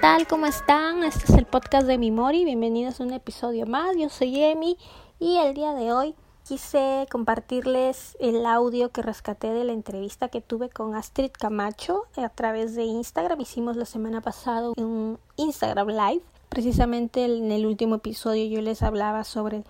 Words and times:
tal? 0.00 0.28
¿Cómo 0.28 0.46
están? 0.46 1.02
Este 1.02 1.24
es 1.24 1.38
el 1.38 1.46
podcast 1.46 1.86
de 1.86 1.98
Mimori. 1.98 2.44
Bienvenidos 2.44 3.00
a 3.00 3.04
un 3.04 3.12
episodio 3.12 3.66
más. 3.66 3.96
Yo 3.96 4.08
soy 4.08 4.40
Emi 4.40 4.76
y 5.18 5.38
el 5.38 5.54
día 5.54 5.74
de 5.74 5.92
hoy 5.92 6.14
quise 6.46 7.06
compartirles 7.10 8.16
el 8.20 8.46
audio 8.46 8.90
que 8.90 9.02
rescaté 9.02 9.52
de 9.52 9.64
la 9.64 9.72
entrevista 9.72 10.28
que 10.28 10.40
tuve 10.40 10.68
con 10.68 10.94
Astrid 10.94 11.32
Camacho 11.32 12.04
a 12.16 12.28
través 12.28 12.76
de 12.76 12.84
Instagram. 12.84 13.40
Hicimos 13.40 13.76
la 13.76 13.86
semana 13.86 14.20
pasada 14.20 14.70
un 14.76 15.18
Instagram 15.36 15.88
Live. 15.88 16.22
Precisamente 16.48 17.24
en 17.24 17.50
el 17.50 17.66
último 17.66 17.96
episodio 17.96 18.46
yo 18.46 18.60
les 18.60 18.82
hablaba 18.82 19.24
sobre 19.24 19.64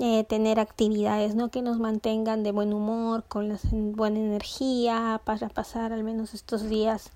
eh, 0.00 0.24
tener 0.24 0.58
actividades 0.58 1.36
¿no? 1.36 1.50
que 1.50 1.62
nos 1.62 1.78
mantengan 1.78 2.42
de 2.42 2.50
buen 2.50 2.72
humor, 2.72 3.22
con 3.28 3.48
la 3.48 3.58
buena 3.72 4.18
energía 4.18 5.20
para 5.24 5.48
pasar 5.48 5.92
al 5.92 6.02
menos 6.02 6.34
estos 6.34 6.68
días 6.68 7.10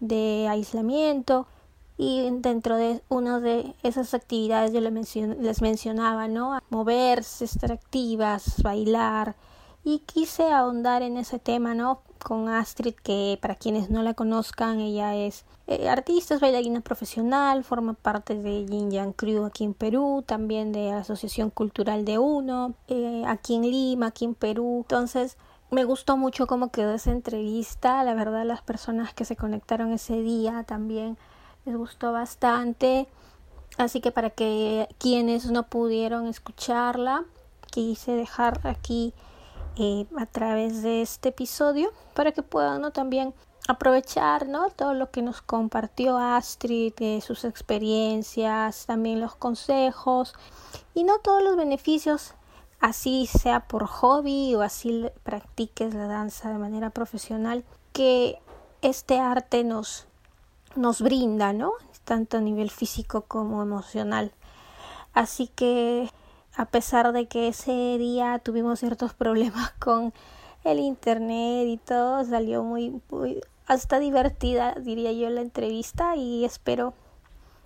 de 0.00 0.48
aislamiento 0.48 1.46
y 1.96 2.28
dentro 2.40 2.76
de 2.76 3.02
una 3.08 3.40
de 3.40 3.74
esas 3.82 4.14
actividades 4.14 4.72
yo 4.72 4.80
les, 4.80 5.62
mencionaba, 5.62 6.28
¿no? 6.28 6.58
Moverse, 6.70 7.44
estar 7.44 7.72
activas, 7.72 8.62
bailar 8.62 9.36
y 9.84 10.00
quise 10.00 10.50
ahondar 10.52 11.02
en 11.02 11.16
ese 11.16 11.38
tema, 11.38 11.74
¿no? 11.74 12.02
Con 12.22 12.48
Astrid, 12.48 12.94
que 12.94 13.38
para 13.42 13.56
quienes 13.56 13.90
no 13.90 14.02
la 14.02 14.14
conozcan, 14.14 14.78
ella 14.78 15.16
es 15.16 15.44
eh, 15.66 15.88
artista, 15.88 16.34
es 16.34 16.40
bailarina 16.40 16.80
profesional, 16.80 17.64
forma 17.64 17.94
parte 17.94 18.36
de 18.36 18.64
Yin 18.64 18.90
Yang 18.92 19.12
Crew 19.14 19.44
aquí 19.44 19.64
en 19.64 19.74
Perú, 19.74 20.22
también 20.24 20.72
de 20.72 20.90
la 20.90 20.98
Asociación 20.98 21.50
Cultural 21.50 22.04
de 22.04 22.18
Uno, 22.18 22.74
eh, 22.88 23.24
aquí 23.26 23.56
en 23.56 23.62
Lima, 23.62 24.06
aquí 24.06 24.24
en 24.24 24.34
Perú. 24.34 24.84
Entonces, 24.84 25.36
me 25.72 25.84
gustó 25.84 26.16
mucho 26.16 26.46
cómo 26.46 26.70
quedó 26.70 26.94
esa 26.94 27.10
entrevista. 27.10 28.04
La 28.04 28.14
verdad, 28.14 28.44
las 28.44 28.62
personas 28.62 29.14
que 29.14 29.24
se 29.24 29.36
conectaron 29.36 29.92
ese 29.92 30.20
día 30.20 30.64
también 30.64 31.16
les 31.64 31.76
gustó 31.76 32.12
bastante. 32.12 33.08
Así 33.78 34.00
que 34.00 34.12
para 34.12 34.30
que 34.30 34.88
quienes 34.98 35.50
no 35.50 35.64
pudieron 35.64 36.26
escucharla, 36.26 37.24
quise 37.70 38.12
dejar 38.12 38.60
aquí 38.64 39.14
eh, 39.76 40.06
a 40.18 40.26
través 40.26 40.82
de 40.82 41.02
este 41.02 41.30
episodio 41.30 41.90
para 42.14 42.32
que 42.32 42.42
puedan 42.42 42.92
también 42.92 43.34
aprovechar 43.68 44.46
¿no? 44.46 44.70
todo 44.70 44.92
lo 44.92 45.10
que 45.10 45.22
nos 45.22 45.40
compartió 45.40 46.18
Astrid, 46.18 46.94
sus 47.20 47.44
experiencias, 47.44 48.86
también 48.86 49.20
los 49.20 49.34
consejos 49.36 50.34
y 50.94 51.04
no 51.04 51.20
todos 51.20 51.42
los 51.42 51.56
beneficios 51.56 52.34
así 52.82 53.26
sea 53.26 53.60
por 53.60 53.86
hobby 53.86 54.54
o 54.56 54.62
así 54.62 55.06
practiques 55.22 55.94
la 55.94 56.08
danza 56.08 56.50
de 56.50 56.58
manera 56.58 56.90
profesional, 56.90 57.64
que 57.92 58.38
este 58.82 59.20
arte 59.20 59.64
nos, 59.64 60.06
nos 60.76 61.02
brinda, 61.02 61.52
¿no? 61.52 61.72
Tanto 62.04 62.38
a 62.38 62.40
nivel 62.40 62.70
físico 62.70 63.22
como 63.22 63.62
emocional. 63.62 64.32
Así 65.12 65.48
que 65.48 66.10
a 66.54 66.66
pesar 66.66 67.12
de 67.12 67.26
que 67.26 67.48
ese 67.48 67.98
día 67.98 68.38
tuvimos 68.38 68.80
ciertos 68.80 69.14
problemas 69.22 69.72
con 69.78 70.12
el 70.64 70.78
internet 70.78 71.66
y 71.68 71.76
todo, 71.78 72.24
salió 72.24 72.62
muy, 72.62 73.00
muy 73.10 73.40
hasta 73.66 73.98
divertida, 73.98 74.74
diría 74.78 75.12
yo, 75.12 75.30
la 75.30 75.40
entrevista 75.40 76.16
y 76.16 76.44
espero 76.44 76.94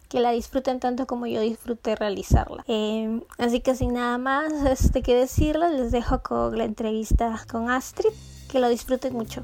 que 0.09 0.21
la 0.21 0.31
disfruten 0.31 0.79
tanto 0.79 1.07
como 1.07 1.27
yo 1.27 1.41
disfruté 1.41 1.97
realizarla. 1.97 2.65
Em, 2.69 3.23
así 3.39 3.61
que 3.61 3.75
sin 3.75 3.95
nada 3.95 4.19
más 4.19 4.53
este, 4.65 5.03
que 5.03 5.17
decirles, 5.17 5.73
les 5.73 5.91
dejo 5.91 6.23
con 6.23 6.57
la 6.57 6.65
entrevista 6.65 7.45
con 7.51 7.71
Astrid. 7.71 8.11
Que 8.51 8.61
lo 8.61 8.69
disfruten 8.69 9.13
mucho. 9.13 9.43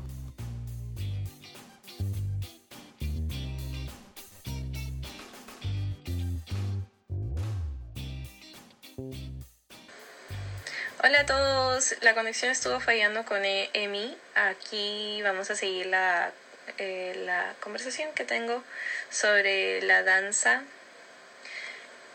Hola 11.04 11.22
a 11.22 11.26
todos, 11.26 11.96
la 12.02 12.14
conexión 12.14 12.52
estuvo 12.52 12.78
fallando 12.78 13.24
con 13.24 13.44
e-, 13.44 13.70
Emi. 13.72 14.16
Aquí 14.36 15.20
vamos 15.24 15.50
a 15.50 15.56
seguir 15.56 15.86
la 15.86 16.30
eh, 16.78 17.24
la 17.26 17.56
conversación 17.58 18.12
que 18.12 18.24
tengo 18.24 18.62
sobre 19.10 19.82
la 19.82 20.04
danza 20.04 20.62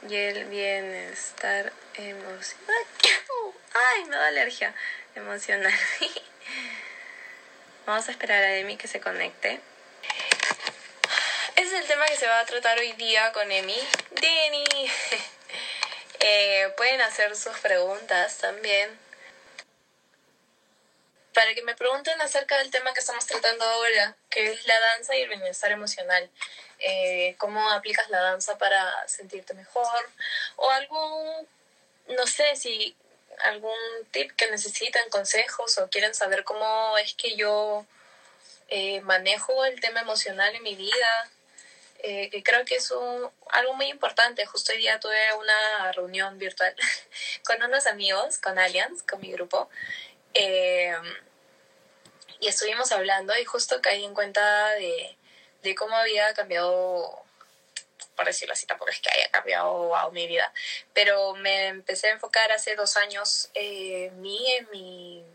y 0.08 0.16
el 0.16 0.46
bienestar 0.46 1.74
emocional. 1.96 2.86
¡Ay! 3.74 4.06
Me 4.06 4.16
da 4.16 4.28
alergia 4.28 4.74
emocional. 5.16 5.74
Vamos 7.86 8.08
a 8.08 8.12
esperar 8.12 8.42
a 8.42 8.56
Emi 8.56 8.78
que 8.78 8.88
se 8.88 9.02
conecte. 9.02 9.60
Ese 11.58 11.76
es 11.76 11.82
el 11.82 11.88
tema 11.88 12.06
que 12.06 12.16
se 12.16 12.28
va 12.28 12.40
a 12.40 12.46
tratar 12.46 12.80
hoy 12.80 12.94
día 12.94 13.34
con 13.34 13.52
Emi. 13.52 13.78
Denny. 14.12 14.90
Eh, 16.30 16.74
pueden 16.76 17.00
hacer 17.00 17.34
sus 17.38 17.58
preguntas 17.60 18.40
también 18.40 19.00
para 21.34 21.54
que 21.54 21.62
me 21.62 21.74
pregunten 21.74 22.20
acerca 22.20 22.58
del 22.58 22.70
tema 22.70 22.94
que 22.94 23.00
estamos 23.00 23.26
tratando 23.26 23.64
ahora, 23.64 24.18
que 24.30 24.52
es 24.52 24.68
la 24.68 24.78
danza 24.78 25.16
y 25.16 25.22
el 25.22 25.30
bienestar 25.30 25.72
emocional. 25.72 26.30
Eh, 26.80 27.36
¿Cómo 27.38 27.70
aplicas 27.72 28.10
la 28.10 28.20
danza 28.20 28.58
para 28.58 29.08
sentirte 29.08 29.54
mejor? 29.54 30.10
O 30.58 30.70
algún, 30.70 31.48
no 32.10 32.28
sé 32.28 32.58
si 32.58 32.94
algún 33.46 33.80
tip 34.12 34.32
que 34.36 34.52
necesitan, 34.52 35.10
consejos 35.10 35.78
o 35.78 35.90
quieren 35.90 36.14
saber 36.14 36.44
cómo 36.44 36.98
es 36.98 37.14
que 37.14 37.38
yo 37.38 37.86
eh, 38.68 39.00
manejo 39.00 39.64
el 39.64 39.80
tema 39.80 40.02
emocional 40.02 40.54
en 40.56 40.64
mi 40.64 40.76
vida. 40.76 41.30
Eh, 42.10 42.42
creo 42.42 42.64
que 42.64 42.76
es 42.76 42.90
algo 43.50 43.74
muy 43.74 43.88
importante. 43.88 44.46
Justo 44.46 44.72
hoy 44.72 44.78
día 44.78 44.98
tuve 44.98 45.34
una 45.34 45.92
reunión 45.92 46.38
virtual 46.38 46.74
con 47.46 47.62
unos 47.62 47.86
amigos, 47.86 48.38
con 48.38 48.58
Allianz, 48.58 49.04
con 49.04 49.20
mi 49.20 49.30
grupo. 49.34 49.70
Eh, 50.34 50.96
y 52.40 52.48
estuvimos 52.48 52.94
hablando 52.94 53.38
y 53.38 53.44
justo 53.44 53.82
caí 53.82 54.06
en 54.06 54.14
cuenta 54.14 54.70
de, 54.76 55.18
de 55.64 55.76
cómo 55.76 55.98
había 55.98 56.34
cambiado, 56.34 57.26
por 58.16 58.26
decirlo 58.26 58.54
así, 58.54 58.66
tampoco 58.66 58.92
es 58.92 59.02
que 59.02 59.10
haya 59.10 59.30
cambiado 59.30 59.92
mi 60.14 60.28
vida, 60.28 60.54
pero 60.94 61.34
me 61.36 61.68
empecé 61.68 62.08
a 62.08 62.14
enfocar 62.14 62.54
hace 62.54 62.78
dos 62.78 62.96
años 62.96 63.50
eh, 63.54 64.12
mí 64.16 64.40
en 64.54 64.70
mi 64.72 65.26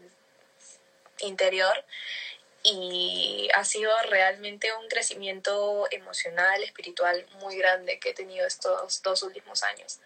interior 1.19 1.85
y 2.63 3.49
ha 3.55 3.65
sido 3.65 3.91
realmente 4.03 4.73
un 4.75 4.89
crecimiento 4.89 5.87
emocional, 5.91 6.63
espiritual 6.63 7.27
muy 7.41 7.57
grande 7.57 7.99
que 7.99 8.11
he 8.11 8.15
tenido 8.15 8.47
estos 8.47 9.03
dos 9.03 9.23
últimos 9.23 9.63
años. 9.63 9.99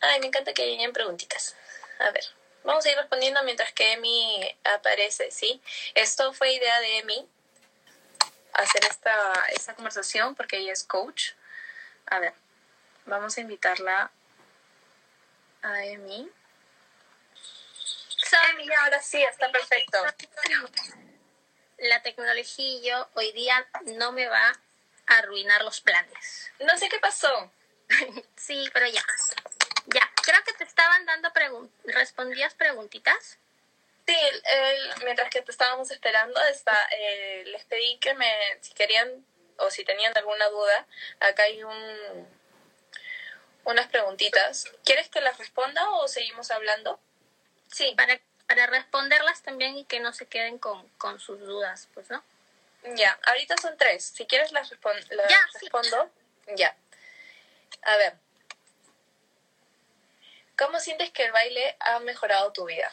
Ay, 0.00 0.20
me 0.20 0.26
encanta 0.26 0.54
que 0.54 0.66
lleguen 0.66 0.92
preguntitas. 0.92 1.56
A 1.98 2.10
ver. 2.10 2.24
Vamos 2.62 2.84
a 2.84 2.90
ir 2.90 2.96
respondiendo 2.96 3.42
mientras 3.42 3.72
que 3.72 3.92
Emi 3.92 4.56
aparece, 4.64 5.30
¿sí? 5.30 5.62
Esto 5.94 6.34
fue 6.34 6.52
idea 6.52 6.78
de 6.80 6.98
Emi, 6.98 7.28
hacer 8.52 8.84
esta, 8.84 9.32
esta 9.54 9.74
conversación 9.74 10.34
porque 10.34 10.58
ella 10.58 10.72
es 10.72 10.84
coach. 10.84 11.32
A 12.06 12.18
ver, 12.18 12.34
vamos 13.06 13.36
a 13.36 13.40
invitarla 13.40 14.10
a 15.62 15.84
Emi. 15.86 16.30
Emi, 18.50 18.68
ahora 18.84 19.00
sí, 19.02 19.22
está 19.22 19.50
perfecto. 19.50 19.98
La 21.80 22.02
tecnología 22.02 22.66
y 22.66 22.82
yo 22.82 23.08
hoy 23.14 23.32
día 23.32 23.66
no 23.98 24.12
me 24.12 24.26
va 24.26 24.52
a 25.06 25.18
arruinar 25.18 25.62
los 25.64 25.80
planes. 25.80 26.50
No 26.60 26.76
sé 26.76 26.88
qué 26.88 26.98
pasó. 26.98 27.50
sí, 28.36 28.68
pero 28.72 28.86
ya. 28.86 29.02
Ya, 29.86 30.12
creo 30.22 30.42
que 30.44 30.52
te 30.52 30.64
estaban 30.64 31.06
dando 31.06 31.32
preguntas. 31.32 31.74
¿Respondías 31.84 32.54
preguntitas? 32.54 33.38
Sí, 34.06 34.16
mientras 35.04 35.30
que 35.30 35.42
te 35.42 35.50
estábamos 35.52 35.90
esperando, 35.90 36.40
está, 36.44 36.76
eh, 36.98 37.44
les 37.46 37.64
pedí 37.64 37.98
que 37.98 38.14
me, 38.14 38.58
si 38.60 38.74
querían 38.74 39.24
o 39.58 39.70
si 39.70 39.84
tenían 39.84 40.16
alguna 40.16 40.48
duda, 40.48 40.86
acá 41.20 41.44
hay 41.44 41.62
un, 41.62 42.28
unas 43.64 43.86
preguntitas. 43.88 44.66
¿Quieres 44.84 45.08
que 45.08 45.20
las 45.20 45.38
responda 45.38 45.90
o 45.90 46.08
seguimos 46.08 46.50
hablando? 46.50 47.00
Sí. 47.70 47.94
Para, 47.96 48.20
para 48.50 48.66
responderlas 48.66 49.42
también 49.42 49.76
y 49.76 49.84
que 49.84 50.00
no 50.00 50.12
se 50.12 50.26
queden 50.26 50.58
con, 50.58 50.88
con 50.98 51.20
sus 51.20 51.38
dudas, 51.38 51.88
pues, 51.94 52.10
¿no? 52.10 52.20
Ya, 52.96 53.16
ahorita 53.28 53.54
son 53.62 53.76
tres. 53.78 54.04
Si 54.04 54.26
quieres 54.26 54.50
las, 54.50 54.72
las 54.72 55.30
ya, 55.30 55.38
respondo. 55.60 56.10
Ya. 56.56 56.74
A 57.82 57.96
ver, 57.96 58.14
¿Cómo 60.58 60.80
sientes 60.80 61.10
que 61.12 61.24
el 61.24 61.32
baile 61.32 61.76
ha 61.78 62.00
mejorado 62.00 62.52
tu 62.52 62.66
vida? 62.66 62.92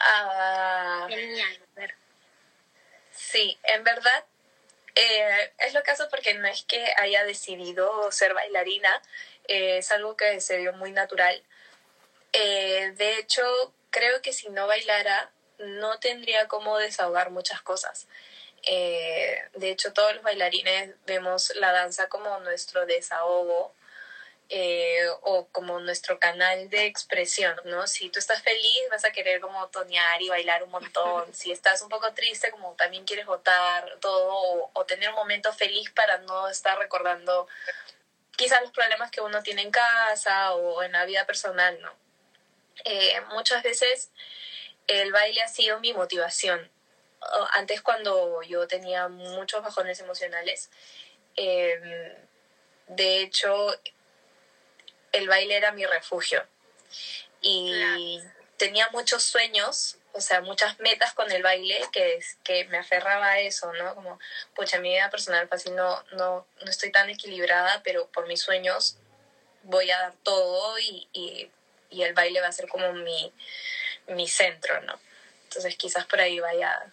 Ah, 0.00 1.06
Genial. 1.08 1.56
Sí, 3.12 3.56
en 3.62 3.84
verdad 3.84 4.24
eh, 4.96 5.52
es 5.58 5.72
lo 5.72 5.84
caso 5.84 6.08
porque 6.10 6.34
no 6.34 6.48
es 6.48 6.64
que 6.64 6.84
haya 6.98 7.24
decidido 7.24 8.10
ser 8.10 8.34
bailarina, 8.34 9.00
eh, 9.46 9.78
es 9.78 9.92
algo 9.92 10.16
que 10.16 10.40
se 10.40 10.58
dio 10.58 10.72
muy 10.74 10.90
natural. 10.90 11.40
Eh, 12.32 12.92
de 12.96 13.18
hecho, 13.18 13.72
creo 13.94 14.20
que 14.22 14.32
si 14.32 14.48
no 14.48 14.66
bailara 14.66 15.30
no 15.58 16.00
tendría 16.00 16.48
cómo 16.48 16.78
desahogar 16.78 17.30
muchas 17.30 17.62
cosas. 17.62 18.08
Eh, 18.64 19.38
de 19.54 19.70
hecho, 19.70 19.92
todos 19.92 20.14
los 20.14 20.24
bailarines 20.24 20.94
vemos 21.06 21.54
la 21.54 21.70
danza 21.70 22.08
como 22.08 22.40
nuestro 22.40 22.86
desahogo 22.86 23.72
eh, 24.48 25.06
o 25.22 25.46
como 25.52 25.78
nuestro 25.78 26.18
canal 26.18 26.68
de 26.70 26.86
expresión, 26.86 27.54
¿no? 27.66 27.86
Si 27.86 28.10
tú 28.10 28.18
estás 28.18 28.42
feliz, 28.42 28.82
vas 28.90 29.04
a 29.04 29.12
querer 29.12 29.40
como 29.40 29.68
tonear 29.68 30.20
y 30.20 30.28
bailar 30.28 30.64
un 30.64 30.70
montón. 30.70 31.32
Si 31.32 31.52
estás 31.52 31.80
un 31.80 31.88
poco 31.88 32.12
triste, 32.14 32.50
como 32.50 32.72
también 32.74 33.04
quieres 33.04 33.26
votar 33.26 33.96
todo 34.00 34.70
o, 34.72 34.84
tener 34.86 35.10
un 35.10 35.14
momento 35.14 35.52
feliz 35.52 35.90
para 35.90 36.18
no 36.18 36.48
estar 36.48 36.76
recordando 36.78 37.46
quizás 38.36 38.60
los 38.60 38.72
problemas 38.72 39.12
que 39.12 39.20
uno 39.20 39.42
tiene 39.44 39.62
en 39.62 39.70
casa 39.70 40.52
o 40.54 40.82
en 40.82 40.92
la 40.92 41.04
vida 41.04 41.24
personal, 41.26 41.80
¿no? 41.80 42.03
Eh, 42.84 43.20
muchas 43.30 43.62
veces 43.62 44.10
el 44.86 45.12
baile 45.12 45.42
ha 45.42 45.48
sido 45.48 45.80
mi 45.80 45.92
motivación. 45.92 46.70
Antes 47.52 47.80
cuando 47.80 48.42
yo 48.42 48.66
tenía 48.68 49.08
muchos 49.08 49.62
bajones 49.62 49.98
emocionales, 50.00 50.70
em, 51.36 52.12
de 52.88 53.22
hecho 53.22 53.74
el 55.12 55.28
baile 55.28 55.56
era 55.56 55.72
mi 55.72 55.86
refugio. 55.86 56.46
Y 57.40 58.20
tenía 58.56 58.88
muchos 58.90 59.22
sueños, 59.22 59.98
o 60.12 60.20
sea, 60.20 60.40
muchas 60.40 60.78
metas 60.80 61.12
con 61.14 61.30
el 61.30 61.42
baile 61.42 61.80
que, 61.92 62.20
que 62.42 62.64
me 62.66 62.78
aferraba 62.78 63.26
a 63.30 63.40
eso, 63.40 63.72
¿no? 63.72 63.94
Como, 63.94 64.18
pucha, 64.54 64.78
mi 64.78 64.90
vida 64.90 65.10
personal 65.10 65.48
fácil 65.48 65.74
no, 65.74 66.02
no, 66.12 66.46
no 66.62 66.70
estoy 66.70 66.90
tan 66.92 67.10
equilibrada, 67.10 67.82
pero 67.82 68.08
por 68.08 68.26
mis 68.26 68.40
sueños 68.40 68.96
voy 69.62 69.90
a 69.90 69.98
dar 69.98 70.14
todo 70.22 70.78
y, 70.78 71.08
y, 71.12 71.50
y 71.94 72.02
el 72.02 72.14
baile 72.14 72.40
va 72.40 72.48
a 72.48 72.52
ser 72.52 72.68
como 72.68 72.92
mi, 72.92 73.32
mi 74.08 74.28
centro, 74.28 74.80
¿no? 74.82 74.98
Entonces 75.44 75.76
quizás 75.76 76.06
por 76.06 76.20
ahí 76.20 76.40
vaya, 76.40 76.92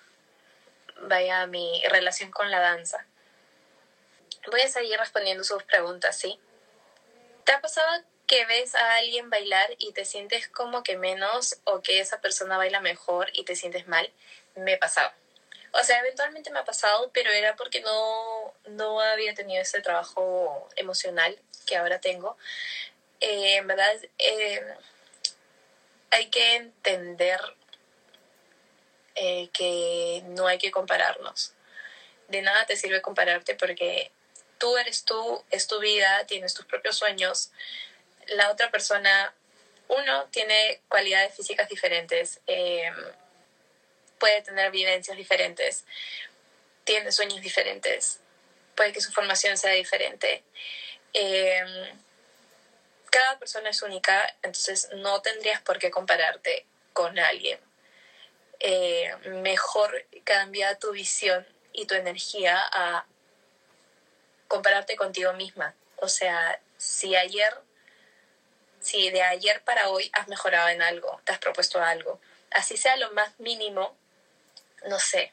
vaya 1.02 1.48
mi 1.48 1.84
relación 1.90 2.32
con 2.32 2.52
la 2.52 2.60
danza. 2.60 3.06
Voy 4.52 4.62
a 4.62 4.68
seguir 4.68 4.98
respondiendo 4.98 5.44
sus 5.44 5.64
preguntas, 5.64 6.18
¿sí? 6.18 6.40
¿Te 7.44 7.52
ha 7.54 7.62
pasado 7.62 8.04
que 8.32 8.46
ves 8.46 8.76
a 8.76 8.96
alguien 8.96 9.30
bailar 9.30 9.76
y 9.78 9.92
te 9.92 10.06
sientes 10.06 10.48
como 10.48 10.84
que 10.84 10.96
menos 10.96 11.60
o 11.66 11.82
que 11.82 12.00
esa 12.00 12.22
persona 12.22 12.56
baila 12.56 12.80
mejor 12.80 13.30
y 13.34 13.44
te 13.44 13.58
sientes 13.58 13.90
mal, 13.90 14.10
me 14.56 14.78
pasaba. 14.78 15.14
O 15.74 15.84
sea, 15.84 16.00
eventualmente 16.00 16.50
me 16.50 16.60
ha 16.60 16.64
pasado, 16.64 17.12
pero 17.14 17.30
era 17.30 17.58
porque 17.58 17.82
no, 17.82 18.54
no 18.68 19.02
había 19.02 19.34
tenido 19.34 19.62
ese 19.62 19.82
trabajo 19.82 20.70
emocional 20.78 21.38
que 21.66 21.76
ahora 21.76 22.00
tengo. 22.00 22.38
Eh, 23.20 23.58
en 23.58 23.68
verdad, 23.68 23.98
eh, 24.18 24.62
hay 26.12 26.30
que 26.30 26.56
entender 26.56 27.40
eh, 29.16 29.50
que 29.54 30.24
no 30.28 30.48
hay 30.48 30.58
que 30.58 30.72
compararnos. 30.72 31.54
De 32.28 32.42
nada 32.42 32.66
te 32.66 32.76
sirve 32.76 33.02
compararte 33.02 33.56
porque 33.56 34.12
tú 34.58 34.78
eres 34.78 35.06
tú, 35.06 35.44
es 35.50 35.68
tu 35.68 35.80
vida, 35.80 36.26
tienes 36.28 36.54
tus 36.54 36.66
propios 36.66 36.98
sueños, 36.98 37.52
la 38.28 38.52
otra 38.52 38.70
persona, 38.70 39.34
uno, 39.88 40.26
tiene 40.32 40.82
cualidades 40.88 41.36
físicas 41.36 41.68
diferentes, 41.68 42.40
em, 42.48 42.96
puede 44.20 44.42
tener 44.44 44.72
vivencias 44.72 45.18
diferentes, 45.18 45.86
tiene 46.84 47.12
sueños 47.12 47.42
diferentes, 47.42 48.20
puede 48.76 48.94
que 48.94 49.02
su 49.02 49.12
formación 49.12 49.58
sea 49.58 49.72
diferente. 49.72 50.44
Em, 51.14 52.00
cada 53.12 53.38
persona 53.38 53.70
es 53.70 53.84
única, 53.84 54.36
entonces 54.42 54.90
no 54.96 55.22
tendrías 55.22 55.62
por 55.62 55.78
qué 55.78 55.92
compararte 55.92 56.66
con 56.94 57.20
alguien. 57.20 57.60
Eh, 58.60 59.14
mejor 59.26 60.06
cambia 60.24 60.80
tu 60.80 60.92
visión 60.92 61.46
y 61.74 61.86
tu 61.86 61.94
energía 61.94 62.60
a 62.72 63.06
compararte 64.48 64.96
contigo 64.96 65.34
misma. 65.34 65.76
O 65.98 66.08
sea, 66.08 66.60
si 66.78 67.16
ayer 67.16 67.54
si 68.82 69.12
de 69.12 69.22
ayer 69.22 69.64
para 69.64 69.90
hoy 69.90 70.10
has 70.14 70.28
mejorado 70.28 70.70
en 70.70 70.82
algo, 70.82 71.22
te 71.24 71.32
has 71.32 71.40
propuesto 71.40 71.82
algo, 71.82 72.20
así 72.50 72.76
sea 72.78 72.98
lo 72.98 73.12
más 73.12 73.40
mínimo, 73.40 73.96
no 74.88 75.00
sé. 75.00 75.32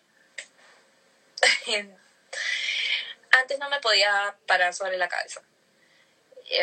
Antes 3.31 3.59
no 3.59 3.71
me 3.71 3.81
podía 3.81 4.37
parar 4.47 4.75
sobre 4.75 4.99
la 4.99 5.09
cabeza. 5.09 5.43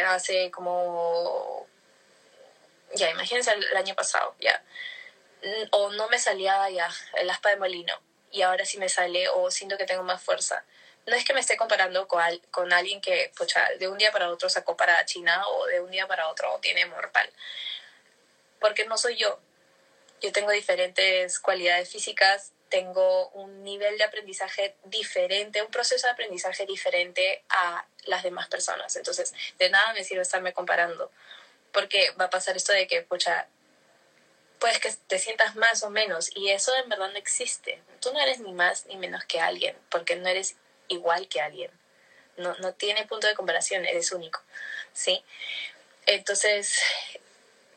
Hace 0.08 0.52
como, 0.52 1.68
ya, 2.94 3.10
imagínense 3.10 3.52
el, 3.52 3.78
año 3.78 3.96
pasado, 3.96 4.36
ya. 4.40 4.64
O 5.72 5.92
no 5.92 6.08
me 6.10 6.20
salía 6.20 6.70
ya 6.70 6.90
el 7.18 7.30
aspa 7.30 7.50
de 7.50 7.58
molino 7.58 8.00
y 8.32 8.42
ahora 8.42 8.66
sí 8.66 8.78
me 8.78 8.90
sale 8.90 9.30
o 9.30 9.52
siento 9.52 9.78
que 9.78 9.86
tengo 9.86 10.04
más 10.04 10.22
fuerza 10.22 10.66
no 11.06 11.16
es 11.16 11.24
que 11.24 11.34
me 11.34 11.40
esté 11.40 11.56
comparando 11.58 12.08
con, 12.08 12.22
con 12.52 12.74
alguien 12.74 13.00
que 13.00 13.32
pucha, 13.38 13.64
de 13.80 13.88
un 13.88 13.98
día 13.98 14.12
para 14.12 14.30
otro 14.30 14.50
sacó 14.50 14.76
para 14.76 15.06
China 15.06 15.48
o 15.48 15.66
de 15.68 15.80
un 15.80 15.92
día 15.92 16.08
para 16.08 16.30
otro 16.30 16.58
tiene 16.62 16.86
morpal. 16.86 17.30
Porque 18.60 18.86
no 18.86 18.98
soy 18.98 19.16
yo. 19.16 19.40
Yo 20.22 20.32
tengo 20.32 20.52
diferentes 20.52 21.40
cualidades 21.40 21.92
físicas, 21.92 22.54
tengo 22.76 23.30
un 23.30 23.64
nivel 23.64 23.98
de 23.98 24.04
aprendizaje 24.04 24.76
diferente, 24.84 25.62
un 25.62 25.72
proceso 25.72 26.08
de 26.08 26.12
aprendizaje 26.12 26.66
diferente 26.66 27.42
a 27.48 27.88
las 28.04 28.22
demás 28.22 28.50
personas. 28.50 28.98
Entonces, 28.98 29.34
de 29.58 29.70
nada 29.70 29.94
me 29.94 30.04
sirve 30.04 30.24
estarme 30.24 30.52
comparando. 30.52 31.10
Porque 31.72 32.12
va 32.20 32.26
a 32.26 32.30
pasar 32.30 32.58
esto 32.58 32.74
de 32.74 32.86
que, 32.86 33.02
pucha, 33.02 33.48
puedes 34.60 34.80
que 34.80 34.92
te 35.08 35.20
sientas 35.20 35.56
más 35.56 35.84
o 35.84 35.90
menos 35.90 36.30
y 36.36 36.50
eso 36.50 36.76
en 36.76 36.90
verdad 36.90 37.12
no 37.12 37.18
existe. 37.18 37.82
Tú 38.02 38.12
no 38.12 38.20
eres 38.20 38.42
ni 38.42 38.52
más 38.52 38.86
ni 38.88 38.98
menos 38.98 39.24
que 39.24 39.40
alguien, 39.40 39.78
porque 39.90 40.18
no 40.18 40.28
eres 40.28 40.58
igual 40.90 41.30
que 41.30 41.40
alguien. 41.40 41.72
No, 42.36 42.56
no 42.56 42.74
tiene 42.74 43.06
punto 43.06 43.26
de 43.26 43.36
comparación, 43.36 43.86
eres 43.86 44.12
único, 44.12 44.42
¿sí? 44.92 45.24
Entonces, 46.08 46.82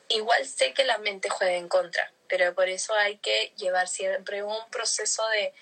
igual 0.08 0.44
sé 0.44 0.74
que 0.74 0.82
la 0.82 0.98
mente 0.98 1.28
juega 1.28 1.54
en 1.54 1.68
contra, 1.68 2.10
pero 2.28 2.54
por 2.54 2.68
eso 2.68 2.94
hay 2.94 3.18
que 3.18 3.52
llevar 3.56 3.88
siempre 3.88 4.42
un 4.42 4.70
proceso 4.70 5.26
de 5.28 5.52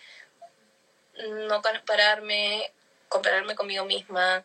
no 1.47 1.63
compararme, 1.63 2.73
compararme 3.09 3.55
conmigo 3.55 3.85
misma, 3.85 4.45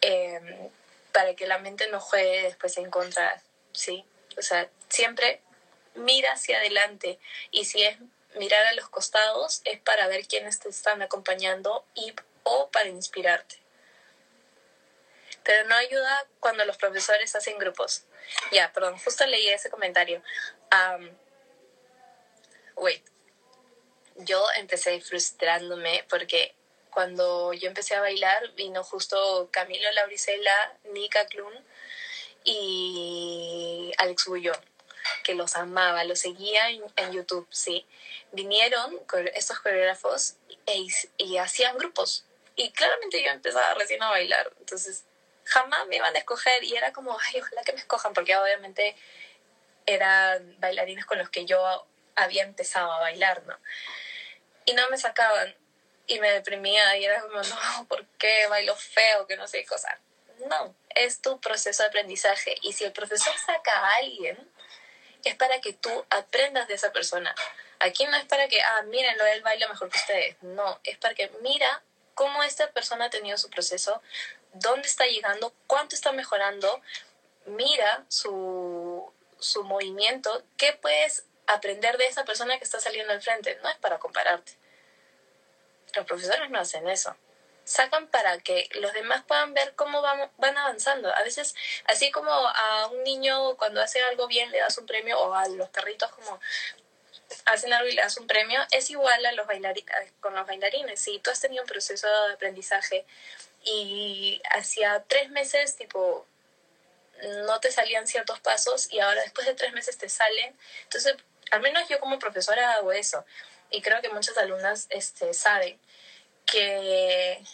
em, 0.00 0.70
para 1.12 1.34
que 1.34 1.46
la 1.46 1.58
mente 1.58 1.88
no 1.88 2.00
juegue 2.00 2.42
después 2.42 2.76
en 2.78 2.90
contra, 2.90 3.42
¿sí? 3.72 4.04
O 4.36 4.42
sea, 4.42 4.68
siempre 4.88 5.40
mira 5.94 6.32
hacia 6.32 6.58
adelante 6.58 7.18
y 7.50 7.66
si 7.66 7.82
es 7.82 7.98
mirar 8.34 8.66
a 8.66 8.72
los 8.72 8.88
costados 8.88 9.60
es 9.64 9.78
para 9.80 10.06
ver 10.08 10.26
quiénes 10.26 10.58
te 10.58 10.70
están 10.70 11.02
acompañando 11.02 11.84
y 11.94 12.14
o 12.44 12.70
para 12.70 12.88
inspirarte. 12.88 13.60
Pero 15.44 15.68
no 15.68 15.74
ayuda 15.74 16.26
cuando 16.40 16.64
los 16.64 16.76
profesores 16.76 17.34
hacen 17.34 17.58
grupos. 17.58 18.04
Ya, 18.52 18.72
perdón, 18.72 18.98
justo 18.98 19.26
leí 19.26 19.48
ese 19.48 19.70
comentario. 19.70 20.22
Wait. 22.82 23.04
Yo 24.16 24.44
empecé 24.56 25.00
frustrándome 25.00 26.04
porque 26.08 26.54
cuando 26.90 27.52
yo 27.54 27.68
empecé 27.68 27.94
a 27.94 28.00
bailar 28.00 28.52
vino 28.52 28.84
justo 28.84 29.48
Camilo 29.50 29.90
Lauricela, 29.92 30.78
Nika 30.92 31.26
Klun 31.26 31.54
y 32.44 33.92
Alex 33.96 34.26
Bullón 34.26 34.72
que 35.24 35.34
los 35.34 35.56
amaba, 35.56 36.04
los 36.04 36.20
seguía 36.20 36.68
en, 36.70 37.12
YouTube, 37.12 37.46
sí. 37.50 37.86
Vinieron 38.32 39.00
estos 39.34 39.58
coreógrafos 39.60 40.36
e, 40.66 40.86
y 41.18 41.36
hacían 41.38 41.76
grupos. 41.76 42.24
Y 42.56 42.72
claramente 42.72 43.22
yo 43.22 43.30
empezaba 43.30 43.74
recién 43.74 44.02
a 44.02 44.10
bailar, 44.10 44.52
entonces 44.60 45.04
jamás 45.44 45.86
me 45.88 45.96
iban 45.96 46.14
a 46.14 46.18
escoger 46.18 46.62
y 46.62 46.76
era 46.76 46.92
como, 46.92 47.16
ay, 47.18 47.40
ojalá 47.40 47.62
que 47.62 47.72
me 47.72 47.78
escojan, 47.78 48.12
porque 48.12 48.36
obviamente 48.36 48.94
eran 49.86 50.60
bailarines 50.60 51.06
con 51.06 51.18
los 51.18 51.30
que 51.30 51.44
yo 51.46 51.86
había 52.16 52.42
empezado 52.42 52.92
a 52.92 53.00
bailar, 53.00 53.42
¿no? 53.44 53.58
Y 54.64 54.74
no 54.74 54.88
me 54.90 54.98
sacaban 54.98 55.54
y 56.06 56.20
me 56.20 56.30
deprimía 56.30 56.96
y 56.96 57.04
era 57.04 57.20
como, 57.22 57.42
no, 57.42 57.86
¿por 57.88 58.06
qué 58.18 58.46
bailo 58.48 58.76
feo? 58.76 59.26
Que 59.26 59.36
no 59.36 59.46
sé 59.46 59.58
qué 59.60 59.66
cosa. 59.66 59.98
No, 60.46 60.74
es 60.94 61.20
tu 61.20 61.40
proceso 61.40 61.82
de 61.82 61.88
aprendizaje 61.88 62.56
y 62.62 62.72
si 62.72 62.84
el 62.84 62.92
profesor 62.92 63.34
saca 63.38 63.72
a 63.72 63.96
alguien, 63.96 64.36
es 65.24 65.34
para 65.36 65.60
que 65.60 65.72
tú 65.72 66.04
aprendas 66.10 66.66
de 66.68 66.74
esa 66.74 66.92
persona. 66.92 67.34
Aquí 67.78 68.06
no 68.06 68.16
es 68.16 68.24
para 68.24 68.48
que, 68.48 68.60
ah, 68.60 68.82
mírenlo, 68.82 69.24
él 69.26 69.42
baila 69.42 69.68
mejor 69.68 69.90
que 69.90 69.98
ustedes. 69.98 70.36
No, 70.42 70.80
es 70.84 70.98
para 70.98 71.14
que 71.14 71.30
mira 71.40 71.82
cómo 72.14 72.42
esta 72.42 72.70
persona 72.70 73.06
ha 73.06 73.10
tenido 73.10 73.38
su 73.38 73.50
proceso, 73.50 74.02
dónde 74.52 74.86
está 74.86 75.06
llegando, 75.06 75.54
cuánto 75.66 75.94
está 75.94 76.12
mejorando, 76.12 76.80
mira 77.46 78.04
su, 78.08 79.12
su 79.38 79.64
movimiento, 79.64 80.44
qué 80.56 80.72
puedes 80.74 81.24
aprender 81.46 81.96
de 81.98 82.06
esa 82.06 82.24
persona 82.24 82.58
que 82.58 82.64
está 82.64 82.80
saliendo 82.80 83.12
al 83.12 83.22
frente. 83.22 83.58
No 83.62 83.68
es 83.68 83.76
para 83.76 83.98
compararte. 83.98 84.52
Los 85.94 86.06
profesores 86.06 86.50
no 86.50 86.58
hacen 86.58 86.88
eso 86.88 87.16
sacan 87.64 88.08
para 88.08 88.38
que 88.38 88.68
los 88.74 88.92
demás 88.92 89.22
puedan 89.26 89.54
ver 89.54 89.74
cómo 89.74 90.02
van, 90.02 90.30
van 90.38 90.56
avanzando. 90.58 91.14
A 91.14 91.22
veces, 91.22 91.54
así 91.86 92.10
como 92.10 92.30
a 92.30 92.88
un 92.88 93.02
niño 93.04 93.56
cuando 93.56 93.80
hace 93.80 94.02
algo 94.02 94.26
bien 94.26 94.50
le 94.50 94.58
das 94.58 94.78
un 94.78 94.86
premio 94.86 95.18
o 95.20 95.34
a 95.34 95.48
los 95.48 95.68
perritos 95.68 96.10
como 96.12 96.40
hacen 97.46 97.72
algo 97.72 97.88
y 97.88 97.94
le 97.94 98.02
das 98.02 98.16
un 98.18 98.26
premio, 98.26 98.60
es 98.70 98.90
igual 98.90 99.24
a 99.24 99.32
los 99.32 99.46
con 100.20 100.34
los 100.34 100.46
bailarines. 100.46 101.00
Si 101.00 101.18
tú 101.20 101.30
has 101.30 101.40
tenido 101.40 101.62
un 101.62 101.68
proceso 101.68 102.08
de 102.26 102.34
aprendizaje 102.34 103.06
y 103.64 104.40
hacía 104.50 105.04
tres 105.06 105.30
meses, 105.30 105.76
tipo, 105.76 106.26
no 107.46 107.60
te 107.60 107.70
salían 107.70 108.06
ciertos 108.06 108.40
pasos 108.40 108.92
y 108.92 109.00
ahora 109.00 109.22
después 109.22 109.46
de 109.46 109.54
tres 109.54 109.72
meses 109.72 109.96
te 109.98 110.08
salen. 110.08 110.56
Entonces, 110.84 111.16
al 111.52 111.60
menos 111.60 111.86
yo 111.88 112.00
como 112.00 112.18
profesora 112.18 112.72
hago 112.72 112.92
eso. 112.92 113.24
Y 113.70 113.82
creo 113.82 114.00
que 114.00 114.08
muchas 114.08 114.36
alumnas 114.38 114.86
este, 114.88 115.34
saben 115.34 115.78
que, 116.46 117.44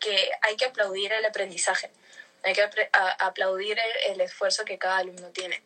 que 0.00 0.30
hay 0.40 0.56
que 0.56 0.64
aplaudir 0.64 1.12
el 1.12 1.24
aprendizaje. 1.24 1.90
Hay 2.42 2.54
que 2.54 2.66
aplaudir 3.18 3.78
el 4.06 4.20
esfuerzo 4.22 4.64
que 4.64 4.78
cada 4.78 4.98
alumno 4.98 5.28
tiene. 5.28 5.62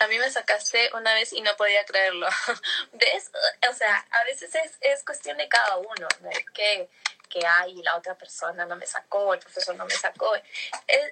A 0.00 0.06
mí 0.06 0.18
me 0.18 0.30
sacaste 0.30 0.90
una 0.92 1.14
vez 1.14 1.32
y 1.32 1.40
no 1.40 1.56
podía 1.56 1.84
creerlo. 1.86 2.28
¿Ves? 2.92 3.30
O 3.70 3.72
sea, 3.72 4.06
a 4.10 4.24
veces 4.24 4.54
es, 4.54 4.72
es 4.82 5.02
cuestión 5.02 5.38
de 5.38 5.48
cada 5.48 5.78
uno, 5.78 6.08
de 6.20 6.44
que, 6.52 6.90
que 7.30 7.46
hay 7.46 7.74
la 7.76 7.96
otra 7.96 8.16
persona 8.18 8.66
no 8.66 8.76
me 8.76 8.86
sacó, 8.86 9.32
el 9.32 9.40
profesor 9.40 9.74
no 9.76 9.86
me 9.86 9.94
sacó. 9.94 10.34
Es, 10.34 10.44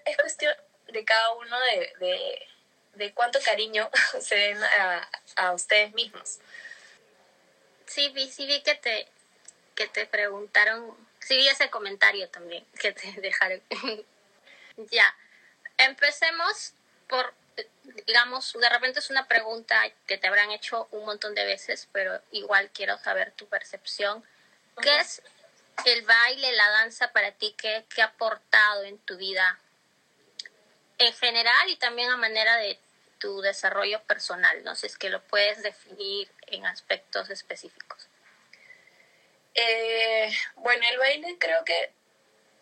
es 0.04 0.16
cuestión 0.18 0.54
de 0.88 1.04
cada 1.06 1.32
uno 1.32 1.58
de, 1.58 1.92
de, 1.98 2.48
de 2.96 3.12
cuánto 3.12 3.38
cariño 3.40 3.90
se 4.20 4.34
den 4.34 4.62
a, 4.62 5.08
a, 5.36 5.52
ustedes 5.52 5.92
mismos. 5.94 6.38
Sí, 7.86 8.08
vi, 8.10 8.30
sí 8.30 8.46
vi 8.46 8.62
que 8.62 8.74
te, 8.74 9.08
que 9.74 9.86
te 9.88 10.06
preguntaron, 10.06 10.96
sí 11.20 11.36
vi 11.36 11.48
ese 11.48 11.70
comentario 11.70 12.28
también 12.28 12.64
que 12.78 12.92
te 12.92 13.12
dejaron. 13.20 13.62
ya, 14.90 15.14
empecemos 15.78 16.74
por 17.08 17.34
digamos, 18.06 18.52
de 18.54 18.68
repente 18.68 18.98
es 18.98 19.10
una 19.10 19.28
pregunta 19.28 19.80
que 20.06 20.18
te 20.18 20.26
habrán 20.26 20.50
hecho 20.50 20.88
un 20.90 21.04
montón 21.04 21.34
de 21.34 21.44
veces, 21.44 21.88
pero 21.92 22.20
igual 22.32 22.70
quiero 22.70 22.98
saber 22.98 23.32
tu 23.32 23.46
percepción. 23.46 24.24
¿Qué 24.80 24.98
es 24.98 25.22
el 25.84 26.02
baile, 26.02 26.52
la 26.52 26.68
danza 26.70 27.12
para 27.12 27.32
ti? 27.32 27.54
¿Qué, 27.56 27.84
¿Qué 27.94 28.02
ha 28.02 28.06
aportado 28.06 28.84
en 28.84 28.98
tu 28.98 29.16
vida 29.16 29.58
en 30.98 31.12
general 31.14 31.68
y 31.68 31.76
también 31.76 32.10
a 32.10 32.16
manera 32.16 32.56
de 32.56 32.78
tu 33.24 33.40
desarrollo 33.40 34.02
personal? 34.02 34.62
No 34.64 34.74
sé, 34.74 34.86
es 34.86 34.98
que 34.98 35.08
lo 35.08 35.22
puedes 35.22 35.62
definir 35.62 36.30
en 36.48 36.66
aspectos 36.66 37.30
específicos. 37.30 38.10
Eh, 39.54 40.30
bueno, 40.56 40.84
el 40.90 40.98
baile 40.98 41.38
creo 41.38 41.64
que 41.64 41.90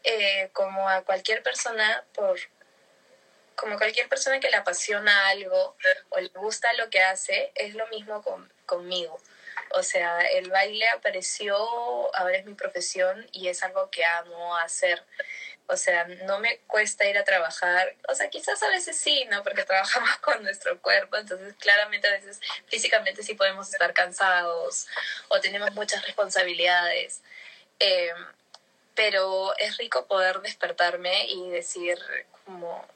eh, 0.04 0.50
como 0.52 0.88
a 0.88 1.02
cualquier 1.02 1.42
persona, 1.42 2.04
por 2.14 2.38
como 3.56 3.76
cualquier 3.76 4.08
persona 4.08 4.38
que 4.38 4.50
le 4.50 4.56
apasiona 4.56 5.28
algo 5.28 5.76
o 6.10 6.20
le 6.20 6.28
gusta 6.28 6.72
lo 6.74 6.90
que 6.90 7.02
hace, 7.02 7.50
es 7.56 7.74
lo 7.74 7.88
mismo 7.88 8.22
con, 8.22 8.52
conmigo. 8.64 9.20
O 9.70 9.82
sea, 9.82 10.20
el 10.20 10.48
baile 10.48 10.88
apareció, 10.90 11.56
ahora 12.14 12.36
es 12.36 12.44
mi 12.44 12.54
profesión 12.54 13.28
y 13.32 13.48
es 13.48 13.64
algo 13.64 13.90
que 13.90 14.04
amo 14.04 14.56
hacer. 14.58 15.04
O 15.68 15.76
sea, 15.76 16.04
no 16.24 16.38
me 16.38 16.58
cuesta 16.66 17.08
ir 17.08 17.16
a 17.16 17.24
trabajar. 17.24 17.94
O 18.08 18.14
sea, 18.14 18.28
quizás 18.30 18.62
a 18.62 18.68
veces 18.68 18.96
sí, 18.96 19.24
¿no? 19.30 19.42
Porque 19.42 19.64
trabajamos 19.66 20.16
con 20.18 20.42
nuestro 20.42 20.80
cuerpo, 20.80 21.16
entonces 21.16 21.54
claramente 21.58 22.08
a 22.08 22.12
veces 22.12 22.40
físicamente 22.66 23.22
sí 23.22 23.34
podemos 23.34 23.72
estar 23.72 23.92
cansados 23.94 24.86
o 25.28 25.40
tenemos 25.40 25.72
muchas 25.72 26.04
responsabilidades. 26.04 27.22
Eh, 27.80 28.12
pero 28.94 29.56
es 29.58 29.78
rico 29.78 30.06
poder 30.06 30.40
despertarme 30.40 31.26
y 31.26 31.50
decir 31.50 31.98
como 32.44 32.86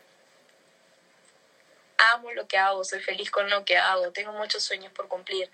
amo 1.98 2.32
lo 2.32 2.46
que 2.46 2.58
hago, 2.58 2.84
soy 2.84 3.00
feliz 3.00 3.30
con 3.30 3.48
lo 3.48 3.64
que 3.64 3.76
hago, 3.76 4.12
tengo 4.12 4.32
muchos 4.32 4.62
sueños 4.62 4.92
por 4.92 5.08
cumplir. 5.08 5.50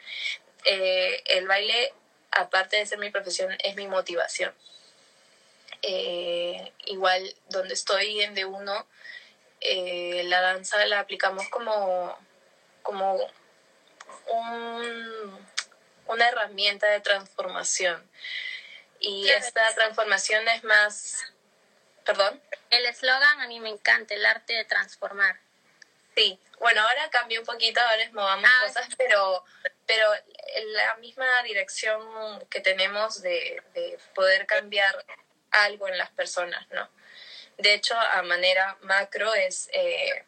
Eh, 0.65 1.23
el 1.27 1.47
baile, 1.47 1.93
aparte 2.31 2.77
de 2.77 2.87
ser 2.87 2.99
mi 2.99 3.11
profesión, 3.11 3.57
es 3.63 3.77
mi 3.77 3.87
motivación. 3.87 4.53
Eh, 5.83 6.73
igual 6.87 7.35
donde 7.49 7.75
estoy 7.75 8.23
en 8.23 8.37
D1, 8.37 8.87
eh, 9.61 10.23
la 10.27 10.41
danza 10.41 10.85
la 10.87 11.01
aplicamos 11.01 11.49
como, 11.49 12.17
como 12.83 13.17
un, 14.27 15.49
una 16.07 16.29
herramienta 16.29 16.87
de 16.87 17.01
transformación. 17.01 18.09
Y 19.01 19.29
esta 19.29 19.75
transformación 19.75 20.47
es 20.49 20.63
más... 20.65 21.25
¿Perdón? 22.05 22.41
El 22.71 22.85
eslogan 22.87 23.41
a 23.41 23.47
mí 23.47 23.61
me 23.61 23.69
encanta, 23.69 24.15
el 24.15 24.27
arte 24.27 24.55
de 24.55 24.65
transformar. 24.65 25.39
Sí, 26.17 26.39
bueno, 26.59 26.81
ahora 26.81 27.11
cambió 27.11 27.41
un 27.41 27.47
poquito, 27.47 27.81
ahora 27.81 28.03
es 28.03 28.13
movamos 28.13 28.51
ah, 28.53 28.67
cosas, 28.67 28.89
pero, 28.99 29.45
pero 29.87 30.09
la 30.73 30.97
misma 30.97 31.43
dirección 31.45 32.45
que 32.51 32.61
tenemos 32.61 33.23
de, 33.23 33.63
de 33.75 33.99
poder 34.15 34.47
cambiar 34.47 35.05
algo 35.53 35.89
en 35.89 35.99
las 35.99 36.11
personas, 36.11 36.67
¿no? 36.71 36.89
De 37.59 37.75
hecho, 37.75 37.95
a 37.97 38.23
manera 38.23 38.77
macro 38.83 39.33
es 39.35 39.69
eh, 39.73 40.25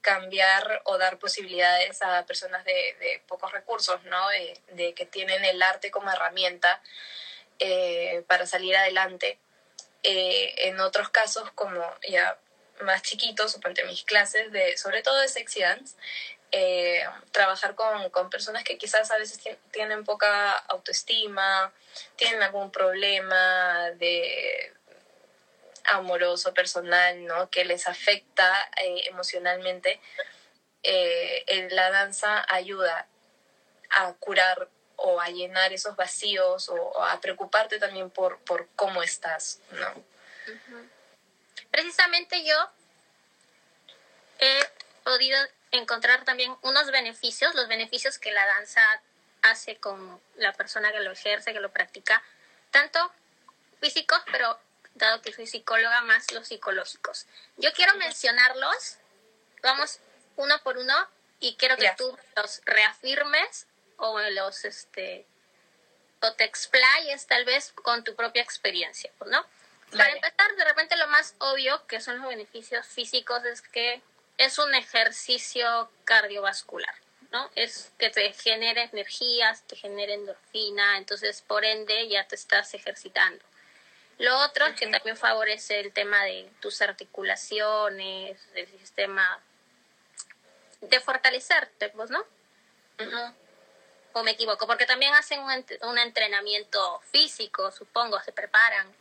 cambiar 0.00 0.82
o 0.84 0.98
dar 0.98 1.18
posibilidades 1.18 2.02
a 2.02 2.26
personas 2.26 2.64
de, 2.64 3.22
pocos 3.26 3.52
recursos, 3.52 4.02
¿no? 4.04 4.28
De, 4.28 4.60
de, 4.72 4.94
que 4.94 5.06
tienen 5.06 5.44
el 5.44 5.62
arte 5.62 5.90
como 5.90 6.10
herramienta 6.10 6.82
eh, 7.58 8.24
para 8.26 8.46
salir 8.46 8.76
adelante. 8.76 9.38
Eh, 10.02 10.68
en 10.68 10.80
otros 10.80 11.08
casos, 11.08 11.50
como 11.52 11.82
ya 12.06 12.38
más 12.82 13.02
chiquitos, 13.02 13.52
suponte 13.52 13.84
mis 13.84 14.04
clases, 14.04 14.50
de, 14.52 14.76
sobre 14.76 15.02
todo 15.02 15.18
de 15.20 15.28
sexy 15.28 15.60
dance, 15.60 15.96
eh, 16.56 17.02
trabajar 17.32 17.74
con, 17.74 18.10
con, 18.10 18.30
personas 18.30 18.62
que 18.62 18.78
quizás 18.78 19.10
a 19.10 19.18
veces 19.18 19.40
tienen 19.72 20.04
poca 20.04 20.52
autoestima, 20.52 21.72
tienen 22.14 22.40
algún 22.44 22.70
problema 22.70 23.90
de 23.96 24.72
amoroso, 25.86 26.54
personal, 26.54 27.26
¿no? 27.26 27.50
Que 27.50 27.64
les 27.64 27.88
afecta 27.88 28.70
eh, 28.76 29.02
emocionalmente. 29.08 30.00
Eh, 30.84 31.68
la 31.72 31.90
danza 31.90 32.46
ayuda 32.48 33.08
a 33.90 34.12
curar 34.12 34.68
o 34.94 35.20
a 35.20 35.30
llenar 35.30 35.72
esos 35.72 35.96
vacíos 35.96 36.68
o, 36.68 37.02
a 37.02 37.20
preocuparte 37.20 37.80
también 37.80 38.10
por, 38.10 38.38
por 38.44 38.68
cómo 38.76 39.02
estás, 39.02 39.58
¿no? 39.72 40.04
Precisamente 41.72 42.44
yo 42.44 42.70
he 44.38 44.60
podido 45.02 45.36
encontrar 45.78 46.24
también 46.24 46.54
unos 46.62 46.90
beneficios, 46.90 47.54
los 47.54 47.68
beneficios 47.68 48.18
que 48.18 48.32
la 48.32 48.46
danza 48.46 48.82
hace 49.42 49.76
con 49.76 50.20
la 50.36 50.52
persona 50.52 50.92
que 50.92 51.00
lo 51.00 51.12
ejerce, 51.12 51.52
que 51.52 51.60
lo 51.60 51.70
practica, 51.70 52.22
tanto 52.70 53.12
físicos, 53.80 54.20
pero 54.30 54.58
dado 54.94 55.20
que 55.20 55.32
soy 55.32 55.46
psicóloga, 55.46 56.00
más 56.02 56.32
los 56.32 56.48
psicológicos. 56.48 57.26
Yo 57.56 57.72
quiero 57.72 57.94
mencionarlos, 57.96 58.96
vamos 59.62 60.00
uno 60.36 60.58
por 60.62 60.78
uno, 60.78 60.94
y 61.40 61.56
quiero 61.56 61.76
que 61.76 61.92
tú 61.96 62.16
los 62.36 62.62
reafirmes 62.64 63.66
o 63.98 64.18
los, 64.18 64.64
este, 64.64 65.26
o 66.20 66.32
te 66.32 66.44
explayes 66.44 67.26
tal 67.26 67.44
vez 67.44 67.72
con 67.72 68.02
tu 68.02 68.14
propia 68.14 68.42
experiencia, 68.42 69.10
¿no? 69.26 69.44
Para 69.90 70.10
empezar, 70.10 70.56
de 70.56 70.64
repente 70.64 70.96
lo 70.96 71.06
más 71.08 71.34
obvio 71.38 71.86
que 71.86 72.00
son 72.00 72.18
los 72.18 72.28
beneficios 72.28 72.86
físicos 72.86 73.44
es 73.44 73.62
que 73.62 74.02
es 74.38 74.58
un 74.58 74.74
ejercicio 74.74 75.90
cardiovascular, 76.04 76.94
¿no? 77.30 77.50
Es 77.54 77.92
que 77.98 78.10
te 78.10 78.32
genere 78.32 78.84
energías, 78.92 79.62
te 79.62 79.76
genere 79.76 80.14
endorfina, 80.14 80.98
entonces 80.98 81.42
por 81.42 81.64
ende 81.64 82.08
ya 82.08 82.26
te 82.26 82.34
estás 82.34 82.74
ejercitando. 82.74 83.44
Lo 84.18 84.38
otro 84.40 84.66
es 84.66 84.78
que 84.78 84.86
también 84.86 85.16
favorece 85.16 85.80
el 85.80 85.92
tema 85.92 86.22
de 86.24 86.48
tus 86.60 86.80
articulaciones, 86.82 88.52
del 88.52 88.68
sistema 88.78 89.40
de 90.80 91.00
fortalecerte, 91.00 91.88
pues, 91.90 92.10
¿no? 92.10 92.24
O 94.12 94.22
me 94.22 94.32
equivoco, 94.32 94.66
porque 94.66 94.86
también 94.86 95.12
hacen 95.14 95.40
un, 95.40 95.66
un 95.82 95.98
entrenamiento 95.98 97.00
físico, 97.10 97.72
supongo, 97.72 98.20
se 98.20 98.32
preparan. 98.32 98.94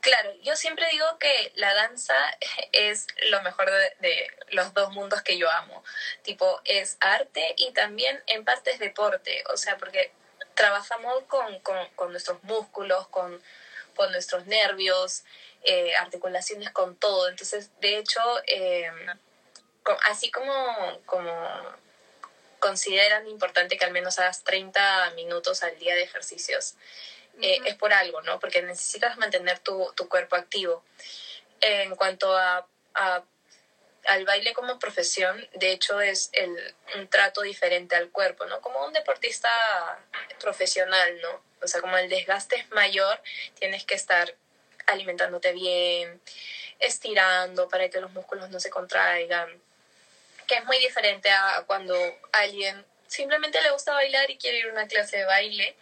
Claro, 0.00 0.32
yo 0.42 0.54
siempre 0.54 0.86
digo 0.90 1.18
que 1.18 1.52
la 1.56 1.74
danza 1.74 2.14
es 2.72 3.06
lo 3.30 3.42
mejor 3.42 3.70
de, 4.00 4.30
los 4.50 4.72
dos 4.74 4.92
mundos 4.92 5.22
que 5.22 5.38
yo 5.38 5.50
amo. 5.50 5.82
Tipo, 6.22 6.60
es 6.64 6.96
arte 7.00 7.54
y 7.56 7.72
también 7.72 8.22
en 8.26 8.44
parte 8.44 8.70
es 8.70 8.78
deporte. 8.78 9.44
O 9.52 9.56
sea, 9.56 9.76
porque 9.78 10.12
trabajamos 10.54 11.24
con, 11.24 11.60
con, 11.60 12.12
nuestros 12.12 12.42
músculos, 12.44 13.08
con, 13.08 13.42
con 13.94 14.12
nuestros 14.12 14.46
nervios, 14.46 15.24
eh, 15.62 15.94
articulaciones, 15.96 16.70
con 16.70 16.96
todo. 16.96 17.28
Entonces, 17.28 17.70
de 17.80 17.98
hecho, 17.98 18.20
eh, 18.46 18.90
así 20.04 20.30
como, 20.30 21.00
como 21.04 21.32
consideran 22.58 23.26
importante 23.28 23.76
que 23.76 23.84
al 23.84 23.92
menos 23.92 24.18
hagas 24.18 24.44
30 24.44 25.10
minutos 25.10 25.62
al 25.62 25.78
día 25.78 25.94
de 25.94 26.02
ejercicios, 26.02 26.74
eh, 27.40 27.60
es 27.64 27.74
por 27.74 27.92
algo, 27.92 28.22
¿no? 28.22 28.40
Porque 28.40 28.62
necesitas 28.62 29.16
mantener 29.18 29.58
tu, 29.60 29.92
tu 29.94 30.08
cuerpo 30.08 30.36
activo. 30.36 30.84
En 31.60 31.94
cuanto 31.96 32.36
a, 32.36 32.66
a 32.94 33.24
al 34.08 34.24
baile 34.24 34.54
como 34.54 34.78
profesión, 34.78 35.48
de 35.54 35.72
hecho, 35.72 36.00
es 36.00 36.30
el, 36.32 36.74
un 36.96 37.08
trato 37.08 37.42
diferente 37.42 37.96
al 37.96 38.10
cuerpo, 38.10 38.46
¿no? 38.46 38.60
Como 38.60 38.84
un 38.84 38.92
deportista 38.92 39.48
profesional, 40.40 41.20
¿no? 41.20 41.42
O 41.62 41.66
sea, 41.66 41.80
como 41.80 41.96
el 41.96 42.08
desgaste 42.08 42.56
es 42.56 42.70
mayor, 42.70 43.20
tienes 43.58 43.84
que 43.84 43.94
estar 43.94 44.34
alimentándote 44.86 45.52
bien, 45.52 46.20
estirando 46.78 47.68
para 47.68 47.88
que 47.88 48.00
los 48.00 48.12
músculos 48.12 48.50
no 48.50 48.60
se 48.60 48.70
contraigan, 48.70 49.48
que 50.46 50.56
es 50.56 50.64
muy 50.64 50.78
diferente 50.78 51.30
a 51.30 51.64
cuando 51.66 51.96
alguien 52.32 52.84
simplemente 53.08 53.60
le 53.62 53.70
gusta 53.70 53.92
bailar 53.92 54.30
y 54.30 54.38
quiere 54.38 54.58
ir 54.58 54.66
a 54.66 54.72
una 54.72 54.86
clase 54.86 55.18
de 55.18 55.24
baile, 55.24 55.76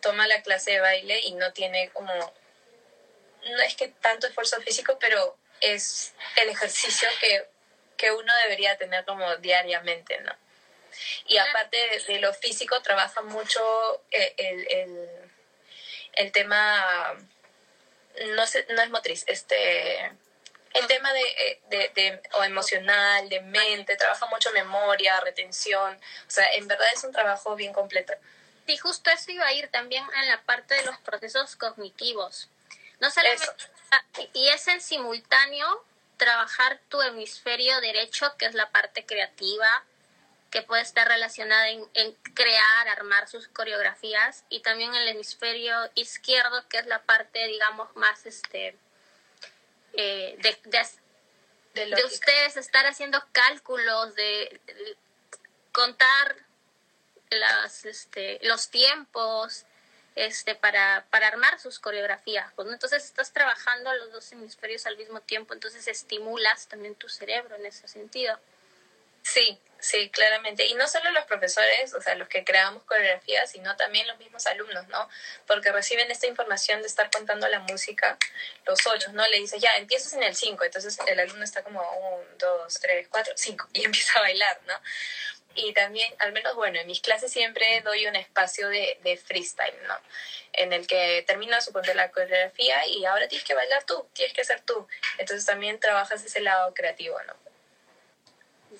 toma 0.00 0.26
la 0.26 0.42
clase 0.42 0.72
de 0.72 0.80
baile 0.80 1.20
y 1.24 1.34
no 1.34 1.52
tiene 1.52 1.90
como, 1.90 2.12
no 2.12 3.62
es 3.62 3.74
que 3.74 3.88
tanto 3.88 4.26
esfuerzo 4.26 4.60
físico, 4.60 4.98
pero 4.98 5.36
es 5.60 6.14
el 6.36 6.48
ejercicio 6.48 7.08
que, 7.20 7.46
que 7.96 8.12
uno 8.12 8.32
debería 8.44 8.76
tener 8.76 9.04
como 9.04 9.36
diariamente, 9.36 10.20
¿no? 10.20 10.32
Y 11.26 11.38
aparte 11.38 11.76
de, 12.08 12.18
lo 12.18 12.34
físico, 12.34 12.80
trabaja 12.82 13.22
mucho 13.22 14.02
eh, 14.10 14.34
el, 14.36 14.66
el, 14.70 15.08
el, 16.14 16.32
tema, 16.32 17.16
no, 18.34 18.46
sé, 18.46 18.66
no 18.70 18.82
es 18.82 18.90
motriz, 18.90 19.24
este, 19.28 20.06
el 20.74 20.86
tema 20.88 21.12
de, 21.12 21.20
eh, 21.20 21.60
de, 21.68 21.90
de, 21.94 22.22
o 22.32 22.44
emocional, 22.44 23.28
de 23.28 23.40
mente, 23.40 23.96
trabaja 23.96 24.26
mucho 24.26 24.50
memoria, 24.52 25.20
retención, 25.20 25.94
o 25.94 26.30
sea, 26.30 26.52
en 26.54 26.66
verdad 26.66 26.88
es 26.92 27.04
un 27.04 27.12
trabajo 27.12 27.54
bien 27.54 27.72
completo. 27.72 28.12
Sí, 28.70 28.76
justo 28.76 29.10
eso 29.10 29.32
iba 29.32 29.44
a 29.44 29.52
ir 29.52 29.66
también 29.66 30.04
en 30.22 30.28
la 30.28 30.40
parte 30.42 30.76
de 30.76 30.84
los 30.84 30.96
procesos 30.98 31.56
cognitivos. 31.56 32.48
No 33.00 33.10
solamente, 33.10 33.44
y 34.32 34.46
es 34.46 34.68
en 34.68 34.80
simultáneo 34.80 35.84
trabajar 36.16 36.78
tu 36.88 37.02
hemisferio 37.02 37.80
derecho, 37.80 38.32
que 38.36 38.46
es 38.46 38.54
la 38.54 38.70
parte 38.70 39.04
creativa, 39.04 39.82
que 40.52 40.62
puede 40.62 40.82
estar 40.82 41.08
relacionada 41.08 41.68
en, 41.70 41.84
en, 41.94 42.12
crear, 42.34 42.88
armar 42.90 43.28
sus 43.28 43.48
coreografías, 43.48 44.44
y 44.50 44.60
también 44.60 44.94
el 44.94 45.08
hemisferio 45.08 45.90
izquierdo, 45.96 46.68
que 46.68 46.78
es 46.78 46.86
la 46.86 47.02
parte, 47.02 47.44
digamos, 47.48 47.96
más 47.96 48.24
este 48.24 48.76
eh, 49.94 50.36
de, 50.38 50.56
de, 51.74 51.86
de, 51.86 52.04
ustedes 52.04 52.56
estar 52.56 52.86
haciendo 52.86 53.20
cálculos, 53.32 54.14
de, 54.14 54.60
de 54.64 54.96
contar 55.72 56.36
las, 57.30 57.84
este, 57.84 58.38
los 58.42 58.70
tiempos, 58.70 59.64
este, 60.16 60.54
para, 60.54 61.06
para 61.10 61.28
armar 61.28 61.58
sus 61.60 61.78
coreografías. 61.78 62.52
Pues, 62.54 62.68
Entonces 62.68 63.04
estás 63.04 63.32
trabajando 63.32 63.92
los 63.94 64.12
dos 64.12 64.32
hemisferios 64.32 64.86
al 64.86 64.96
mismo 64.96 65.20
tiempo, 65.20 65.54
entonces 65.54 65.86
estimulas 65.88 66.66
también 66.68 66.94
tu 66.94 67.08
cerebro 67.08 67.56
en 67.56 67.66
ese 67.66 67.88
sentido. 67.88 68.38
Sí, 69.22 69.58
sí, 69.78 70.08
claramente. 70.10 70.66
Y 70.66 70.74
no 70.74 70.88
solo 70.88 71.10
los 71.12 71.24
profesores, 71.24 71.92
o 71.94 72.00
sea, 72.00 72.14
los 72.14 72.28
que 72.28 72.42
creamos 72.44 72.82
coreografías, 72.84 73.50
sino 73.50 73.76
también 73.76 74.06
los 74.06 74.18
mismos 74.18 74.46
alumnos, 74.46 74.88
¿no? 74.88 75.08
Porque 75.46 75.70
reciben 75.72 76.10
esta 76.10 76.26
información 76.26 76.80
de 76.80 76.86
estar 76.86 77.10
contando 77.10 77.46
la 77.48 77.60
música, 77.60 78.18
los 78.66 78.78
ocho, 78.86 79.12
¿no? 79.12 79.26
Le 79.28 79.38
dices, 79.38 79.60
ya, 79.60 79.70
empiezas 79.76 80.14
en 80.14 80.22
el 80.22 80.34
cinco, 80.34 80.64
entonces 80.64 80.98
el 81.06 81.20
alumno 81.20 81.44
está 81.44 81.62
como 81.62 81.80
un, 81.80 82.38
dos, 82.38 82.74
tres, 82.80 83.08
cuatro, 83.08 83.32
cinco, 83.36 83.68
y 83.72 83.84
empieza 83.84 84.18
a 84.18 84.22
bailar, 84.22 84.60
¿no? 84.66 84.74
Y 85.54 85.72
también, 85.72 86.12
al 86.18 86.32
menos 86.32 86.54
bueno, 86.54 86.78
en 86.78 86.86
mis 86.86 87.00
clases 87.00 87.32
siempre 87.32 87.80
doy 87.82 88.06
un 88.06 88.16
espacio 88.16 88.68
de, 88.68 88.98
de 89.02 89.16
freestyle, 89.16 89.74
¿no? 89.86 89.96
En 90.52 90.72
el 90.72 90.86
que 90.86 91.24
termina 91.26 91.60
suponte 91.60 91.94
la 91.94 92.10
coreografía 92.10 92.86
y 92.86 93.04
ahora 93.04 93.28
tienes 93.28 93.46
que 93.46 93.54
bailar 93.54 93.84
tú, 93.84 94.06
tienes 94.12 94.32
que 94.34 94.44
ser 94.44 94.60
tú. 94.62 94.86
Entonces 95.18 95.44
también 95.46 95.78
trabajas 95.80 96.24
ese 96.24 96.40
lado 96.40 96.72
creativo, 96.74 97.16
¿no? 97.26 97.34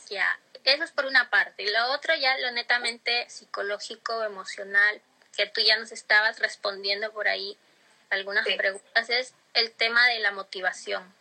Ya, 0.08 0.38
eso 0.64 0.84
es 0.84 0.90
por 0.90 1.06
una 1.06 1.30
parte. 1.30 1.62
Y 1.62 1.70
lo 1.70 1.92
otro 1.92 2.14
ya 2.14 2.36
lo 2.38 2.50
netamente 2.52 3.28
psicológico, 3.28 4.22
emocional, 4.24 5.00
que 5.36 5.46
tú 5.46 5.60
ya 5.60 5.76
nos 5.76 5.92
estabas 5.92 6.38
respondiendo 6.38 7.12
por 7.12 7.28
ahí 7.28 7.56
algunas 8.10 8.44
sí. 8.44 8.54
preguntas, 8.54 9.10
es 9.10 9.34
el 9.54 9.72
tema 9.72 10.06
de 10.08 10.18
la 10.20 10.32
motivación 10.32 11.19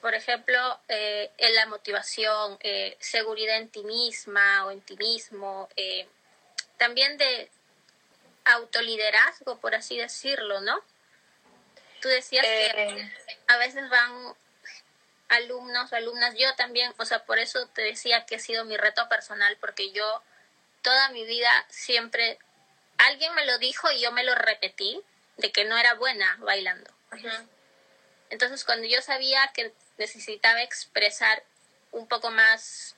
por 0.00 0.14
ejemplo, 0.14 0.80
eh, 0.88 1.30
en 1.38 1.54
la 1.54 1.66
motivación, 1.66 2.56
eh, 2.60 2.96
seguridad 3.00 3.56
en 3.56 3.68
ti 3.68 3.82
misma 3.82 4.66
o 4.66 4.70
en 4.70 4.80
ti 4.80 4.96
mismo, 4.96 5.68
eh, 5.76 6.08
también 6.76 7.18
de 7.18 7.50
autoliderazgo, 8.44 9.58
por 9.58 9.74
así 9.74 9.98
decirlo, 9.98 10.60
¿no? 10.60 10.80
Tú 12.00 12.08
decías 12.08 12.46
que 12.46 13.10
a 13.48 13.56
veces 13.56 13.88
van 13.90 14.34
alumnos 15.28 15.92
o 15.92 15.96
alumnas, 15.96 16.34
yo 16.38 16.54
también, 16.54 16.94
o 16.96 17.04
sea, 17.04 17.24
por 17.24 17.38
eso 17.38 17.66
te 17.68 17.82
decía 17.82 18.24
que 18.24 18.36
ha 18.36 18.38
sido 18.38 18.64
mi 18.64 18.76
reto 18.76 19.08
personal, 19.08 19.56
porque 19.60 19.90
yo 19.90 20.22
toda 20.82 21.10
mi 21.10 21.24
vida 21.24 21.66
siempre, 21.68 22.38
alguien 22.98 23.34
me 23.34 23.44
lo 23.46 23.58
dijo 23.58 23.90
y 23.90 24.00
yo 24.00 24.12
me 24.12 24.22
lo 24.22 24.34
repetí, 24.36 25.02
de 25.38 25.52
que 25.52 25.64
no 25.64 25.76
era 25.76 25.94
buena 25.94 26.36
bailando. 26.40 26.90
Uh 27.12 27.16
-huh. 27.16 27.48
Entonces, 28.30 28.64
cuando 28.64 28.86
yo 28.86 29.00
sabía 29.02 29.50
que 29.54 29.72
necesitaba 29.98 30.62
expresar 30.62 31.42
un 31.92 32.06
poco 32.06 32.30
más, 32.30 32.96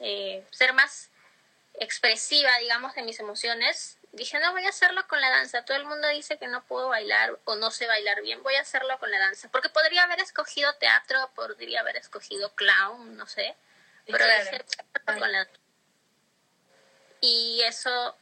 eh, 0.00 0.44
ser 0.50 0.72
más 0.72 1.10
expresiva, 1.74 2.56
digamos, 2.58 2.94
de 2.94 3.02
mis 3.02 3.18
emociones, 3.18 3.98
dije, 4.12 4.38
no, 4.38 4.52
voy 4.52 4.64
a 4.66 4.68
hacerlo 4.68 5.06
con 5.08 5.20
la 5.20 5.30
danza. 5.30 5.64
Todo 5.64 5.76
el 5.76 5.84
mundo 5.84 6.08
dice 6.08 6.38
que 6.38 6.46
no 6.46 6.64
puedo 6.64 6.88
bailar 6.88 7.38
o 7.44 7.56
no 7.56 7.70
sé 7.70 7.86
bailar 7.86 8.22
bien, 8.22 8.42
voy 8.42 8.54
a 8.54 8.60
hacerlo 8.60 8.98
con 8.98 9.10
la 9.10 9.18
danza. 9.18 9.48
Porque 9.50 9.70
podría 9.70 10.04
haber 10.04 10.20
escogido 10.20 10.72
teatro, 10.74 11.30
podría 11.34 11.80
haber 11.80 11.96
escogido 11.96 12.54
clown, 12.54 13.16
no 13.16 13.26
sé. 13.26 13.56
Pero 14.06 14.18
claro. 14.18 14.44
dije, 14.44 14.64
con 15.04 15.32
la 15.32 15.48
Y 17.20 17.62
eso, 17.64 18.16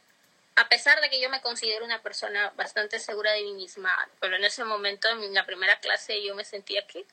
a 0.57 0.69
pesar 0.69 1.01
de 1.01 1.11
que 1.11 1.21
yo 1.21 1.29
me 1.31 1.41
considero 1.41 1.85
una 1.85 2.03
persona 2.03 2.51
bastante 2.51 2.99
segura 2.99 3.33
de 3.33 3.43
mí 3.43 3.55
misma, 3.55 4.09
pero 4.21 4.37
en 4.37 4.45
ese 4.45 4.65
momento, 4.65 5.09
en 5.09 5.35
la 5.35 5.47
primera 5.47 5.81
clase, 5.81 6.23
yo 6.23 6.35
me 6.35 6.45
sentía 6.45 6.87
que 6.87 7.07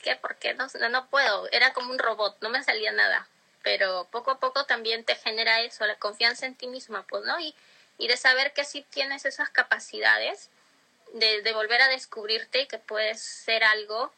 qué? 0.00 0.16
¿Por 0.16 0.36
qué 0.36 0.54
no, 0.54 0.66
no, 0.90 1.06
puedo? 1.08 1.48
Era 1.52 1.72
como 1.72 1.90
un 1.90 1.98
robot, 1.98 2.36
no 2.40 2.50
me 2.50 2.62
salía 2.62 2.92
nada. 2.92 3.28
Pero 3.62 4.08
poco 4.10 4.30
a 4.30 4.40
poco 4.40 4.64
también 4.64 5.04
te 5.04 5.14
genera 5.16 5.60
eso, 5.60 5.86
la 5.86 5.96
confianza 5.96 6.46
en 6.46 6.54
ti 6.54 6.66
misma, 6.66 7.04
pues, 7.06 7.24
¿no? 7.24 7.38
Y, 7.40 7.54
y 7.98 8.08
de 8.08 8.16
saber 8.16 8.52
que 8.52 8.64
sí 8.64 8.84
tienes 8.90 9.24
esas 9.24 9.50
capacidades 9.50 10.48
de, 11.12 11.42
de 11.42 11.52
volver 11.52 11.82
a 11.82 11.88
descubrirte 11.88 12.62
y 12.62 12.66
que 12.66 12.78
puedes 12.78 13.20
ser 13.20 13.64
algo. 13.64 14.12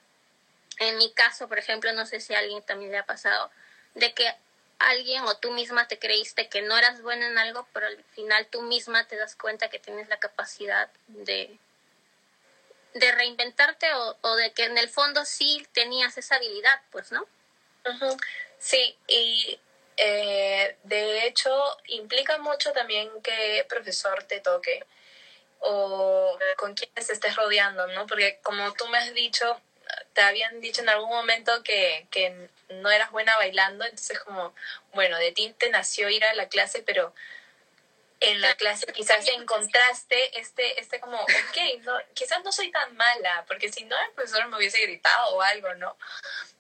En 0.79 0.97
mi 0.99 1.13
caso, 1.13 1.49
por 1.49 1.59
ejemplo, 1.59 1.93
no 1.93 2.07
sé 2.07 2.21
si 2.21 2.35
a 2.35 2.39
alguien 2.39 2.63
también 2.63 2.93
le 2.93 2.99
ha 2.99 3.07
pasado, 3.07 3.51
de 3.95 4.15
que 4.15 4.33
alguien 4.79 5.23
o 5.25 5.37
tú 5.37 5.51
misma 5.53 5.87
te 5.89 5.99
creíste 5.99 6.49
que 6.49 6.63
no 6.63 6.77
eras 6.77 7.03
buena 7.03 7.27
en 7.27 7.39
algo, 7.39 7.67
pero 7.73 7.87
al 7.87 8.03
final 8.15 8.47
tú 8.47 8.63
misma 8.63 9.07
te 9.07 9.17
das 9.17 9.37
cuenta 9.37 9.69
que 9.69 9.79
tienes 9.79 10.09
la 10.09 10.19
capacidad 10.19 10.89
de, 11.09 11.57
de 12.95 13.13
reinventarte 13.13 13.93
o, 13.95 14.17
o, 14.21 14.37
de 14.37 14.53
que 14.53 14.65
en 14.65 14.79
el 14.79 14.89
fondo 14.89 15.25
sí 15.25 15.67
tenías 15.73 16.17
esa 16.19 16.37
habilidad, 16.37 16.81
pues, 16.91 17.13
¿no? 17.13 17.27
Sí, 18.59 18.97
y 19.09 19.59
eh, 19.97 20.77
de 20.85 21.27
hecho 21.27 21.51
implica 21.87 22.39
mucho 22.39 22.73
también 22.73 23.09
que 23.23 23.67
profesor 23.69 24.23
te 24.25 24.41
toque 24.41 24.85
o 25.61 26.39
con 26.57 26.75
quienes 26.75 27.11
estés 27.11 27.37
rodeando, 27.37 27.87
¿no? 27.89 28.07
Porque 28.07 28.39
como 28.43 28.73
tú 28.75 28.87
me 28.89 28.99
has 28.99 29.13
dicho, 29.15 29.61
te 30.13 30.21
habían 30.23 30.61
dicho 30.61 30.83
en 30.83 30.89
algún 30.89 31.11
momento 31.11 31.63
que, 31.63 32.07
que 32.11 32.49
no 32.69 32.91
eras 32.91 33.11
buena 33.11 33.37
bailando, 33.37 33.85
entonces 33.85 34.19
como, 34.21 34.55
bueno, 34.93 35.19
de 35.19 35.33
ti 35.33 35.55
te 35.59 35.71
nació 35.71 36.09
ir 36.09 36.25
a 36.25 36.35
la 36.35 36.49
clase, 36.49 36.83
pero 36.85 37.15
en 38.23 38.41
la 38.41 38.55
clase 38.55 38.87
quizás 38.93 39.27
encontraste 39.29 40.39
este, 40.39 40.81
este 40.81 41.01
como, 41.01 41.17
ok, 41.21 41.83
no, 41.83 41.93
quizás 42.15 42.43
no 42.45 42.53
soy 42.53 42.71
tan 42.71 42.97
mala, 42.97 43.45
porque 43.47 43.71
si 43.71 43.85
no 43.85 43.97
el 44.01 44.11
profesor 44.13 44.47
me 44.49 44.57
hubiese 44.57 44.81
gritado 44.83 45.37
o 45.37 45.43
algo, 45.43 45.75
¿no? 45.75 45.97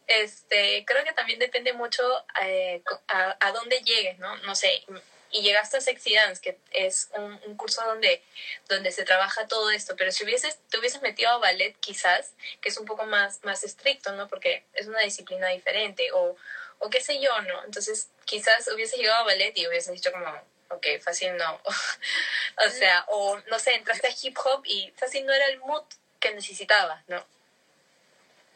Este, 0.06 0.84
creo 0.84 1.04
que 1.04 1.12
también 1.12 1.38
depende 1.38 1.72
mucho 1.72 2.02
eh, 2.42 2.82
a, 3.08 3.36
a, 3.40 3.52
dónde 3.52 3.80
llegues, 3.80 4.18
¿no? 4.18 4.36
No 4.38 4.54
sé, 4.54 4.84
y 5.32 5.42
llegaste 5.42 5.78
a 5.78 5.80
Sexy 5.80 6.14
Dance, 6.14 6.42
que 6.42 6.58
es 6.72 7.08
un, 7.14 7.40
un, 7.46 7.56
curso 7.56 7.82
donde, 7.84 8.22
donde 8.68 8.92
se 8.92 9.04
trabaja 9.04 9.48
todo 9.48 9.70
esto, 9.70 9.96
pero 9.96 10.12
si 10.12 10.24
hubieses, 10.24 10.58
te 10.68 10.78
hubieses 10.78 11.00
metido 11.00 11.30
a 11.30 11.38
ballet 11.38 11.74
quizás, 11.80 12.34
que 12.60 12.68
es 12.68 12.76
un 12.76 12.84
poco 12.84 13.06
más, 13.06 13.42
más 13.42 13.64
estricto, 13.64 14.12
¿no? 14.12 14.28
Porque 14.28 14.64
es 14.74 14.86
una 14.86 15.00
disciplina 15.00 15.48
diferente, 15.48 16.12
o, 16.12 16.36
o 16.78 16.90
qué 16.90 17.00
sé 17.00 17.20
yo, 17.20 17.40
¿no? 17.42 17.64
Entonces 17.64 18.10
quizás 18.26 18.68
hubiese 18.68 18.98
llegado 18.98 19.22
a 19.22 19.26
ballet 19.26 19.56
y 19.56 19.66
hubieses 19.66 19.92
dicho 19.92 20.12
como, 20.12 20.26
ok, 20.72 20.86
fácil 21.00 21.36
no. 21.36 21.60
o 22.66 22.70
sea, 22.70 23.04
o 23.08 23.38
no 23.50 23.58
sé, 23.58 23.74
entraste 23.74 24.08
a 24.08 24.14
hip 24.22 24.36
hop 24.44 24.62
y 24.64 24.92
fácil 24.96 25.24
no 25.26 25.32
era 25.32 25.46
el 25.46 25.58
mood 25.60 25.84
que 26.20 26.34
necesitabas, 26.34 27.02
¿no? 27.08 27.24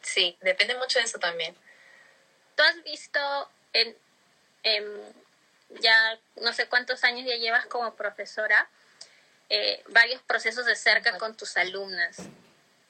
Sí, 0.01 0.37
depende 0.41 0.75
mucho 0.75 0.99
de 0.99 1.05
eso 1.05 1.19
también. 1.19 1.55
¿Tú 2.55 2.63
has 2.63 2.81
visto 2.83 3.49
en, 3.73 3.95
en 4.63 5.15
ya 5.81 6.19
no 6.37 6.53
sé 6.53 6.67
cuántos 6.67 7.03
años 7.03 7.27
ya 7.27 7.35
llevas 7.35 7.65
como 7.65 7.95
profesora 7.95 8.69
eh, 9.49 9.83
varios 9.87 10.21
procesos 10.21 10.65
de 10.65 10.75
cerca 10.75 11.17
con 11.17 11.35
tus 11.35 11.57
alumnas? 11.57 12.17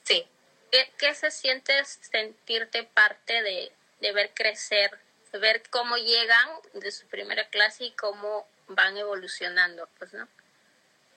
Sí. 0.03 0.27
¿Qué, 0.71 0.91
¿Qué, 0.97 1.15
se 1.15 1.31
siente 1.31 1.73
sentirte 1.85 2.83
parte 2.83 3.41
de, 3.41 3.71
de 3.99 4.11
ver 4.11 4.31
crecer, 4.33 4.97
de 5.31 5.39
ver 5.39 5.63
cómo 5.69 5.97
llegan 5.97 6.49
de 6.73 6.91
su 6.91 7.07
primera 7.07 7.47
clase 7.49 7.85
y 7.85 7.91
cómo 7.91 8.45
van 8.67 8.97
evolucionando, 8.97 9.87
pues, 9.97 10.13
¿no? 10.13 10.27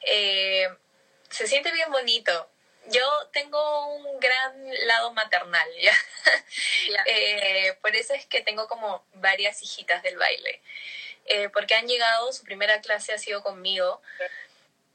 Eh, 0.02 0.68
se 1.28 1.46
siente 1.46 1.72
bien 1.72 1.90
bonito. 1.90 2.50
Yo 2.86 3.28
tengo 3.32 3.94
un 3.94 4.18
gran 4.20 4.86
lado 4.86 5.12
maternal, 5.12 5.68
¿ya? 5.80 5.92
Eh, 7.06 7.78
por 7.82 7.94
eso 7.94 8.14
es 8.14 8.26
que 8.26 8.40
tengo 8.40 8.66
como 8.66 9.04
varias 9.14 9.62
hijitas 9.62 10.02
del 10.02 10.16
baile. 10.16 10.60
Eh, 11.26 11.48
porque 11.50 11.74
han 11.76 11.86
llegado, 11.86 12.32
su 12.32 12.42
primera 12.42 12.80
clase 12.80 13.12
ha 13.12 13.18
sido 13.18 13.42
conmigo. 13.42 14.02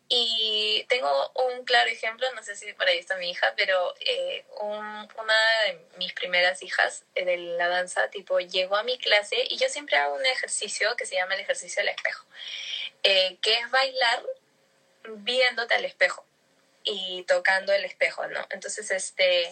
Y 0.07 0.85
tengo 0.87 1.31
un 1.33 1.65
claro 1.65 1.89
ejemplo, 1.89 2.27
no 2.35 2.43
sé 2.43 2.55
si 2.55 2.71
por 2.73 2.87
ahí 2.87 2.99
está 2.99 3.17
mi 3.17 3.31
hija, 3.31 3.53
pero 3.57 3.95
eh, 4.01 4.45
una 4.61 5.35
de 5.65 5.79
mis 5.97 6.13
primeras 6.13 6.61
hijas 6.61 7.05
de 7.15 7.37
la 7.37 7.67
danza, 7.67 8.09
tipo, 8.09 8.39
llegó 8.39 8.75
a 8.75 8.83
mi 8.83 8.99
clase 8.99 9.35
y 9.49 9.57
yo 9.57 9.67
siempre 9.67 9.97
hago 9.97 10.15
un 10.15 10.25
ejercicio 10.25 10.95
que 10.95 11.07
se 11.07 11.15
llama 11.15 11.33
el 11.33 11.41
ejercicio 11.41 11.81
del 11.81 11.89
espejo, 11.89 12.25
que 13.01 13.53
es 13.53 13.71
bailar 13.71 14.23
viéndote 15.07 15.73
al 15.73 15.85
espejo 15.85 16.25
y 16.83 17.23
tocando 17.23 17.73
el 17.73 17.83
espejo, 17.83 18.27
¿no? 18.27 18.45
Entonces, 18.51 18.91
este, 18.91 19.51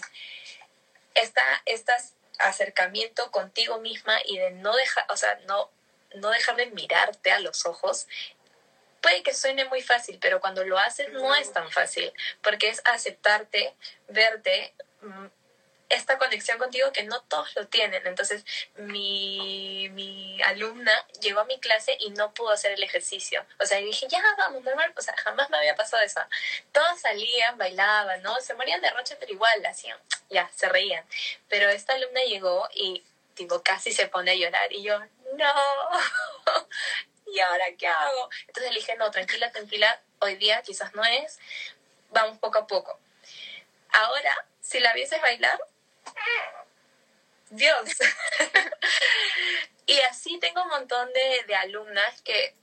esta, 1.15 1.43
este 1.65 1.91
acercamiento 2.39 3.31
contigo 3.31 3.79
misma 3.79 4.17
y 4.25 4.37
de 4.37 4.51
no 4.51 4.75
dejar, 4.75 5.05
o 5.09 5.17
sea, 5.17 5.39
no, 5.47 5.69
no 6.15 6.29
dejar 6.29 6.55
de 6.55 6.67
mirarte 6.67 7.31
a 7.31 7.39
los 7.39 7.65
ojos, 7.65 8.07
puede 9.03 9.21
que 9.21 9.33
suene 9.33 9.65
muy 9.65 9.81
fácil, 9.81 10.17
pero 10.19 10.39
cuando 10.39 10.63
lo 10.63 10.79
haces 10.79 11.11
no 11.11 11.35
es 11.35 11.51
tan 11.51 11.69
fácil, 11.69 12.11
porque 12.41 12.69
es 12.69 12.81
aceptarte, 12.85 13.75
verte, 14.07 14.73
mm, 15.01 15.27
esta 15.89 16.17
conexión 16.17 16.57
contigo 16.57 16.91
que 16.91 17.03
no 17.03 17.21
todos 17.23 17.55
lo 17.55 17.67
tienen. 17.67 18.07
Entonces, 18.07 18.43
mi, 18.75 19.89
mi 19.91 20.41
alumna 20.43 20.91
llegó 21.21 21.41
a 21.41 21.45
mi 21.45 21.59
clase 21.59 21.95
y 21.99 22.09
no 22.11 22.33
pudo 22.33 22.51
hacer 22.51 22.71
el 22.71 22.81
ejercicio. 22.81 23.45
O 23.59 23.65
sea, 23.65 23.79
y 23.79 23.85
dije, 23.85 24.07
ya, 24.07 24.23
vamos, 24.37 24.63
normal. 24.63 24.91
O 24.97 25.01
sea, 25.01 25.15
jamás 25.17 25.49
me 25.49 25.57
había 25.57 25.75
pasado 25.75 26.01
eso. 26.01 26.21
Todos 26.71 26.99
salían, 26.99 27.57
bailaban, 27.57 28.23
¿no? 28.23 28.39
Se 28.39 28.55
morían 28.55 28.81
de 28.81 28.89
roche, 28.91 29.17
pero 29.19 29.33
igual, 29.33 29.63
hacían, 29.65 29.99
ya, 30.29 30.49
se 30.55 30.67
reían. 30.69 31.05
Pero 31.49 31.69
esta 31.69 31.93
alumna 31.93 32.23
llegó 32.23 32.67
y, 32.73 33.03
tipo, 33.35 33.61
casi 33.61 33.91
se 33.91 34.07
pone 34.07 34.31
a 34.31 34.35
llorar. 34.35 34.71
Y 34.71 34.81
yo, 34.81 34.99
no. 35.35 35.53
¿Y 37.34 37.39
ahora 37.39 37.65
qué 37.80 37.88
hago? 37.88 38.30
Entonces 38.48 38.72
le 38.72 38.80
dije, 38.80 38.96
no, 38.96 39.10
tranquila, 39.10 39.52
tranquila. 39.52 40.00
Hoy 40.19 40.36
día 40.36 40.62
quizás 40.62 40.93
no 40.93 41.04
es. 41.04 41.39
Vamos 42.12 42.38
poco 42.38 42.60
a 42.60 42.67
poco. 42.67 43.00
Ahora, 43.91 44.46
si 44.62 44.80
la 44.80 44.93
vieses 44.93 45.19
bailar, 45.19 45.60
Dios. 47.50 47.89
y 49.88 50.00
así 50.02 50.39
tengo 50.39 50.62
un 50.62 50.69
montón 50.69 51.12
de, 51.12 51.43
de 51.48 51.56
alumnas 51.56 52.22
que, 52.22 52.54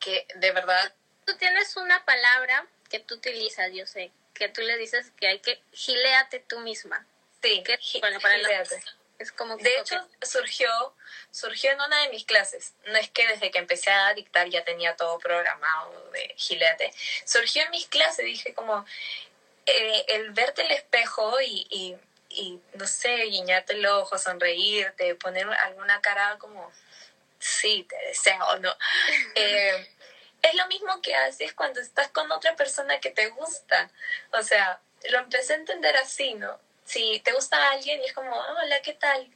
que 0.00 0.26
de 0.34 0.50
verdad... 0.50 0.92
Tú 1.24 1.36
tienes 1.36 1.76
una 1.76 2.04
palabra 2.04 2.66
que 2.90 2.98
tú 2.98 3.14
utilizas, 3.14 3.70
yo 3.72 3.86
sé, 3.86 4.10
que 4.34 4.48
tú 4.48 4.60
le 4.62 4.76
dices 4.76 5.12
que 5.20 5.28
hay 5.28 5.38
que 5.38 5.62
gileate 5.70 6.40
tú 6.40 6.58
misma. 6.58 7.06
Sí, 7.42 7.62
que, 7.62 7.78
bueno, 8.00 8.18
para 8.18 8.38
es 9.18 9.32
como 9.32 9.56
de 9.56 9.76
hecho, 9.78 9.96
surgió, 10.22 10.68
surgió 11.30 11.72
en 11.72 11.80
una 11.80 12.02
de 12.02 12.10
mis 12.10 12.24
clases. 12.24 12.74
No 12.86 12.96
es 12.96 13.10
que 13.10 13.26
desde 13.26 13.50
que 13.50 13.58
empecé 13.58 13.90
a 13.90 14.14
dictar 14.14 14.48
ya 14.48 14.64
tenía 14.64 14.96
todo 14.96 15.18
programado 15.18 16.10
de 16.10 16.34
gileate. 16.36 16.92
Surgió 17.24 17.62
en 17.62 17.70
mis 17.70 17.86
clases, 17.86 18.24
dije 18.24 18.54
como 18.54 18.84
eh, 19.66 20.04
el 20.08 20.30
verte 20.30 20.62
el 20.62 20.70
espejo 20.70 21.40
y 21.40 21.98
y 22.28 22.60
no 22.74 22.86
sé, 22.86 23.16
guiñarte 23.24 23.74
el 23.74 23.86
ojo, 23.86 24.18
sonreírte, 24.18 25.14
poner 25.14 25.48
alguna 25.48 26.00
cara 26.00 26.36
como, 26.38 26.70
sí, 27.38 27.86
te 27.88 27.96
deseo, 28.06 28.58
¿no? 28.60 28.74
Eh, 29.34 29.88
es 30.42 30.54
lo 30.54 30.66
mismo 30.68 31.00
que 31.02 31.14
haces 31.14 31.52
cuando 31.52 31.80
estás 31.80 32.08
con 32.08 32.30
otra 32.30 32.54
persona 32.54 33.00
que 33.00 33.10
te 33.10 33.28
gusta. 33.30 33.90
O 34.32 34.42
sea, 34.42 34.80
lo 35.10 35.18
empecé 35.18 35.54
a 35.54 35.56
entender 35.56 35.96
así, 35.96 36.34
¿no? 36.34 36.60
Si 36.88 37.20
te 37.20 37.32
gusta 37.32 37.70
alguien 37.70 38.00
y 38.00 38.06
es 38.06 38.14
como, 38.14 38.34
hola, 38.34 38.80
¿qué 38.80 38.94
tal? 38.94 39.30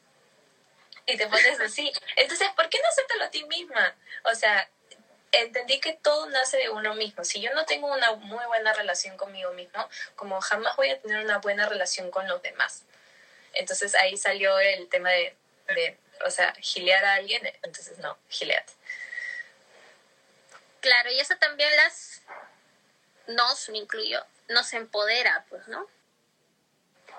Y 1.05 1.19
te 1.19 1.27
pones 1.27 1.61
así. 1.61 1.93
Entonces, 2.17 2.49
¿por 2.57 2.71
qué 2.71 2.79
no 2.83 2.89
hacértelo 2.89 3.25
a 3.25 3.31
ti 3.31 3.45
misma? 3.45 3.95
O 4.25 4.35
sea, 4.35 4.71
entendí 5.33 5.79
que 5.79 5.93
todo 5.93 6.31
nace 6.31 6.57
de 6.57 6.71
uno 6.71 6.95
mismo. 6.95 7.25
Si 7.25 7.43
yo 7.43 7.53
no 7.53 7.67
tengo 7.67 7.93
una 7.93 8.13
muy 8.13 8.43
buena 8.47 8.73
relación 8.73 9.19
conmigo 9.19 9.53
mismo, 9.53 9.87
como 10.17 10.41
jamás 10.41 10.75
voy 10.77 10.89
a 10.89 11.01
tener 11.03 11.23
una 11.23 11.41
buena 11.41 11.69
relación 11.69 12.11
con 12.11 12.27
los 12.27 12.41
demás. 12.41 12.85
Entonces 13.53 13.95
ahí 13.97 14.17
salió 14.17 14.59
el 14.59 14.89
tema 14.89 15.11
de, 15.11 15.37
de 15.69 15.99
o 16.25 16.31
sea, 16.31 16.55
gilear 16.59 17.05
a 17.05 17.15
alguien, 17.17 17.43
entonces 17.63 17.99
no, 17.99 18.17
gileate. 18.31 18.73
Claro, 20.81 21.11
y 21.11 21.21
eso 21.21 21.37
también 21.37 21.69
las, 21.77 22.23
nos, 23.27 23.69
me 23.69 23.77
incluyo, 23.77 24.25
nos 24.49 24.73
empodera, 24.73 25.45
pues, 25.51 25.69
¿no? 25.69 25.87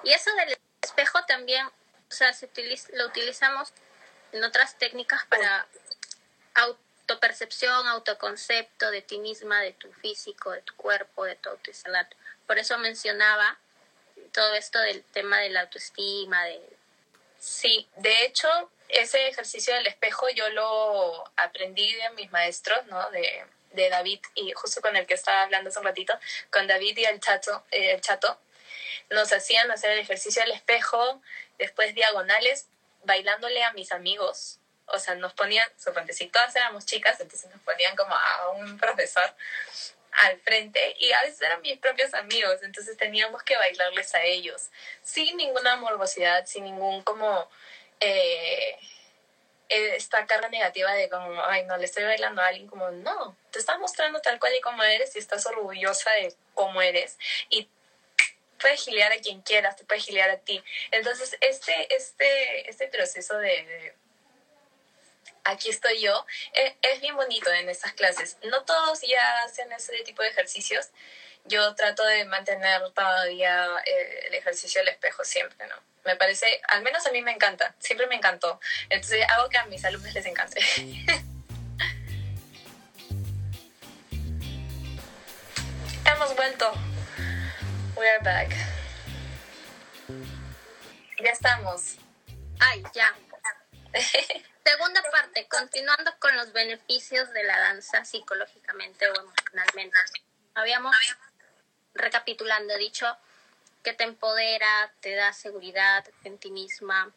Y 0.03 0.11
eso 0.11 0.33
del 0.35 0.57
espejo 0.81 1.23
también, 1.25 1.65
o 1.65 2.11
sea, 2.11 2.33
se 2.33 2.49
lo 2.93 3.07
utilizamos 3.07 3.73
en 4.31 4.43
otras 4.43 4.77
técnicas 4.77 5.25
para 5.27 5.65
autopercepción, 6.55 7.87
autoconcepto 7.87 8.91
de 8.91 9.01
ti 9.01 9.19
misma, 9.19 9.61
de 9.61 9.73
tu 9.73 9.91
físico, 9.93 10.51
de 10.51 10.61
tu 10.61 10.75
cuerpo, 10.75 11.25
de 11.25 11.35
tu 11.35 11.49
autoestima. 11.49 12.07
Por 12.45 12.57
eso 12.59 12.77
mencionaba 12.77 13.57
todo 14.31 14.53
esto 14.55 14.79
del 14.79 15.03
tema 15.03 15.39
de 15.39 15.49
la 15.49 15.61
autoestima, 15.61 16.43
de... 16.45 16.61
Sí, 17.39 17.87
de 17.97 18.25
hecho, 18.25 18.47
ese 18.89 19.27
ejercicio 19.27 19.73
del 19.75 19.87
espejo 19.87 20.29
yo 20.29 20.49
lo 20.49 21.31
aprendí 21.35 21.93
de 21.93 22.09
mis 22.11 22.31
maestros, 22.31 22.85
¿no? 22.85 23.09
De, 23.11 23.45
de 23.73 23.89
David 23.89 24.19
y 24.35 24.51
justo 24.53 24.81
con 24.81 24.95
el 24.95 25.05
que 25.05 25.15
estaba 25.15 25.43
hablando 25.43 25.69
hace 25.69 25.79
un 25.79 25.85
ratito, 25.85 26.17
con 26.49 26.67
David 26.67 26.97
y 26.97 27.05
el 27.05 27.19
chato, 27.19 27.65
eh, 27.71 27.91
el 27.91 28.01
chato, 28.01 28.39
nos 29.09 29.31
hacían 29.31 29.69
hacer 29.71 29.91
el 29.91 29.99
ejercicio 29.99 30.41
del 30.41 30.51
espejo, 30.51 31.21
después 31.57 31.93
diagonales, 31.95 32.67
bailándole 33.03 33.63
a 33.63 33.73
mis 33.73 33.91
amigos. 33.91 34.59
O 34.87 34.99
sea, 34.99 35.15
nos 35.15 35.33
ponían, 35.33 35.67
suponte, 35.77 36.13
si 36.13 36.27
todas 36.27 36.55
éramos 36.55 36.85
chicas, 36.85 37.19
entonces 37.19 37.49
nos 37.51 37.61
ponían 37.61 37.95
como 37.95 38.13
a 38.13 38.49
un 38.49 38.77
profesor 38.77 39.33
al 40.11 40.39
frente 40.41 40.95
y 40.99 41.11
a 41.11 41.21
veces 41.23 41.41
eran 41.41 41.61
mis 41.61 41.77
propios 41.79 42.13
amigos, 42.13 42.61
entonces 42.61 42.97
teníamos 42.97 43.41
que 43.43 43.57
bailarles 43.57 44.13
a 44.13 44.23
ellos, 44.23 44.69
sin 45.01 45.35
ninguna 45.37 45.75
morbosidad, 45.77 46.45
sin 46.45 46.65
ningún 46.65 47.01
como 47.03 47.49
eh, 47.99 48.77
esta 49.69 50.25
carga 50.27 50.49
negativa 50.49 50.91
de 50.93 51.09
como, 51.09 51.43
ay, 51.45 51.65
no, 51.65 51.77
le 51.77 51.85
estoy 51.85 52.03
bailando 52.03 52.41
a 52.41 52.47
alguien, 52.47 52.67
como, 52.67 52.91
no, 52.91 53.35
te 53.51 53.59
estás 53.59 53.79
mostrando 53.79 54.21
tal 54.21 54.39
cual 54.39 54.55
y 54.55 54.61
como 54.61 54.83
eres 54.83 55.15
y 55.15 55.19
estás 55.19 55.45
orgullosa 55.47 56.11
de 56.11 56.35
cómo 56.53 56.81
eres 56.81 57.17
y 57.49 57.67
puedes 58.63 58.81
gilear 58.81 59.11
a 59.11 59.17
quien 59.17 59.41
quieras, 59.41 59.75
te 59.75 59.83
puedes 59.83 60.05
gilear 60.05 60.29
a 60.29 60.37
ti. 60.37 60.63
Entonces, 60.91 61.35
este, 61.41 61.93
este, 61.93 62.69
este 62.69 62.87
proceso 62.87 63.37
de 63.37 63.93
aquí 65.43 65.69
estoy 65.69 66.01
yo, 66.01 66.25
eh, 66.53 66.77
es, 66.81 67.01
bien 67.01 67.17
bonito 67.17 67.51
en 67.51 67.67
estas 67.67 67.91
clases. 67.91 68.37
No 68.43 68.63
todos 68.63 69.01
ya 69.01 69.43
hacen 69.43 69.69
ese 69.73 70.01
tipo 70.03 70.23
de 70.23 70.29
ejercicios. 70.29 70.91
Yo 71.43 71.75
trato 71.75 72.05
de 72.05 72.23
mantener 72.23 72.81
todavía 72.93 73.67
eh, 73.85 74.27
el 74.27 74.35
ejercicio 74.35 74.79
del 74.79 74.87
espejo 74.87 75.25
siempre, 75.25 75.67
¿no? 75.67 75.75
Me 76.05 76.15
parece, 76.15 76.61
al 76.69 76.83
menos 76.83 77.05
a 77.05 77.11
mí 77.11 77.21
me 77.21 77.33
encanta, 77.33 77.75
siempre 77.79 78.07
me 78.07 78.15
encantó. 78.15 78.61
Entonces 78.89 79.25
hago 79.29 79.49
que 79.49 79.57
a 79.57 79.65
mis 79.65 79.83
alumnos 79.83 80.13
les 80.13 80.25
encante. 80.25 80.61
Hemos 86.05 86.33
vuelto. 86.37 86.92
We 87.95 88.09
are 88.09 88.23
back. 88.23 88.49
Ya 91.23 91.29
estamos. 91.29 91.97
Ay, 92.59 92.83
ya. 92.93 93.13
Segunda 94.65 95.03
parte, 95.11 95.47
continuando 95.47 96.11
con 96.19 96.35
los 96.35 96.53
beneficios 96.53 97.31
de 97.33 97.43
la 97.43 97.59
danza 97.59 98.03
psicológicamente 98.03 99.07
o 99.09 99.13
emocionalmente. 99.13 99.97
Habíamos, 100.55 100.95
recapitulando, 101.93 102.75
dicho 102.77 103.05
que 103.83 103.93
te 103.93 104.05
empodera, 104.05 104.91
te 105.01 105.13
da 105.13 105.31
seguridad 105.31 106.03
en 106.23 106.39
ti 106.39 106.49
misma, 106.49 107.11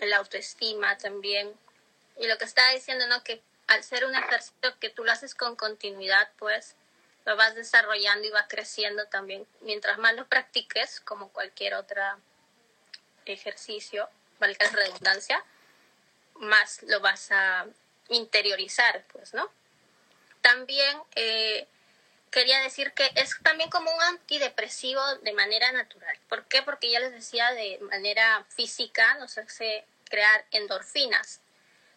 la 0.00 0.18
autoestima 0.18 0.98
también. 0.98 1.50
Y 2.18 2.26
lo 2.26 2.36
que 2.36 2.44
estaba 2.44 2.72
diciendo, 2.72 3.06
¿no? 3.06 3.24
Que 3.24 3.42
al 3.68 3.82
ser 3.82 4.04
un 4.04 4.14
ejercicio 4.14 4.78
que 4.80 4.90
tú 4.90 5.02
lo 5.02 5.12
haces 5.12 5.34
con 5.34 5.56
continuidad, 5.56 6.28
pues 6.38 6.76
lo 7.24 7.36
vas 7.36 7.54
desarrollando 7.54 8.26
y 8.26 8.30
va 8.30 8.46
creciendo 8.48 9.06
también. 9.06 9.46
Mientras 9.60 9.98
más 9.98 10.14
lo 10.14 10.26
practiques, 10.26 11.00
como 11.00 11.30
cualquier 11.30 11.74
otro 11.74 12.02
ejercicio, 13.24 14.08
valga 14.38 14.66
la 14.66 14.72
redundancia, 14.72 15.42
más 16.34 16.82
lo 16.82 17.00
vas 17.00 17.30
a 17.30 17.66
interiorizar, 18.08 19.04
pues, 19.12 19.32
¿no? 19.34 19.50
También 20.42 21.00
eh, 21.14 21.66
quería 22.30 22.60
decir 22.60 22.92
que 22.92 23.10
es 23.14 23.38
también 23.42 23.70
como 23.70 23.90
un 23.90 24.02
antidepresivo 24.02 25.00
de 25.22 25.32
manera 25.32 25.72
natural. 25.72 26.18
¿Por 26.28 26.44
qué? 26.46 26.62
Porque 26.62 26.90
ya 26.90 27.00
les 27.00 27.12
decía, 27.12 27.50
de 27.52 27.78
manera 27.82 28.44
física 28.50 29.14
nos 29.14 29.38
hace 29.38 29.86
crear 30.10 30.44
endorfinas. 30.50 31.40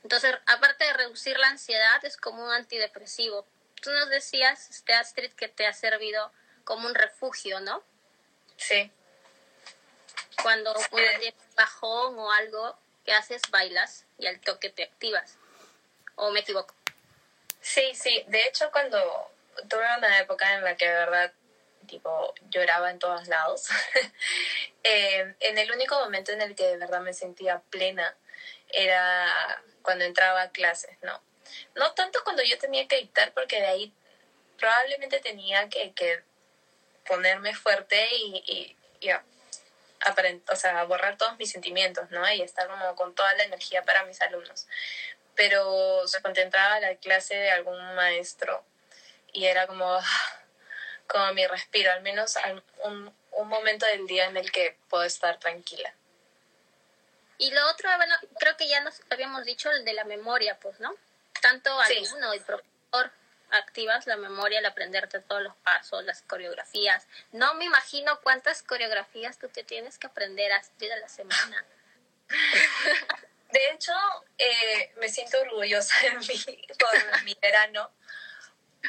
Entonces, 0.04 0.36
aparte 0.46 0.86
de 0.86 0.94
reducir 0.94 1.38
la 1.38 1.50
ansiedad, 1.50 2.04
es 2.06 2.16
como 2.16 2.46
un 2.46 2.52
antidepresivo. 2.52 3.46
Tú 3.82 3.92
nos 3.92 4.10
decías, 4.10 4.70
este 4.70 4.94
Astrid, 4.94 5.32
que 5.34 5.48
te 5.48 5.66
ha 5.68 5.74
servido 5.74 6.32
como 6.64 6.88
un 6.88 6.96
refugio, 6.96 7.60
¿no? 7.60 7.84
Sí. 8.58 8.92
Cuando 10.42 10.74
un 10.74 11.34
bajón 11.56 12.20
o 12.20 12.32
algo 12.32 12.78
que 13.06 13.14
haces, 13.14 13.42
bailas 13.50 14.06
y 14.18 14.28
al 14.28 14.40
toque 14.42 14.70
te 14.70 14.84
activas. 14.84 15.38
¿O 16.16 16.32
me 16.32 16.42
equivoco? 16.42 16.74
Sí, 17.62 17.94
sí. 17.94 18.24
De 18.28 18.44
hecho, 18.48 18.72
cuando 18.72 19.32
tuve 19.70 19.86
una 19.98 20.20
época 20.20 20.54
en 20.54 20.64
la 20.64 20.76
que 20.76 20.88
de 20.88 20.94
verdad 20.94 21.34
tipo 21.88 22.34
lloraba 22.50 22.92
en 22.92 23.00
todos 23.00 23.28
lados, 23.28 23.68
eh, 24.84 25.36
en 25.40 25.58
el 25.58 25.72
único 25.72 25.96
momento 26.00 26.32
en 26.32 26.42
el 26.42 26.56
que 26.56 26.66
de 26.66 26.78
verdad 26.78 27.02
me 27.02 27.14
sentía 27.14 27.62
plena 27.70 28.16
era 28.70 29.64
cuando 29.82 30.04
entraba 30.04 30.42
a 30.42 30.52
clases, 30.52 30.98
¿no? 31.02 31.22
No 31.76 31.94
tanto 31.94 32.24
cuando 32.24 32.44
yo 32.44 32.58
tenía 32.58 32.88
que 32.88 32.98
dictar, 32.98 33.34
porque 33.34 33.60
de 33.60 33.68
ahí 33.68 33.94
probablemente 34.58 35.20
tenía 35.20 35.70
que, 35.70 35.94
que 35.94 36.24
ponerme 37.06 37.56
fuerte 37.56 38.08
y, 38.16 38.76
y, 39.02 39.12
o 39.12 40.56
sea, 40.56 40.84
borrar 40.84 41.18
todos 41.18 41.38
mis 41.38 41.52
sentimientos, 41.52 42.10
¿no? 42.12 42.30
Y 42.32 42.42
estar 42.42 42.68
como 42.68 42.96
con 42.96 43.16
toda 43.16 43.34
la 43.36 43.44
energía 43.44 43.84
para 43.84 44.04
mis 44.06 44.22
alumnos. 44.22 44.68
Pero 45.36 46.08
se 46.08 46.22
concentraba 46.22 46.80
la 46.80 46.96
clase 46.96 47.36
de 47.36 47.52
algún 47.52 47.80
maestro 47.96 48.64
y 49.34 49.46
era 49.46 49.68
como, 49.68 50.00
como 51.08 51.34
mi 51.34 51.46
respiro, 51.48 51.92
al 51.92 52.02
menos 52.02 52.36
un, 52.84 53.14
un 53.32 53.48
momento 53.48 53.86
del 53.86 54.08
día 54.08 54.26
en 54.26 54.38
el 54.38 54.52
que 54.52 54.78
puedo 54.90 55.04
estar 55.04 55.40
tranquila. 55.40 55.94
Y 57.40 57.52
lo 57.52 57.70
otro, 57.70 57.90
bueno, 57.98 58.16
creo 58.40 58.58
que 58.58 58.68
ya 58.68 58.82
nos 58.82 59.02
habíamos 59.12 59.46
dicho 59.46 59.70
el 59.70 59.86
de 59.86 59.94
la 59.94 60.06
memoria, 60.06 60.58
pues, 60.60 60.80
¿no? 60.80 60.96
Tanto 61.42 61.80
alumno 61.80 62.34
y 62.34 62.40
profesor 62.40 63.12
activas 63.50 64.08
la 64.08 64.18
memoria 64.18 64.60
al 64.60 64.66
aprenderte 64.66 65.20
todos 65.22 65.42
los 65.42 65.56
pasos, 65.58 66.04
las 66.04 66.22
coreografías. 66.24 67.08
No 67.32 67.54
me 67.56 67.66
imagino 67.66 68.20
cuántas 68.22 68.64
coreografías 68.64 69.40
tú 69.40 69.48
te 69.50 69.64
tienes 69.64 69.98
que 69.98 70.08
aprender 70.08 70.52
a 70.52 70.62
la 71.00 71.10
semana. 71.10 71.66
De 73.52 73.72
hecho, 73.72 73.94
eh, 74.38 74.94
me 74.98 75.08
siento 75.08 75.40
orgullosa 75.40 75.96
de 76.02 76.12
mí 76.18 76.68
por 76.80 77.24
mi 77.24 77.38
verano 77.42 77.92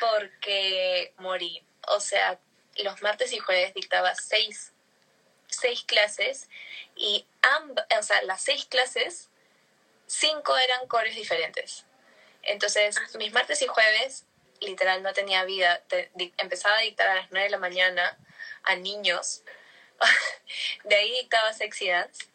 porque 0.01 1.15
morí. 1.19 1.65
O 1.87 2.01
sea, 2.01 2.39
los 2.77 3.01
martes 3.03 3.33
y 3.33 3.39
jueves 3.39 3.73
dictaba 3.75 4.15
seis, 4.17 4.73
seis 5.47 5.85
clases 5.85 6.49
y 6.97 7.25
ambas, 7.43 7.87
o 7.99 8.03
sea, 8.03 8.21
las 8.23 8.43
seis 8.43 8.67
clases, 8.67 9.31
cinco 10.07 10.57
eran 10.57 10.89
coros 10.89 11.15
diferentes. 11.15 11.85
Entonces, 12.42 12.96
ah, 12.98 13.18
mis 13.18 13.33
martes 13.33 13.61
y 13.62 13.66
jueves, 13.66 14.24
literal, 14.61 15.03
no 15.03 15.12
tenía 15.12 15.44
vida. 15.44 15.83
empezaba 16.38 16.79
a 16.79 16.83
dictar 16.83 17.09
a 17.09 17.14
las 17.16 17.31
nueve 17.31 17.44
de 17.44 17.51
la 17.51 17.59
mañana 17.59 18.18
a 18.64 18.77
niños. 18.77 19.42
de 20.85 20.94
ahí 20.94 21.11
dictaba 21.12 21.53
sexy 21.53 21.88
dance. 21.88 22.27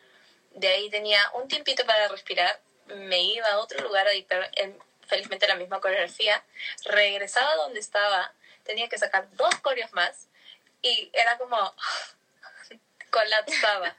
De 0.52 0.68
ahí 0.68 0.90
tenía 0.90 1.20
un 1.34 1.48
tiempito 1.48 1.86
para 1.86 2.08
respirar. 2.08 2.60
Me 2.88 3.22
iba 3.22 3.48
a 3.48 3.60
otro 3.60 3.82
lugar 3.82 4.08
a 4.08 4.12
dictar 4.12 4.52
en 4.56 4.78
felizmente 5.08 5.48
la 5.48 5.56
misma 5.56 5.80
coreografía, 5.80 6.44
regresaba 6.86 7.56
donde 7.56 7.80
estaba, 7.80 8.34
tenía 8.64 8.90
que 8.90 8.98
sacar 8.98 9.28
dos 9.36 9.56
coreos 9.60 9.92
más 9.94 10.28
y 10.82 11.10
era 11.14 11.38
como 11.38 11.58
colapsaba. 13.12 13.96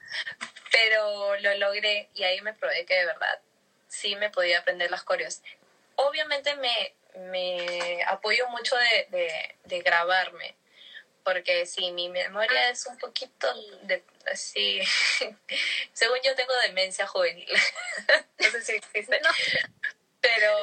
Pero 0.71 1.37
lo 1.37 1.55
logré 1.55 2.09
y 2.13 2.23
ahí 2.23 2.41
me 2.41 2.53
probé 2.53 2.85
que 2.85 2.95
de 2.95 3.05
verdad 3.05 3.39
sí 3.87 4.15
me 4.15 4.29
podía 4.29 4.59
aprender 4.59 4.91
las 4.91 5.03
coreos. 5.03 5.41
Obviamente 5.95 6.55
me, 6.55 6.95
me 7.15 8.03
apoyo 8.03 8.47
mucho 8.49 8.75
de, 8.75 9.55
de, 9.63 9.81
grabarme, 9.81 10.55
porque 11.23 11.65
si 11.65 11.91
mi 11.91 12.09
memoria 12.09 12.69
es 12.69 12.85
un 12.85 12.97
poquito 12.97 13.47
de, 13.83 14.03
así, 14.31 14.81
según 15.93 16.19
yo 16.23 16.35
tengo 16.35 16.53
demencia 16.67 17.07
juvenil, 17.07 17.47
no 18.39 18.51
sé 18.51 18.61
si 18.61 18.73
existe, 18.73 19.21
pero 20.21 20.57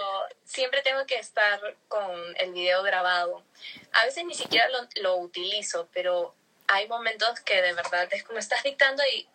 siempre 0.45 0.83
tengo 0.83 1.07
que 1.07 1.17
estar 1.17 1.61
con 1.89 2.37
el 2.39 2.53
video 2.53 2.83
grabado. 2.83 3.45
A 3.93 4.05
veces 4.05 4.25
ni 4.25 4.35
siquiera 4.35 4.69
lo, 4.69 4.89
lo 4.97 5.17
utilizo, 5.17 5.89
pero 5.93 6.35
hay 6.69 6.89
momentos 6.89 7.41
que 7.41 7.61
de 7.63 7.75
verdad 7.75 8.09
es 8.11 8.25
como 8.25 8.39
estás 8.39 8.63
dictando 8.63 9.03
y 9.13 9.29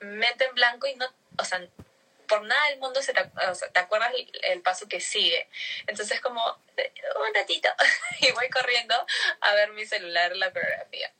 mete 0.00 0.44
en 0.44 0.54
blanco 0.54 0.86
y 0.86 0.94
no, 0.94 1.06
o 1.38 1.44
sea, 1.44 1.66
por 2.28 2.42
nada 2.42 2.68
del 2.68 2.78
mundo 2.78 3.02
se 3.02 3.12
te, 3.12 3.22
te 3.72 3.80
acuerdas 3.80 4.12
el, 4.42 4.62
paso 4.62 4.88
que 4.88 5.00
sigue. 5.00 5.48
Entonces 5.86 6.20
como, 6.20 6.42
un 6.44 7.34
ratito, 7.34 7.68
y 8.20 8.30
voy 8.32 8.48
corriendo 8.50 8.94
a 9.40 9.54
ver 9.54 9.72
mi 9.72 9.86
celular, 9.86 10.36
la 10.36 10.52
coreografía. 10.52 11.12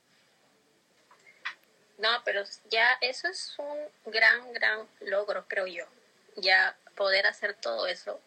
No, 1.97 2.21
pero 2.23 2.43
ya 2.65 2.97
eso 3.01 3.27
es 3.27 3.55
un 3.57 3.89
gran, 4.05 4.53
gran 4.53 4.87
logro, 5.01 5.47
creo 5.47 5.65
yo. 5.65 5.85
Ya 6.35 6.77
poder 6.95 7.25
hacer 7.25 7.55
todo 7.55 7.87
eso? 7.87 8.21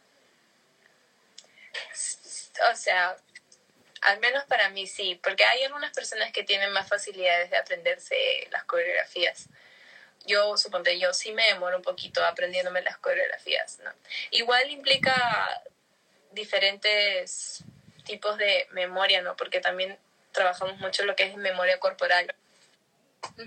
O 2.73 2.77
sea, 2.77 3.17
al 4.03 4.19
menos 4.19 4.45
para 4.45 4.71
mí 4.71 4.87
sí, 4.87 5.21
porque 5.23 5.45
hay 5.45 5.65
algunas 5.65 5.93
personas 5.93 6.33
que 6.33 6.43
tienen 6.43 6.73
más 6.73 6.89
facilidades 6.89 7.51
de 7.51 7.59
aprenderse 7.59 8.49
las 8.51 8.65
coreografías. 8.65 9.49
Yo, 10.27 10.57
suponte, 10.57 10.99
yo 10.99 11.13
sí 11.13 11.33
me 11.33 11.47
demoro 11.47 11.77
un 11.77 11.83
poquito 11.83 12.25
aprendiéndome 12.25 12.83
las 12.83 12.99
coreografías, 12.99 13.79
¿no? 13.81 13.91
Igual 14.31 14.71
implica 14.71 15.63
diferentes 16.33 17.65
tipos 18.05 18.37
de 18.39 18.69
memoria, 18.73 19.23
¿no? 19.23 19.37
Porque 19.37 19.61
también 19.61 19.99
trabajamos 20.33 20.79
mucho 20.79 21.05
lo 21.05 21.17
que 21.17 21.25
es 21.25 21.37
memoria 21.37 21.81
corporal. 21.81 22.35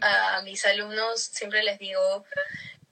A 0.01 0.41
mis 0.43 0.65
alumnos 0.65 1.21
siempre 1.21 1.63
les 1.63 1.79
digo 1.79 2.25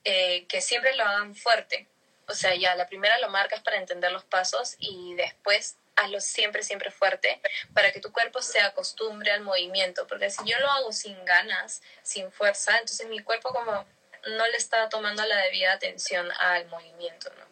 eh, 0.04 0.46
que 0.48 0.62
siempre 0.62 0.96
lo 0.96 1.04
hagan 1.04 1.36
fuerte, 1.36 1.88
o 2.28 2.34
sea, 2.34 2.56
ya 2.56 2.76
la 2.76 2.88
primera 2.88 3.20
lo 3.20 3.30
marcas 3.30 3.62
para 3.62 3.78
entender 3.78 4.12
los 4.12 4.24
pasos 4.24 4.76
y 4.80 5.16
después 5.16 5.76
hazlo 6.02 6.20
siempre, 6.22 6.64
siempre 6.64 6.92
fuerte 6.92 7.42
para 7.74 7.92
que 7.92 8.00
tu 8.00 8.12
cuerpo 8.12 8.42
se 8.42 8.60
acostumbre 8.60 9.32
al 9.32 9.42
movimiento. 9.42 10.08
Porque 10.08 10.30
si 10.30 10.44
yo 10.46 10.60
lo 10.60 10.70
hago 10.70 10.92
sin 10.92 11.24
ganas, 11.26 11.82
sin 12.04 12.32
fuerza, 12.32 12.78
entonces 12.78 13.08
mi 13.08 13.20
cuerpo 13.20 13.50
como 13.54 13.86
no 14.28 14.48
le 14.48 14.58
está 14.58 14.90
tomando 14.90 15.26
la 15.26 15.38
debida 15.38 15.74
atención 15.74 16.30
al 16.40 16.68
movimiento, 16.68 17.32
¿no? 17.38 17.46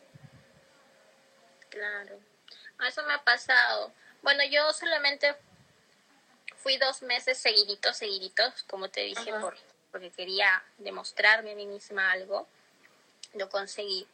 Claro. 1.69 2.19
Eso 2.87 3.03
me 3.03 3.13
ha 3.13 3.23
pasado. 3.23 3.93
Bueno, 4.21 4.43
yo 4.45 4.71
solamente 4.73 5.35
fui 6.57 6.77
dos 6.77 7.01
meses 7.01 7.37
seguiditos, 7.37 7.97
seguiditos, 7.97 8.63
como 8.63 8.89
te 8.89 9.01
dije, 9.01 9.31
por, 9.39 9.57
porque 9.91 10.11
quería 10.11 10.63
demostrarme 10.77 11.51
a 11.51 11.55
mí 11.55 11.65
misma 11.65 12.11
algo. 12.11 12.47
Lo 13.33 13.49
conseguí. 13.49 14.07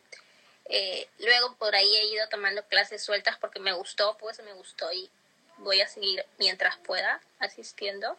Eh, 0.67 1.08
luego 1.19 1.56
por 1.56 1.75
ahí 1.75 1.95
he 1.95 2.06
ido 2.06 2.28
tomando 2.30 2.65
clases 2.65 3.04
sueltas 3.04 3.38
porque 3.38 3.60
me 3.60 3.73
gustó, 3.73 4.17
pues 4.17 4.39
me 4.43 4.54
gustó 4.54 4.91
y 4.91 5.10
voy 5.58 5.82
a 5.82 5.88
seguir 5.88 6.25
mientras 6.38 6.78
pueda 6.78 7.21
asistiendo. 7.39 8.17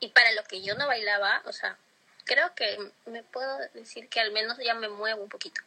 Y 0.00 0.08
para 0.08 0.32
lo 0.32 0.44
que 0.44 0.62
yo 0.62 0.74
no 0.74 0.86
bailaba, 0.86 1.42
o 1.46 1.52
sea, 1.52 1.76
creo 2.24 2.54
que 2.54 2.78
me 3.06 3.22
puedo 3.22 3.58
decir 3.74 4.08
que 4.08 4.20
al 4.20 4.32
menos 4.32 4.58
ya 4.58 4.74
me 4.74 4.88
muevo 4.88 5.22
un 5.22 5.28
poquito. 5.28 5.60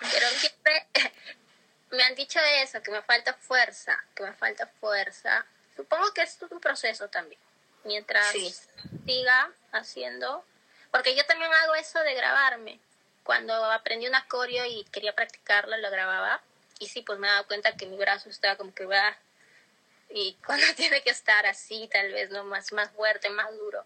Pero 0.00 0.28
siempre 0.30 0.86
me 1.90 2.02
han 2.02 2.14
dicho 2.14 2.40
eso, 2.62 2.82
que 2.82 2.90
me 2.90 3.02
falta 3.02 3.34
fuerza, 3.34 4.02
que 4.14 4.24
me 4.24 4.32
falta 4.32 4.66
fuerza. 4.66 5.46
Supongo 5.76 6.12
que 6.12 6.22
es 6.22 6.38
un 6.50 6.60
proceso 6.60 7.08
también. 7.08 7.40
Mientras 7.84 8.34
siga 9.06 9.50
haciendo, 9.72 10.44
porque 10.90 11.14
yo 11.14 11.24
también 11.24 11.52
hago 11.52 11.74
eso 11.76 12.00
de 12.00 12.14
grabarme 12.14 12.80
cuando 13.24 13.54
aprendí 13.66 14.06
una 14.06 14.26
coreo 14.26 14.64
y 14.66 14.84
quería 14.92 15.14
practicarla, 15.14 15.78
lo 15.78 15.90
grababa. 15.90 16.40
Y 16.78 16.88
sí, 16.88 17.02
pues 17.02 17.18
me 17.18 17.28
dado 17.28 17.46
cuenta 17.46 17.76
que 17.76 17.86
mi 17.86 17.96
brazo 17.96 18.30
estaba 18.30 18.56
como 18.56 18.74
que 18.74 18.86
va. 18.86 19.16
Y 20.10 20.36
cuando 20.46 20.66
tiene 20.76 21.02
que 21.02 21.10
estar 21.10 21.46
así, 21.46 21.88
tal 21.92 22.12
vez, 22.12 22.30
¿no? 22.30 22.44
Más, 22.44 22.72
más 22.72 22.90
fuerte, 22.90 23.30
más 23.30 23.50
duro. 23.56 23.84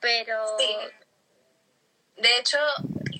Pero. 0.00 0.58
Sí. 0.58 0.76
De 2.16 2.38
hecho, 2.38 2.58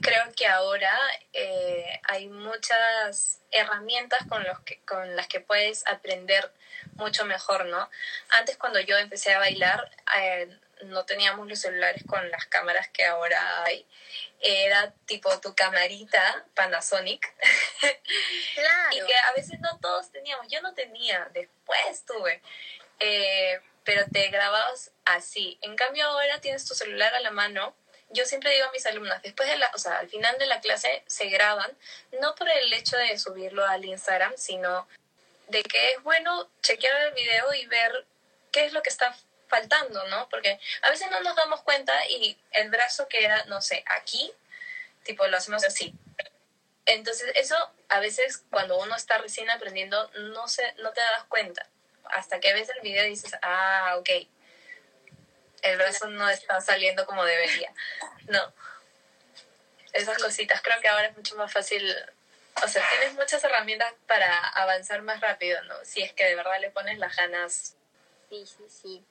creo 0.07 0.33
que 0.37 0.47
ahora 0.47 0.97
eh, 1.33 2.01
hay 2.05 2.29
muchas 2.29 3.41
herramientas 3.51 4.21
con, 4.29 4.45
los 4.45 4.61
que, 4.61 4.81
con 4.83 5.17
las 5.17 5.27
que 5.27 5.41
puedes 5.41 5.87
aprender 5.87 6.53
mucho 6.95 7.25
mejor, 7.25 7.67
¿no? 7.67 7.91
Antes, 8.39 8.57
cuando 8.57 8.79
yo 8.81 8.97
empecé 8.97 9.35
a 9.35 9.39
bailar, 9.39 9.91
eh, 10.19 10.49
no 10.83 11.05
teníamos 11.05 11.49
los 11.49 11.61
celulares 11.61 12.05
con 12.07 12.31
las 12.31 12.47
cámaras 12.47 12.89
que 12.89 13.05
ahora 13.05 13.65
hay. 13.65 13.85
Era 14.41 14.93
tipo 15.07 15.41
tu 15.41 15.55
camarita 15.55 16.45
Panasonic 16.55 17.35
y 18.93 19.01
que 19.07 19.15
a 19.15 19.33
veces 19.33 19.59
no 19.61 19.79
todos 19.81 20.13
teníamos. 20.13 20.47
Yo 20.49 20.61
no 20.61 20.73
tenía, 20.75 21.29
después 21.33 22.05
tuve. 22.07 22.43
Eh, 23.01 23.61
pero 23.85 24.05
te 24.13 24.29
grababas 24.29 24.93
así. 25.05 25.59
En 25.63 25.77
cambio 25.77 26.07
ahora 26.07 26.41
tienes 26.41 26.65
tu 26.67 26.75
celular 26.75 27.15
a 27.15 27.21
la 27.21 27.31
mano. 27.31 27.75
Yo 28.11 28.25
siempre 28.25 28.51
digo 28.51 28.67
a 28.67 28.73
mis 28.73 28.87
alumnas, 28.87 29.21
después 29.23 29.49
de 29.49 29.59
la, 29.59 29.71
o 29.75 29.79
sea, 29.79 29.99
al 29.99 30.09
final 30.09 30.39
de 30.39 30.47
la 30.47 30.61
clase 30.61 31.03
se 31.07 31.27
graban, 31.29 31.71
no 32.21 32.35
por 32.35 32.49
el 32.49 32.73
hecho 32.73 32.97
de 32.97 33.19
subirlo 33.19 33.65
al 33.67 33.85
Instagram, 33.85 34.33
sino 34.37 34.87
de 35.49 35.63
que 35.63 35.93
es 35.93 36.03
bueno 36.03 36.49
chequear 36.63 37.09
el 37.09 37.15
video 37.15 37.55
y 37.55 37.67
ver 37.67 38.07
qué 38.53 38.65
es 38.65 38.73
lo 38.73 38.83
que 38.83 38.91
está 38.91 39.15
faltando, 39.49 40.07
¿no? 40.09 40.29
Porque 40.29 40.59
a 40.83 40.91
veces 40.91 41.11
no 41.11 41.21
nos 41.21 41.37
damos 41.37 41.63
cuenta 41.63 41.93
y 42.09 42.39
el 42.53 42.71
brazo 42.71 43.09
queda, 43.09 43.45
no 43.47 43.61
sé, 43.61 43.85
aquí, 43.87 44.33
tipo 45.05 45.27
lo 45.27 45.37
hacemos 45.37 45.65
así. 45.65 45.95
Entonces 46.87 47.33
eso 47.35 47.57
a 47.89 48.01
veces 48.01 48.45
cuando 48.51 48.79
uno 48.79 48.95
está 48.95 49.19
recién 49.19 49.51
aprendiendo 49.51 50.11
no, 50.15 50.47
se, 50.49 50.63
no 50.79 50.93
te 50.93 51.01
das 51.01 51.25
cuenta. 51.25 51.67
Hasta 52.05 52.39
que 52.39 52.53
ves 52.55 52.69
el 52.69 52.81
video 52.81 53.05
y 53.05 53.11
dices, 53.11 53.33
ah, 53.43 53.97
ok, 53.99 54.09
el 55.71 55.79
brazo 55.79 56.09
no 56.09 56.29
está 56.29 56.61
saliendo 56.61 57.07
como 57.07 57.25
debería. 57.25 57.73
No. 58.29 58.53
Esas 59.93 60.19
cositas. 60.19 60.61
Creo 60.63 60.81
que 60.81 60.89
ahora 60.89 61.09
es 61.09 61.17
mucho 61.17 61.37
más 61.37 61.53
fácil. 61.53 61.95
O 62.65 62.69
sea, 62.69 62.83
tienes 62.91 63.15
muchas 63.15 63.43
herramientas 63.45 63.93
para 64.07 64.49
avanzar 64.49 65.03
más 65.03 65.21
rápido, 65.21 65.63
¿no? 65.65 65.75
Si 65.85 66.03
es 66.03 66.13
que 66.13 66.25
de 66.25 66.35
verdad 66.35 66.61
le 66.61 66.71
pones 66.71 66.99
las 66.99 67.15
ganas. 67.17 67.75
Sí, 68.29 68.47
sí, 68.47 68.65
sí. 68.69 69.05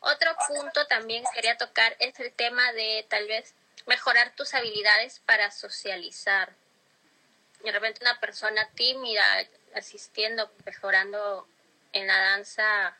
Otro 0.00 0.30
punto 0.46 0.86
también 0.86 1.24
quería 1.34 1.56
tocar 1.56 1.96
es 1.98 2.18
el 2.20 2.32
tema 2.32 2.72
de 2.72 3.04
tal 3.08 3.26
vez 3.26 3.54
mejorar 3.86 4.32
tus 4.34 4.54
habilidades 4.54 5.20
para 5.20 5.50
socializar. 5.50 6.52
De 7.64 7.72
repente 7.72 8.00
una 8.02 8.20
persona 8.20 8.68
tímida 8.74 9.24
asistiendo, 9.74 10.52
mejorando 10.64 11.48
en 11.92 12.06
la 12.06 12.18
danza, 12.18 12.96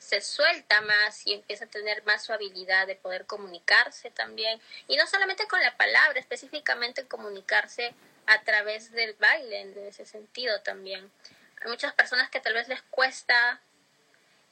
se 0.00 0.22
suelta 0.22 0.80
más 0.80 1.26
y 1.26 1.34
empieza 1.34 1.66
a 1.66 1.68
tener 1.68 2.02
más 2.04 2.24
su 2.24 2.32
habilidad 2.32 2.86
de 2.86 2.96
poder 2.96 3.26
comunicarse 3.26 4.10
también. 4.10 4.60
Y 4.88 4.96
no 4.96 5.06
solamente 5.06 5.46
con 5.46 5.60
la 5.60 5.76
palabra, 5.76 6.18
específicamente 6.18 7.06
comunicarse 7.06 7.94
a 8.26 8.42
través 8.42 8.90
del 8.92 9.12
baile, 9.14 9.60
en 9.60 9.78
ese 9.86 10.06
sentido 10.06 10.62
también. 10.62 11.12
Hay 11.60 11.68
muchas 11.68 11.92
personas 11.92 12.30
que 12.30 12.40
tal 12.40 12.54
vez 12.54 12.66
les 12.68 12.80
cuesta 12.82 13.60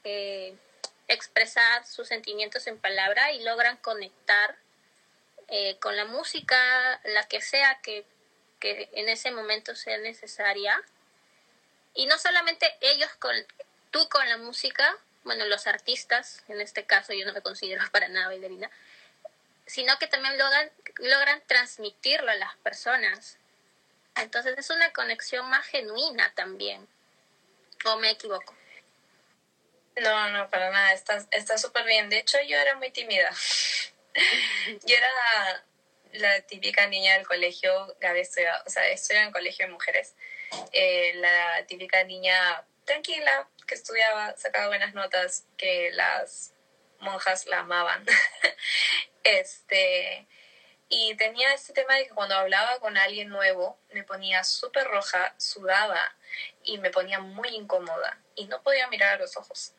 eh, 0.05 0.55
expresar 1.09 1.87
sus 1.87 2.07
sentimientos 2.07 2.67
en 2.67 2.79
palabra 2.79 3.33
y 3.33 3.43
logran 3.43 3.79
conectar 3.79 4.57
eh, 5.49 5.79
con 5.79 5.97
la 5.97 6.05
música, 6.05 7.01
la 7.05 7.27
que 7.27 7.41
sea 7.41 7.81
que, 7.83 8.05
que, 8.61 8.91
en 8.93 9.09
ese 9.09 9.31
momento 9.31 9.75
sea 9.75 9.97
necesaria. 9.97 10.79
Y 11.95 12.05
no 12.05 12.19
solamente 12.19 12.67
ellos 12.83 13.11
con 13.19 13.35
tú 13.91 14.07
con 14.11 14.29
la 14.29 14.37
música, 14.37 14.95
bueno, 15.25 15.45
los 15.47 15.67
artistas, 15.67 16.43
en 16.49 16.61
este 16.61 16.85
caso 16.85 17.13
yo 17.13 17.27
no 17.27 17.33
me 17.33 17.43
considero 17.43 17.83
para 17.93 18.09
nada 18.09 18.29
bailarina, 18.29 18.71
sino 19.67 19.99
que 19.99 20.07
también 20.07 20.39
logran, 20.39 20.71
logran 20.99 21.43
transmitirlo 21.47 22.31
a 22.31 22.35
las 22.37 22.57
personas. 22.59 23.39
Entonces 24.17 24.57
es 24.59 24.71
una 24.71 24.93
conexión 24.93 25.49
más 25.49 25.65
genuina 25.67 26.33
también. 26.35 26.89
¿O 27.85 27.97
me 27.99 28.11
equivoco? 28.11 28.55
No, 29.97 30.31
no, 30.31 30.49
para 30.49 30.71
nada, 30.71 30.93
está 30.93 31.59
súper 31.59 31.85
bien. 31.85 32.09
De 32.09 32.19
hecho, 32.19 32.39
yo 32.43 32.57
era 32.57 32.77
muy 32.77 32.91
tímida. 32.91 33.31
yo 34.85 34.97
era 34.97 35.65
la 36.13 36.41
típica 36.43 36.87
niña 36.87 37.15
del 37.15 37.27
colegio, 37.27 37.97
Gaby 38.01 38.21
estudia, 38.21 38.63
o 38.67 38.71
sea, 38.71 38.89
estudiaba 38.89 39.27
en 39.27 39.33
colegio 39.33 39.67
de 39.67 39.73
mujeres. 39.73 40.15
Eh, 40.73 41.13
la 41.17 41.65
típica 41.67 42.03
niña 42.05 42.65
tranquila, 42.85 43.49
que 43.69 43.77
estudiaba, 43.77 44.37
sacaba 44.37 44.67
buenas 44.67 44.95
notas, 44.95 45.47
que 45.57 45.91
las 45.93 46.53
monjas 46.99 47.47
la 47.47 47.61
amaban. 47.61 48.05
este, 49.23 50.27
y 50.89 51.15
tenía 51.17 51.53
este 51.53 51.75
tema 51.75 51.95
de 51.95 52.07
que 52.07 52.15
cuando 52.15 52.35
hablaba 52.35 52.81
con 52.81 52.97
alguien 52.97 53.29
nuevo, 53.29 53.79
me 53.93 54.03
ponía 54.03 54.43
súper 54.43 54.89
roja, 54.89 55.35
sudaba 55.37 56.01
y 56.65 56.79
me 56.79 56.91
ponía 56.91 57.21
muy 57.21 57.51
incómoda 57.51 58.19
y 58.35 58.47
no 58.47 58.63
podía 58.63 58.89
mirar 58.89 59.15
a 59.15 59.19
los 59.19 59.37
ojos. 59.37 59.75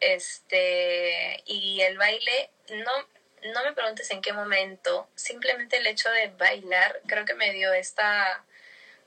Este, 0.00 1.42
y 1.46 1.80
el 1.80 1.96
baile, 1.96 2.50
no, 2.68 2.92
no 3.52 3.64
me 3.64 3.72
preguntes 3.72 4.10
en 4.10 4.20
qué 4.20 4.34
momento, 4.34 5.08
simplemente 5.14 5.78
el 5.78 5.86
hecho 5.86 6.10
de 6.10 6.28
bailar 6.28 7.00
creo 7.06 7.24
que 7.24 7.34
me 7.34 7.52
dio 7.52 7.72
esta, 7.72 8.44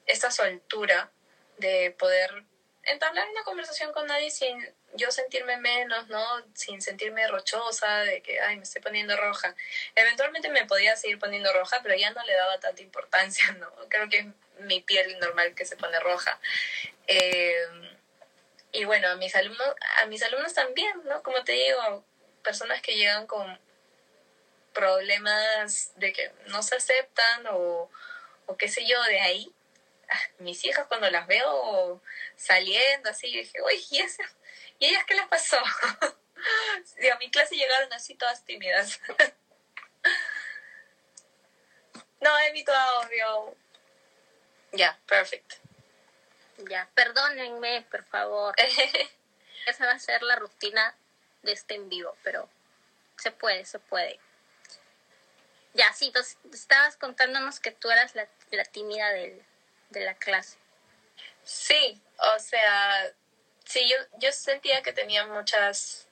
esta 0.08 0.32
soltura 0.32 1.12
de 1.58 1.92
poder 1.92 2.44
entablar 2.88 3.30
una 3.30 3.44
conversación 3.44 3.92
con 3.92 4.08
nadie 4.08 4.32
sin 4.32 4.58
yo 4.94 5.12
sentirme 5.12 5.58
menos, 5.58 6.08
¿no? 6.08 6.26
Sin 6.54 6.82
sentirme 6.82 7.28
rochosa, 7.28 8.00
de 8.00 8.22
que, 8.22 8.40
ay, 8.40 8.58
me 8.58 8.64
estoy 8.64 8.82
poniendo 8.82 9.16
roja. 9.16 9.56
Eventualmente 9.96 10.50
me 10.50 10.66
podía 10.66 10.96
seguir 10.96 11.20
poniendo 11.20 11.52
roja, 11.54 11.82
pero 11.84 11.96
ya 11.96 12.12
no 12.12 12.24
le 12.24 12.34
daba 12.34 12.60
tanta 12.60 12.82
importancia, 12.82 13.52
¿no? 13.60 13.72
Creo 13.90 14.10
que 14.10 14.20
es 14.20 14.26
mi 14.60 14.82
piel 14.82 15.20
normal 15.20 15.54
que 15.56 15.66
se 15.66 15.78
pone 15.78 16.00
roja. 16.00 16.40
Eh, 17.08 17.98
y 18.72 18.86
bueno, 18.86 19.10
a 19.10 19.16
mis 19.16 19.36
alumnos, 19.36 19.76
a 19.98 20.06
mis 20.08 20.24
alumnos 20.24 20.54
también, 20.54 21.02
¿no? 21.06 21.22
Como 21.24 21.44
te 21.44 21.54
digo, 21.54 22.04
personas 22.44 22.82
que 22.82 22.96
llegan 22.96 23.28
con 23.28 23.60
problemas 24.74 25.92
de 25.96 26.14
que 26.14 26.32
no 26.48 26.62
se 26.62 26.76
aceptan 26.76 27.48
o, 27.48 27.90
o 28.46 28.58
qué 28.58 28.68
sé 28.68 28.86
yo, 28.86 29.02
de 29.04 29.20
ahí. 29.20 29.52
Mis 30.40 30.64
hijas 30.66 30.88
cuando 30.88 31.10
las 31.10 31.28
veo 31.28 32.02
saliendo 32.36 33.10
así, 33.10 33.32
yo 33.32 33.40
dije, 33.40 33.62
uy, 33.62 33.86
¿y, 33.92 34.00
eso? 34.00 34.24
¿y 34.80 34.88
ellas 34.88 35.04
qué 35.06 35.16
les 35.16 35.28
pasó? 35.28 35.58
y 37.02 37.08
a 37.08 37.18
mi 37.18 37.32
clase 37.32 37.56
llegaron 37.56 37.92
así 37.94 38.16
todas 38.16 38.44
tímidas. 38.46 39.00
no, 42.22 42.40
he 42.40 42.66
obvio. 43.04 43.56
Ya, 44.74 45.00
perfecto. 45.06 45.56
Ya, 46.70 46.90
perdónenme, 46.94 47.86
por 47.90 48.04
favor. 48.06 48.56
Esa 49.66 49.86
va 49.86 49.94
a 49.94 50.00
ser 50.00 50.24
la 50.24 50.36
rutina 50.36 50.96
de 51.44 51.52
este 51.52 51.76
en 51.76 51.90
vivo, 51.90 52.16
pero 52.24 52.50
se 53.18 53.32
puede, 53.32 53.66
se 53.66 53.80
puede. 53.80 54.20
Ya, 55.74 55.94
sí, 55.94 56.08
entonces 56.08 56.38
estabas 56.52 56.98
contándonos 56.98 57.60
que 57.60 57.72
tú 57.72 57.92
eras 57.92 58.16
la, 58.16 58.28
la 58.52 58.66
tímida 58.66 59.12
de 59.90 60.06
la 60.06 60.16
clase. 60.16 60.58
Sí, 61.44 62.02
o 62.36 62.40
sea, 62.40 63.14
sí, 63.66 63.88
yo, 63.90 63.98
yo 64.20 64.32
sentía 64.32 64.82
que 64.82 64.94
tenía 64.94 65.26
muchas, 65.28 66.08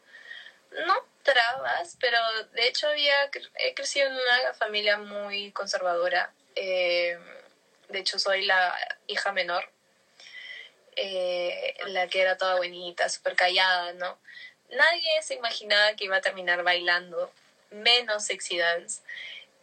no 0.85 0.95
trabas, 1.23 1.97
pero 1.99 2.17
de 2.53 2.67
hecho 2.67 2.87
había, 2.87 3.29
he 3.59 3.73
crecido 3.73 4.07
en 4.07 4.13
una 4.13 4.53
familia 4.53 4.97
muy 4.97 5.51
conservadora. 5.51 6.31
Eh, 6.55 7.17
de 7.89 7.99
hecho, 7.99 8.17
soy 8.19 8.45
la 8.45 8.77
hija 9.07 9.31
menor 9.31 9.69
eh, 10.95 11.75
la 11.87 12.07
que 12.07 12.21
era 12.21 12.37
toda 12.37 12.55
bonita, 12.55 13.09
súper 13.09 13.35
callada, 13.35 13.93
¿no? 13.93 14.17
Nadie 14.69 15.21
se 15.21 15.35
imaginaba 15.35 15.95
que 15.95 16.05
iba 16.05 16.17
a 16.17 16.21
terminar 16.21 16.63
bailando, 16.63 17.31
menos 17.69 18.25
sexy 18.25 18.57
dance. 18.57 19.01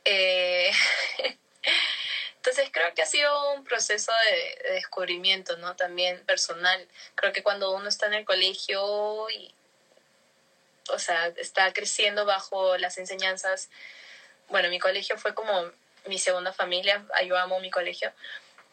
Eh, 0.04 0.70
entonces 2.44 2.70
creo 2.72 2.92
que 2.92 3.02
ha 3.02 3.06
sido 3.06 3.52
un 3.52 3.62
proceso 3.62 4.10
de, 4.64 4.72
descubrimiento, 4.74 5.56
¿no? 5.58 5.76
También 5.76 6.26
personal. 6.26 6.88
Creo 7.14 7.32
que 7.32 7.44
cuando 7.44 7.70
uno 7.70 7.88
está 7.88 8.06
en 8.06 8.14
el 8.14 8.24
colegio 8.24 9.30
y, 9.30 9.54
o 10.88 10.98
sea, 10.98 11.28
está 11.36 11.72
creciendo 11.72 12.26
bajo 12.26 12.76
las 12.78 12.98
enseñanzas, 12.98 13.70
bueno, 14.48 14.70
mi 14.70 14.80
colegio 14.80 15.16
fue 15.18 15.34
como 15.36 15.70
mi 16.06 16.18
segunda 16.18 16.52
familia, 16.52 17.06
yo 17.24 17.38
amo 17.38 17.60
mi 17.60 17.70
colegio. 17.70 18.12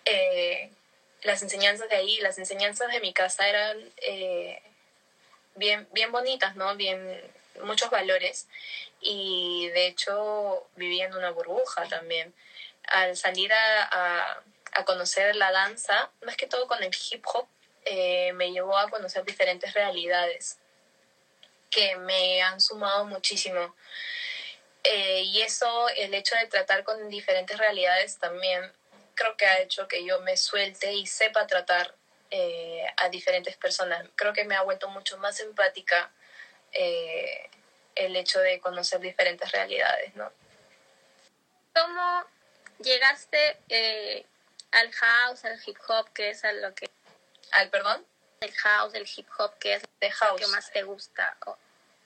Eh, 0.06 0.72
las 1.22 1.44
enseñanzas 1.44 1.90
de 1.90 1.98
ahí, 1.98 2.18
las 2.22 2.40
enseñanzas 2.40 2.92
de 2.92 3.00
mi 3.02 3.14
casa 3.14 3.48
eran 3.48 3.78
eh, 3.98 4.64
bien, 5.54 5.88
bien 5.92 6.12
bonitas, 6.12 6.56
¿no? 6.56 6.76
Bien, 6.76 7.22
muchos 7.62 7.92
valores. 7.92 8.48
Y 9.00 9.70
de 9.76 9.86
hecho 9.86 10.68
vivía 10.76 11.06
en 11.06 11.14
una 11.14 11.30
burbuja 11.30 11.88
también. 11.88 12.34
Al 12.92 13.16
salir 13.16 13.52
a, 13.54 14.42
a, 14.74 14.86
conocer 14.86 15.36
la 15.36 15.52
danza, 15.52 16.10
más 16.22 16.36
que 16.38 16.48
todo 16.48 16.68
con 16.68 16.82
el 16.84 16.96
hip 17.12 17.26
hop, 17.34 17.48
eh, 17.86 18.34
me 18.34 18.52
llevó 18.52 18.78
a 18.78 18.90
conocer 18.90 19.24
diferentes 19.26 19.74
realidades 19.74 20.58
que 21.70 21.96
me 21.98 22.42
han 22.42 22.60
sumado 22.60 23.06
muchísimo. 23.06 23.76
Eh, 24.84 25.22
y 25.24 25.42
eso, 25.42 25.90
el 25.90 26.14
hecho 26.14 26.36
de 26.36 26.48
tratar 26.48 26.84
con 26.84 27.10
diferentes 27.10 27.58
realidades 27.58 28.18
también 28.18 28.72
creo 29.14 29.36
que 29.36 29.46
ha 29.46 29.60
hecho 29.60 29.88
que 29.88 30.06
yo 30.06 30.22
me 30.22 30.38
suelte 30.38 30.94
y 30.94 31.06
sepa 31.06 31.46
tratar 31.46 31.94
eh, 32.32 32.86
a 32.98 33.10
diferentes 33.10 33.58
personas. 33.58 34.08
Creo 34.16 34.34
que 34.34 34.46
me 34.46 34.56
ha 34.56 34.62
vuelto 34.62 34.88
mucho 34.90 35.18
más 35.18 35.40
empática 35.42 36.12
eh, 36.72 37.50
el 37.96 38.16
hecho 38.16 38.40
de 38.40 38.60
conocer 38.62 39.02
diferentes 39.02 39.52
realidades, 39.52 40.16
¿no? 40.16 40.32
¿Cómo 41.74 42.26
llegaste 42.80 43.58
eh, 43.70 44.26
al 44.72 44.92
house, 44.92 45.46
al 45.46 45.60
hip 45.66 45.78
hop, 45.88 46.12
que 46.14 46.30
es 46.32 46.44
a 46.44 46.52
lo 46.54 46.74
que... 46.74 46.90
¿Al 47.52 47.70
perdón? 47.70 48.06
El 48.42 48.54
house, 48.54 48.94
el 48.94 49.08
hip 49.16 49.28
hop, 49.38 49.58
que 49.60 49.76
es 49.76 49.84
de 50.00 50.12
house. 50.12 50.40
lo 50.40 50.48
que 50.48 50.52
más 50.52 50.72
te 50.72 50.84
gusta. 50.84 51.38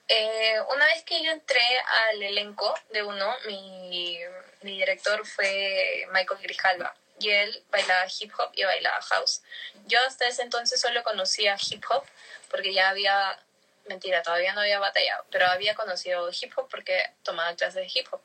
Eh, 0.08 0.60
una 0.74 0.84
vez 0.86 1.02
que 1.04 1.22
yo 1.22 1.30
entré 1.30 1.64
al 2.08 2.22
elenco 2.22 2.74
de 2.90 3.02
uno, 3.02 3.34
mi, 3.46 4.18
mi 4.62 4.78
director 4.78 5.24
fue 5.26 6.06
Michael 6.12 6.40
Grijalva 6.42 6.94
y 7.18 7.30
él 7.30 7.64
bailaba 7.70 8.06
hip 8.18 8.32
hop 8.38 8.50
y 8.54 8.64
bailaba 8.64 9.00
house. 9.02 9.42
Yo 9.86 9.98
hasta 10.06 10.26
ese 10.26 10.42
entonces 10.42 10.80
solo 10.80 11.02
conocía 11.02 11.56
hip 11.70 11.84
hop 11.88 12.04
porque 12.50 12.74
ya 12.74 12.90
había, 12.90 13.38
mentira, 13.86 14.22
todavía 14.22 14.52
no 14.52 14.60
había 14.60 14.78
batallado, 14.78 15.24
pero 15.30 15.46
había 15.46 15.74
conocido 15.74 16.30
hip 16.30 16.52
hop 16.56 16.68
porque 16.68 17.12
tomaba 17.22 17.54
clases 17.54 17.74
de 17.74 17.90
hip 18.00 18.06
hop. 18.10 18.20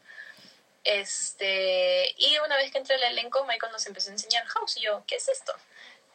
Este, 0.83 2.13
y 2.17 2.37
una 2.39 2.55
vez 2.55 2.71
que 2.71 2.77
entré 2.77 2.95
al 2.95 3.03
elenco, 3.03 3.43
Michael 3.45 3.71
nos 3.71 3.85
empezó 3.85 4.09
a 4.09 4.13
enseñar 4.13 4.45
house 4.47 4.77
y 4.77 4.81
yo, 4.81 5.03
¿qué 5.07 5.15
es 5.15 5.27
esto? 5.27 5.53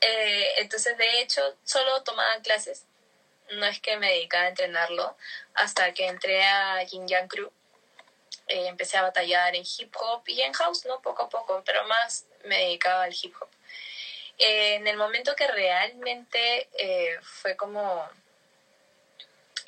Eh, 0.00 0.54
entonces, 0.58 0.96
de 0.98 1.20
hecho, 1.20 1.42
solo 1.64 2.02
tomaba 2.02 2.40
clases, 2.42 2.84
no 3.52 3.66
es 3.66 3.80
que 3.80 3.96
me 3.96 4.10
dedicaba 4.10 4.44
a 4.44 4.48
entrenarlo, 4.48 5.16
hasta 5.54 5.92
que 5.94 6.06
entré 6.06 6.42
a 6.44 6.82
Yin 6.84 7.08
Yang 7.08 7.28
Crew. 7.28 7.52
Eh, 8.48 8.66
empecé 8.66 8.98
a 8.98 9.02
batallar 9.02 9.54
en 9.54 9.64
hip 9.64 9.94
hop 9.98 10.22
y 10.26 10.42
en 10.42 10.52
house, 10.52 10.84
¿no? 10.84 11.00
Poco 11.00 11.22
a 11.22 11.28
poco, 11.30 11.62
pero 11.64 11.84
más 11.84 12.26
me 12.44 12.58
dedicaba 12.58 13.04
al 13.04 13.14
hip 13.14 13.34
hop. 13.40 13.48
Eh, 14.38 14.74
en 14.74 14.86
el 14.86 14.96
momento 14.96 15.34
que 15.36 15.46
realmente 15.46 16.68
fue 17.22 17.56
como 17.56 18.06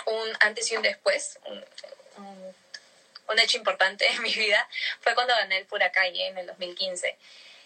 un 0.07 0.37
antes 0.41 0.71
y 0.71 0.77
un 0.77 0.83
después, 0.83 1.39
un, 1.47 1.65
un 2.19 2.55
hecho 3.39 3.59
importante 3.59 4.07
en 4.11 4.23
mi 4.23 4.33
vida 4.33 4.69
fue 5.01 5.15
cuando 5.15 5.35
gané 5.35 5.59
el 5.59 5.67
Pura 5.67 5.93
Calle 5.93 6.27
en 6.27 6.39
el 6.39 6.47
2015, 6.47 7.19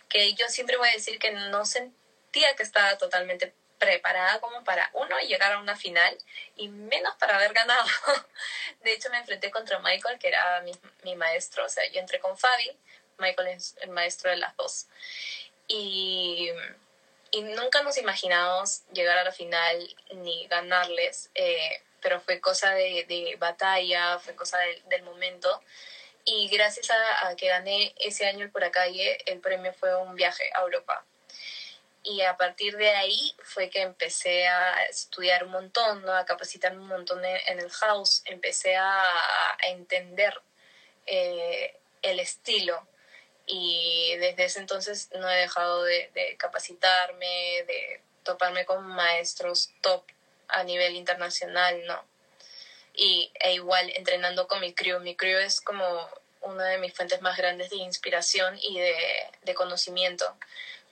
que 0.08 0.34
yo 0.34 0.48
siempre 0.48 0.76
voy 0.76 0.88
a 0.88 0.92
decir 0.92 1.18
que 1.18 1.32
no 1.32 1.64
sentía 1.64 2.54
que 2.56 2.62
estaba 2.62 2.98
totalmente 2.98 3.52
preparada 3.78 4.40
como 4.40 4.62
para 4.62 4.90
uno 4.92 5.18
llegar 5.20 5.52
a 5.52 5.58
una 5.58 5.74
final 5.74 6.16
y 6.54 6.68
menos 6.68 7.14
para 7.16 7.36
haber 7.36 7.52
ganado. 7.54 7.86
De 8.82 8.92
hecho 8.92 9.11
me 9.11 9.18
enfrenté 9.18 9.50
contra 9.50 9.78
Michael, 9.78 10.18
que 10.18 10.28
era 10.28 10.61
mi, 10.61 10.72
mi 11.02 11.16
maestro, 11.16 11.64
o 11.64 11.68
sea, 11.68 11.84
yo 11.90 11.98
entré 11.98 12.20
con 12.20 12.36
Fabi, 12.36 12.76
Michael 13.18 13.48
es 13.48 13.76
el 13.80 13.90
maestro 13.90 14.30
de 14.30 14.36
las 14.36 14.54
dos. 14.56 14.86
Y, 15.66 16.50
y 17.30 17.42
nunca 17.42 17.82
nos 17.82 17.96
imaginamos 17.96 18.82
llegar 18.92 19.18
a 19.18 19.24
la 19.24 19.32
final 19.32 19.96
ni 20.14 20.46
ganarles. 20.48 21.30
Eh, 21.34 21.82
pero 22.01 22.20
fue 22.20 22.40
cosa 22.40 22.70
de, 22.72 23.05
de 23.09 23.36
batalla, 23.38 24.18
fue 24.18 24.34
cosa 24.34 24.59
del 24.86 25.03
momento. 25.03 25.62
Y 26.24 26.48
gracias 26.48 26.90
a, 26.90 27.34
que 27.36 27.48
gané 27.48 27.94
ese 27.98 28.26
año 28.26 28.44
el 28.44 28.51
Por 28.51 28.68
Calle, 28.70 29.18
el 29.26 29.40
premio 29.40 29.72
fue 29.72 29.94
un 29.96 30.14
viaje 30.14 30.51
a 30.55 30.61
Europa. 30.61 31.05
Y 32.03 32.22
a 32.22 32.36
partir 32.36 32.76
de 32.76 32.90
ahí 32.90 33.34
fue 33.42 33.68
que 33.68 33.82
empecé 33.82 34.46
a 34.46 34.84
estudiar 34.84 35.44
un 35.44 35.51
montón, 35.51 36.03
¿no? 36.03 36.14
a 36.14 36.24
capacitarme 36.24 36.80
un 36.80 36.88
montón 36.88 37.22
en, 37.24 37.59
el 37.59 37.70
house, 37.70 38.22
empecé 38.24 38.76
a, 38.76 39.03
a 39.03 39.68
entender 39.68 40.40
eh, 41.07 41.76
el 42.03 42.20
estilo. 42.20 42.86
Y 43.46 44.16
desde 44.18 44.44
ese 44.44 44.61
entonces 44.61 45.11
no 45.12 45.28
he 45.28 45.40
dejado 45.40 45.82
de, 45.82 46.11
de 46.14 46.36
capacitarme, 46.36 47.64
de 47.66 48.01
toparme 48.22 48.64
con 48.64 48.86
maestros 48.86 49.70
top 49.80 50.05
a 50.53 50.64
nivel 50.64 50.96
internacional, 50.96 51.84
no. 51.86 52.05
Y 52.94 53.32
e 53.40 53.55
igual 53.55 53.90
entrenando 53.94 54.48
con 54.48 54.61
mi 54.61 54.74
crew. 54.74 55.01
Mi 55.01 55.16
crew 55.16 55.38
es 55.38 55.61
como 55.61 56.09
una 56.42 56.64
de 56.66 56.78
mis 56.78 56.94
fuentes 56.94 57.20
más 57.22 57.36
grandes 57.36 57.70
de 57.70 57.76
inspiración 57.76 58.59
y 58.61 58.78
de, 58.78 59.55
conocimiento. 59.55 60.36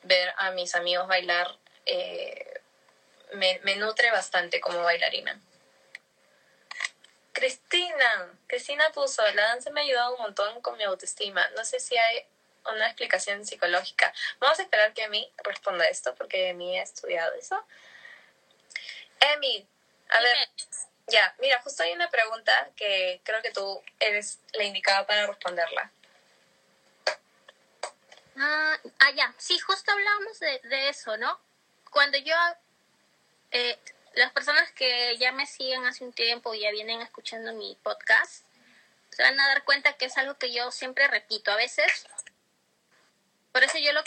Ver 0.03 0.33
a 0.37 0.51
mis 0.51 0.75
amigos 0.75 1.07
bailar 1.07 1.57
eh, 1.87 2.61
me, 3.33 3.61
me 3.63 3.77
nutre 3.77 4.11
bastante 4.11 4.61
como 4.61 4.83
bailarina. 4.83 5.41
Cristina, 7.33 8.33
Cristina 8.49 8.91
puso, 8.91 9.23
la 9.35 9.43
danza 9.43 9.71
me 9.71 9.81
ha 9.81 9.85
ayudado 9.85 10.17
un 10.17 10.23
montón 10.23 10.61
con 10.61 10.77
mi 10.77 10.83
autoestima. 10.83 11.49
No 11.51 11.65
sé 11.65 11.79
si 11.79 11.97
hay 11.97 12.27
una 12.67 12.87
explicación 12.87 13.47
psicológica. 13.47 14.13
Vamos 14.41 14.59
a 14.59 14.63
esperar 14.63 14.93
que 14.93 15.05
a 15.05 15.09
mí 15.09 15.31
responda 15.45 15.85
esto 15.87 16.15
porque 16.17 16.51
a 16.51 16.55
mí 16.55 16.79
ha 16.79 16.83
estudiado 16.83 17.33
eso. 17.35 17.65
Emi, 19.21 19.67
a 20.09 20.21
ver, 20.21 20.49
ya, 21.09 21.35
mira, 21.39 21.61
justo 21.63 21.83
hay 21.83 21.93
una 21.93 22.11
pregunta 22.11 22.71
que 22.77 23.21
creo 23.25 23.43
que 23.43 23.51
tú 23.51 23.83
eres 23.99 24.39
la 24.53 24.65
indicada 24.65 25.07
para 25.07 25.27
responderla. 25.27 25.91
Ah, 28.37 28.79
ah 29.01 29.11
ya, 29.11 29.35
sí, 29.39 29.59
justo 29.59 29.91
hablábamos 29.91 30.39
de, 30.39 30.61
de 30.65 30.89
eso, 30.89 31.17
¿no? 31.17 31.41
Cuando 31.91 32.19
yo, 32.19 32.35
eh, 33.51 33.79
las 34.15 34.33
personas 34.33 34.71
que 34.73 35.17
ya 35.19 35.33
me 35.33 35.47
siguen 35.47 35.87
hace 35.87 36.05
un 36.05 36.13
tiempo 36.13 36.55
y 36.55 36.61
ya 36.61 36.71
vienen 36.71 37.01
escuchando 37.01 37.53
mi 37.55 37.77
podcast, 37.83 38.45
se 39.11 39.23
van 39.23 39.41
a 39.41 39.49
dar 39.49 39.65
cuenta 39.65 39.95
que 39.95 40.05
es 40.05 40.17
algo 40.19 40.39
que 40.39 40.53
yo 40.53 40.71
siempre 40.71 41.09
repito. 41.09 41.51
A 41.51 41.57
veces, 41.57 42.07
por 43.53 43.65
eso 43.65 43.79
yo 43.79 43.93
lo, 43.93 44.03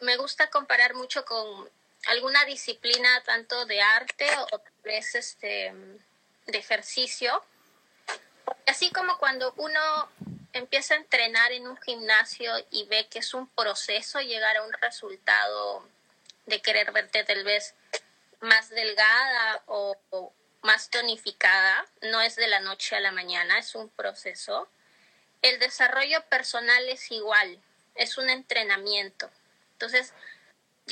me 0.00 0.16
gusta 0.16 0.50
comparar 0.50 0.94
mucho 0.94 1.24
con 1.24 1.68
alguna 2.06 2.44
disciplina 2.44 3.22
tanto 3.24 3.64
de 3.66 3.80
arte 3.80 4.28
o 4.52 4.58
tal 4.58 4.72
vez 4.84 5.14
este, 5.14 5.72
de 6.46 6.58
ejercicio. 6.58 7.42
Así 8.66 8.90
como 8.90 9.18
cuando 9.18 9.52
uno 9.56 9.80
empieza 10.52 10.94
a 10.94 10.98
entrenar 10.98 11.52
en 11.52 11.66
un 11.66 11.76
gimnasio 11.78 12.52
y 12.70 12.84
ve 12.86 13.08
que 13.08 13.20
es 13.20 13.34
un 13.34 13.48
proceso 13.48 14.20
llegar 14.20 14.56
a 14.56 14.62
un 14.62 14.72
resultado 14.74 15.86
de 16.46 16.60
querer 16.60 16.92
verte 16.92 17.24
tal 17.24 17.44
vez 17.44 17.74
más 18.40 18.68
delgada 18.70 19.62
o, 19.66 19.96
o 20.10 20.32
más 20.62 20.90
tonificada, 20.90 21.86
no 22.02 22.20
es 22.20 22.36
de 22.36 22.48
la 22.48 22.60
noche 22.60 22.96
a 22.96 23.00
la 23.00 23.12
mañana, 23.12 23.58
es 23.58 23.74
un 23.74 23.88
proceso. 23.88 24.68
El 25.40 25.58
desarrollo 25.58 26.22
personal 26.28 26.88
es 26.88 27.10
igual, 27.10 27.60
es 27.94 28.18
un 28.18 28.28
entrenamiento. 28.30 29.30
Entonces, 29.72 30.12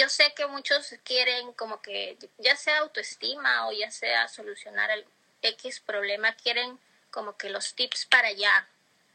yo 0.01 0.09
sé 0.09 0.33
que 0.35 0.47
muchos 0.47 0.95
quieren 1.05 1.53
como 1.53 1.83
que 1.83 2.17
ya 2.39 2.57
sea 2.57 2.79
autoestima 2.79 3.69
o 3.69 3.73
ya 3.73 3.91
sea 3.91 4.29
solucionar 4.29 4.91
el 4.91 5.05
X 5.43 5.81
problema, 5.81 6.35
quieren 6.37 6.81
como 7.11 7.37
que 7.37 7.51
los 7.51 7.75
tips 7.75 8.07
para 8.07 8.29
allá 8.29 8.67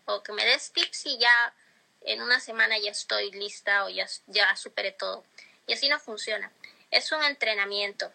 o 0.05 0.21
que 0.21 0.31
me 0.31 0.45
des 0.45 0.71
tips 0.73 1.07
y 1.07 1.17
ya 1.17 1.55
en 2.01 2.21
una 2.21 2.39
semana 2.39 2.77
ya 2.77 2.91
estoy 2.91 3.31
lista 3.31 3.85
o 3.85 3.89
ya, 3.89 4.05
ya 4.27 4.55
superé 4.55 4.91
todo. 4.91 5.23
Y 5.65 5.73
así 5.73 5.89
no 5.89 5.99
funciona. 5.99 6.51
Es 6.91 7.11
un 7.11 7.23
entrenamiento 7.23 8.13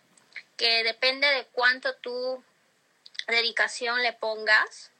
que 0.56 0.84
depende 0.84 1.26
de 1.26 1.46
cuánto 1.46 1.96
tu 1.96 2.40
dedicación 3.26 4.00
le 4.00 4.12
pongas. 4.12 4.92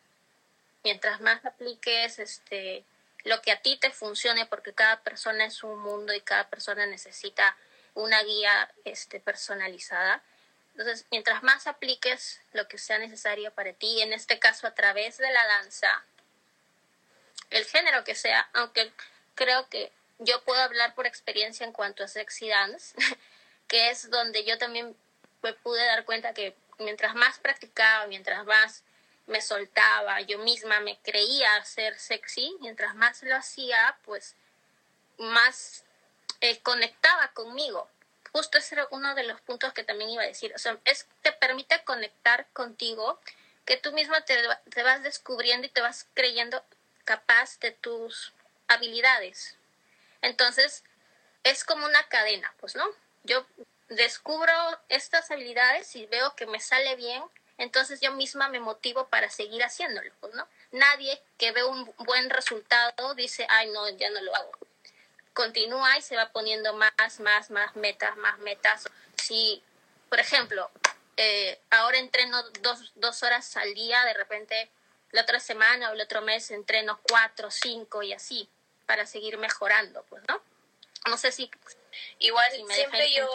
Mientras 0.83 1.21
más 1.21 1.45
apliques 1.45 2.18
este 2.18 2.85
lo 3.25 3.43
que 3.43 3.53
a 3.53 3.61
ti 3.61 3.77
te 3.77 3.91
funcione, 3.91 4.47
porque 4.47 4.73
cada 4.73 5.03
persona 5.03 5.45
es 5.45 5.62
un 5.62 5.79
mundo 5.81 6.12
y 6.14 6.21
cada 6.21 6.49
persona 6.49 6.87
necesita 6.87 7.57
una 7.95 8.23
guía 8.23 8.73
este, 8.85 9.21
personalizada. 9.21 10.23
Entonces, 10.73 11.07
mientras 11.11 11.43
más 11.43 11.66
apliques 11.66 12.41
lo 12.53 12.68
que 12.68 12.79
sea 12.79 12.99
necesario 12.99 13.53
para 13.53 13.73
ti, 13.73 14.01
en 14.01 14.12
este 14.12 14.39
caso 14.39 14.66
a 14.66 14.75
través 14.75 15.18
de 15.18 15.31
la 15.31 15.47
danza, 15.47 16.05
el 17.51 17.64
género 17.66 18.05
que 18.05 18.14
sea, 18.14 18.49
aunque 18.55 18.93
creo 19.35 19.68
que 19.68 19.93
yo 20.18 20.43
puedo 20.45 20.61
hablar 20.61 20.95
por 20.95 21.07
experiencia 21.07 21.66
en 21.66 21.73
cuanto 21.73 22.05
a 22.05 22.09
sexy 22.09 22.49
dance, 22.49 22.95
que 23.68 23.91
es 23.91 24.11
donde 24.11 24.45
yo 24.45 24.59
también 24.59 24.97
me 25.43 25.53
pude 25.55 25.85
dar 25.85 26.05
cuenta 26.05 26.35
que 26.35 26.55
mientras 26.79 27.14
más 27.14 27.39
practicaba, 27.39 28.07
mientras 28.07 28.45
más 28.45 28.83
me 29.31 29.41
soltaba, 29.41 30.20
yo 30.22 30.39
misma 30.39 30.81
me 30.81 30.99
creía 30.99 31.64
ser 31.64 31.99
sexy, 31.99 32.57
mientras 32.61 32.95
más 32.97 33.22
lo 33.22 33.37
hacía, 33.37 33.97
pues 34.05 34.35
más 35.18 35.85
eh, 36.41 36.59
conectaba 36.61 37.28
conmigo. 37.28 37.89
Justo 38.33 38.59
ese 38.59 38.74
era 38.74 38.89
uno 38.91 39.14
de 39.14 39.24
los 39.24 39.41
puntos 39.41 39.72
que 39.72 39.85
también 39.85 40.11
iba 40.11 40.22
a 40.22 40.26
decir. 40.26 40.53
O 40.55 40.59
sea, 40.59 40.78
es, 40.85 41.07
te 41.22 41.33
permite 41.33 41.83
conectar 41.85 42.47
contigo, 42.53 43.20
que 43.64 43.76
tú 43.76 43.93
misma 43.93 44.24
te, 44.24 44.37
te 44.70 44.83
vas 44.83 45.03
descubriendo 45.03 45.66
y 45.66 45.70
te 45.70 45.81
vas 45.81 46.07
creyendo 46.14 46.62
capaz 47.05 47.59
de 47.61 47.70
tus 47.72 48.33
habilidades. 48.68 49.57
Entonces, 50.22 50.85
es 51.45 51.64
como 51.64 51.87
una 51.87 52.03
cadena, 52.09 52.53
pues, 52.59 52.74
¿no? 52.74 52.85
Yo 53.24 53.47
descubro 53.89 54.53
estas 54.89 55.31
habilidades 55.31 55.95
y 55.97 56.07
veo 56.07 56.35
que 56.37 56.47
me 56.47 56.61
sale 56.61 56.97
bien, 56.97 57.22
entonces 57.61 58.01
yo 58.01 58.13
misma 58.13 58.49
me 58.49 58.59
motivo 58.59 59.09
para 59.09 59.29
seguir 59.29 59.63
haciéndolo, 59.63 60.11
pues, 60.21 60.35
¿no? 60.35 60.49
Nadie 60.73 61.23
que 61.37 61.53
ve 61.53 61.63
un 61.63 61.93
buen 61.99 62.31
resultado 62.31 63.15
dice, 63.15 63.47
ay, 63.51 63.69
no, 63.71 63.87
ya 63.91 64.09
no 64.09 64.21
lo 64.23 64.35
hago. 64.35 64.53
Continúa 65.35 65.99
y 65.99 66.03
se 66.03 66.17
va 66.17 66.31
poniendo 66.33 66.73
más, 66.73 67.21
más, 67.21 67.51
más 67.51 67.77
metas, 67.77 68.17
más 68.17 68.39
metas. 68.39 68.89
Si, 69.15 69.63
por 70.09 70.19
ejemplo, 70.21 70.71
eh, 71.19 71.61
ahora 71.69 71.99
entreno 71.99 72.43
dos, 72.63 72.93
dos 72.95 73.23
horas 73.23 73.55
al 73.59 73.75
día, 73.75 74.07
de 74.07 74.15
repente 74.15 74.71
la 75.11 75.21
otra 75.21 75.39
semana 75.39 75.91
o 75.91 75.93
el 75.93 76.01
otro 76.01 76.23
mes 76.23 76.51
entreno 76.51 76.99
cuatro, 77.11 77.51
cinco 77.51 78.03
y 78.03 78.15
así, 78.15 78.49
para 78.87 79.05
seguir 79.05 79.37
mejorando, 79.37 80.03
pues, 80.09 80.23
¿no? 80.27 80.43
No 81.11 81.19
sé 81.19 81.31
si... 81.31 81.51
Igual 82.21 82.51
siempre 82.71 83.13
yo... 83.13 83.29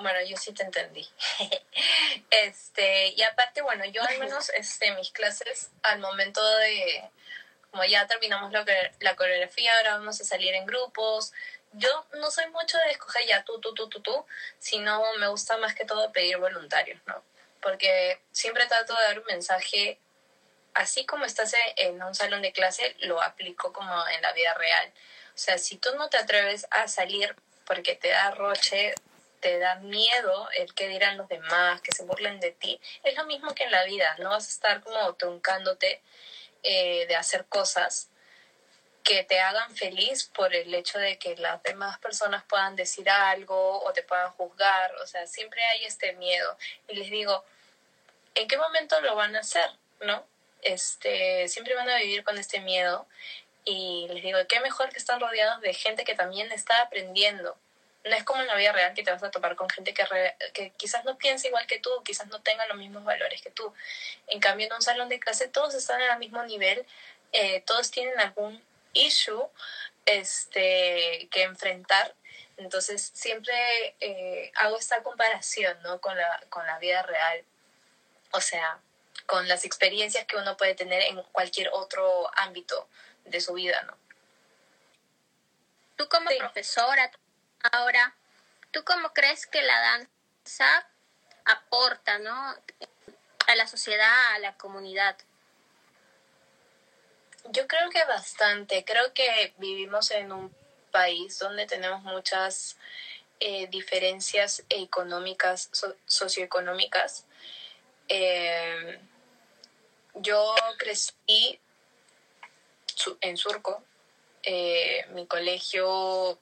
Bueno, 0.00 0.18
yo 0.22 0.36
sí 0.36 0.52
te 0.52 0.62
entendí. 0.62 1.06
este, 2.30 3.08
y 3.08 3.22
aparte, 3.22 3.60
bueno, 3.60 3.84
yo 3.84 4.02
al 4.02 4.18
menos 4.18 4.48
este, 4.50 4.92
mis 4.92 5.10
clases 5.10 5.70
al 5.82 6.00
momento 6.00 6.44
de, 6.56 7.10
como 7.70 7.84
ya 7.84 8.06
terminamos 8.06 8.50
la, 8.50 8.64
la 9.00 9.16
coreografía, 9.16 9.76
ahora 9.76 9.98
vamos 9.98 10.20
a 10.20 10.24
salir 10.24 10.54
en 10.54 10.64
grupos. 10.64 11.32
Yo 11.72 12.06
no 12.14 12.30
soy 12.30 12.48
mucho 12.48 12.78
de 12.78 12.92
escoger 12.92 13.26
ya 13.26 13.44
tú, 13.44 13.60
tú, 13.60 13.74
tú, 13.74 13.88
tú, 13.88 14.00
tú, 14.00 14.26
sino 14.58 15.02
me 15.18 15.28
gusta 15.28 15.58
más 15.58 15.74
que 15.74 15.84
todo 15.84 16.10
pedir 16.12 16.38
voluntarios, 16.38 17.00
¿no? 17.06 17.22
Porque 17.60 18.20
siempre 18.32 18.66
trato 18.66 18.94
de 18.94 19.02
dar 19.02 19.18
un 19.18 19.26
mensaje, 19.26 19.98
así 20.72 21.04
como 21.04 21.26
estás 21.26 21.54
en 21.76 22.02
un 22.02 22.14
salón 22.14 22.40
de 22.40 22.52
clase, 22.52 22.96
lo 23.00 23.20
aplico 23.22 23.70
como 23.72 24.08
en 24.08 24.22
la 24.22 24.32
vida 24.32 24.54
real. 24.54 24.92
O 25.34 25.38
sea, 25.38 25.58
si 25.58 25.76
tú 25.76 25.90
no 25.96 26.08
te 26.08 26.16
atreves 26.16 26.66
a 26.70 26.88
salir 26.88 27.36
porque 27.66 27.94
te 27.94 28.08
da 28.08 28.30
roche, 28.30 28.94
te 29.40 29.58
da 29.58 29.76
miedo 29.76 30.48
el 30.56 30.74
que 30.74 30.88
dirán 30.88 31.16
los 31.16 31.28
demás, 31.28 31.80
que 31.80 31.92
se 31.92 32.04
burlen 32.04 32.40
de 32.40 32.52
ti, 32.52 32.80
es 33.02 33.16
lo 33.16 33.24
mismo 33.24 33.54
que 33.54 33.64
en 33.64 33.70
la 33.70 33.84
vida, 33.84 34.14
no 34.18 34.30
vas 34.30 34.46
a 34.46 34.50
estar 34.50 34.82
como 34.82 35.14
truncándote 35.14 36.02
eh, 36.62 37.06
de 37.06 37.16
hacer 37.16 37.46
cosas 37.46 38.10
que 39.02 39.24
te 39.24 39.40
hagan 39.40 39.74
feliz 39.74 40.30
por 40.34 40.54
el 40.54 40.74
hecho 40.74 40.98
de 40.98 41.18
que 41.18 41.34
las 41.36 41.62
demás 41.62 41.98
personas 41.98 42.44
puedan 42.44 42.76
decir 42.76 43.08
algo 43.08 43.82
o 43.82 43.92
te 43.92 44.02
puedan 44.02 44.30
juzgar, 44.32 44.94
o 44.96 45.06
sea, 45.06 45.26
siempre 45.26 45.64
hay 45.64 45.84
este 45.84 46.12
miedo. 46.14 46.56
Y 46.88 46.96
les 46.96 47.10
digo, 47.10 47.44
¿en 48.34 48.46
qué 48.46 48.58
momento 48.58 49.00
lo 49.00 49.16
van 49.16 49.34
a 49.36 49.40
hacer? 49.40 49.70
¿No? 50.00 50.24
Este, 50.62 51.48
siempre 51.48 51.74
van 51.74 51.88
a 51.88 51.96
vivir 51.98 52.22
con 52.24 52.36
este 52.38 52.60
miedo 52.60 53.06
y 53.64 54.06
les 54.10 54.22
digo, 54.22 54.38
qué 54.48 54.60
mejor 54.60 54.90
que 54.90 54.98
están 54.98 55.20
rodeados 55.20 55.60
de 55.60 55.74
gente 55.74 56.04
que 56.04 56.14
también 56.14 56.50
está 56.52 56.82
aprendiendo, 56.82 57.56
no 58.04 58.16
es 58.16 58.24
como 58.24 58.40
en 58.40 58.46
la 58.46 58.56
vida 58.56 58.72
real 58.72 58.94
que 58.94 59.02
te 59.02 59.10
vas 59.10 59.22
a 59.22 59.30
topar 59.30 59.56
con 59.56 59.68
gente 59.68 59.92
que, 59.92 60.04
que 60.54 60.70
quizás 60.70 61.04
no 61.04 61.18
piensa 61.18 61.48
igual 61.48 61.66
que 61.66 61.78
tú, 61.78 61.90
quizás 62.04 62.28
no 62.28 62.40
tenga 62.40 62.66
los 62.66 62.78
mismos 62.78 63.04
valores 63.04 63.42
que 63.42 63.50
tú. 63.50 63.74
En 64.26 64.40
cambio, 64.40 64.66
en 64.66 64.72
un 64.72 64.82
salón 64.82 65.08
de 65.08 65.20
clase 65.20 65.48
todos 65.48 65.74
están 65.74 66.00
al 66.02 66.18
mismo 66.18 66.42
nivel, 66.44 66.86
eh, 67.32 67.62
todos 67.66 67.90
tienen 67.90 68.18
algún 68.18 68.62
issue 68.92 69.48
este, 70.06 71.28
que 71.30 71.42
enfrentar. 71.42 72.14
Entonces, 72.56 73.10
siempre 73.14 73.54
eh, 74.00 74.50
hago 74.56 74.78
esta 74.78 75.02
comparación 75.02 75.80
¿no? 75.82 76.00
con, 76.00 76.16
la, 76.16 76.44
con 76.48 76.66
la 76.66 76.78
vida 76.78 77.02
real, 77.02 77.44
o 78.32 78.40
sea, 78.40 78.80
con 79.26 79.46
las 79.48 79.64
experiencias 79.64 80.26
que 80.26 80.36
uno 80.36 80.56
puede 80.56 80.74
tener 80.74 81.02
en 81.02 81.22
cualquier 81.32 81.70
otro 81.72 82.30
ámbito 82.36 82.88
de 83.24 83.40
su 83.40 83.54
vida, 83.54 83.80
¿no? 83.82 83.96
Tú 85.96 86.08
como 86.08 86.30
profesora, 86.38 87.10
Ahora, 87.62 88.14
¿tú 88.70 88.84
cómo 88.84 89.12
crees 89.12 89.46
que 89.46 89.62
la 89.62 89.80
danza 89.80 90.88
aporta, 91.44 92.18
¿no? 92.18 92.54
A 93.46 93.54
la 93.54 93.66
sociedad, 93.66 94.34
a 94.34 94.38
la 94.38 94.56
comunidad. 94.56 95.16
Yo 97.50 97.66
creo 97.66 97.90
que 97.90 98.04
bastante. 98.04 98.84
Creo 98.84 99.12
que 99.12 99.54
vivimos 99.58 100.10
en 100.10 100.32
un 100.32 100.54
país 100.90 101.38
donde 101.38 101.66
tenemos 101.66 102.02
muchas 102.02 102.76
eh, 103.40 103.66
diferencias 103.68 104.64
económicas, 104.68 105.70
socioeconómicas. 106.06 107.24
Eh, 108.08 109.00
yo 110.14 110.54
crecí 110.78 111.60
en 113.20 113.36
Surco. 113.36 113.84
Eh, 114.42 115.06
mi 115.10 115.26
colegio 115.26 116.38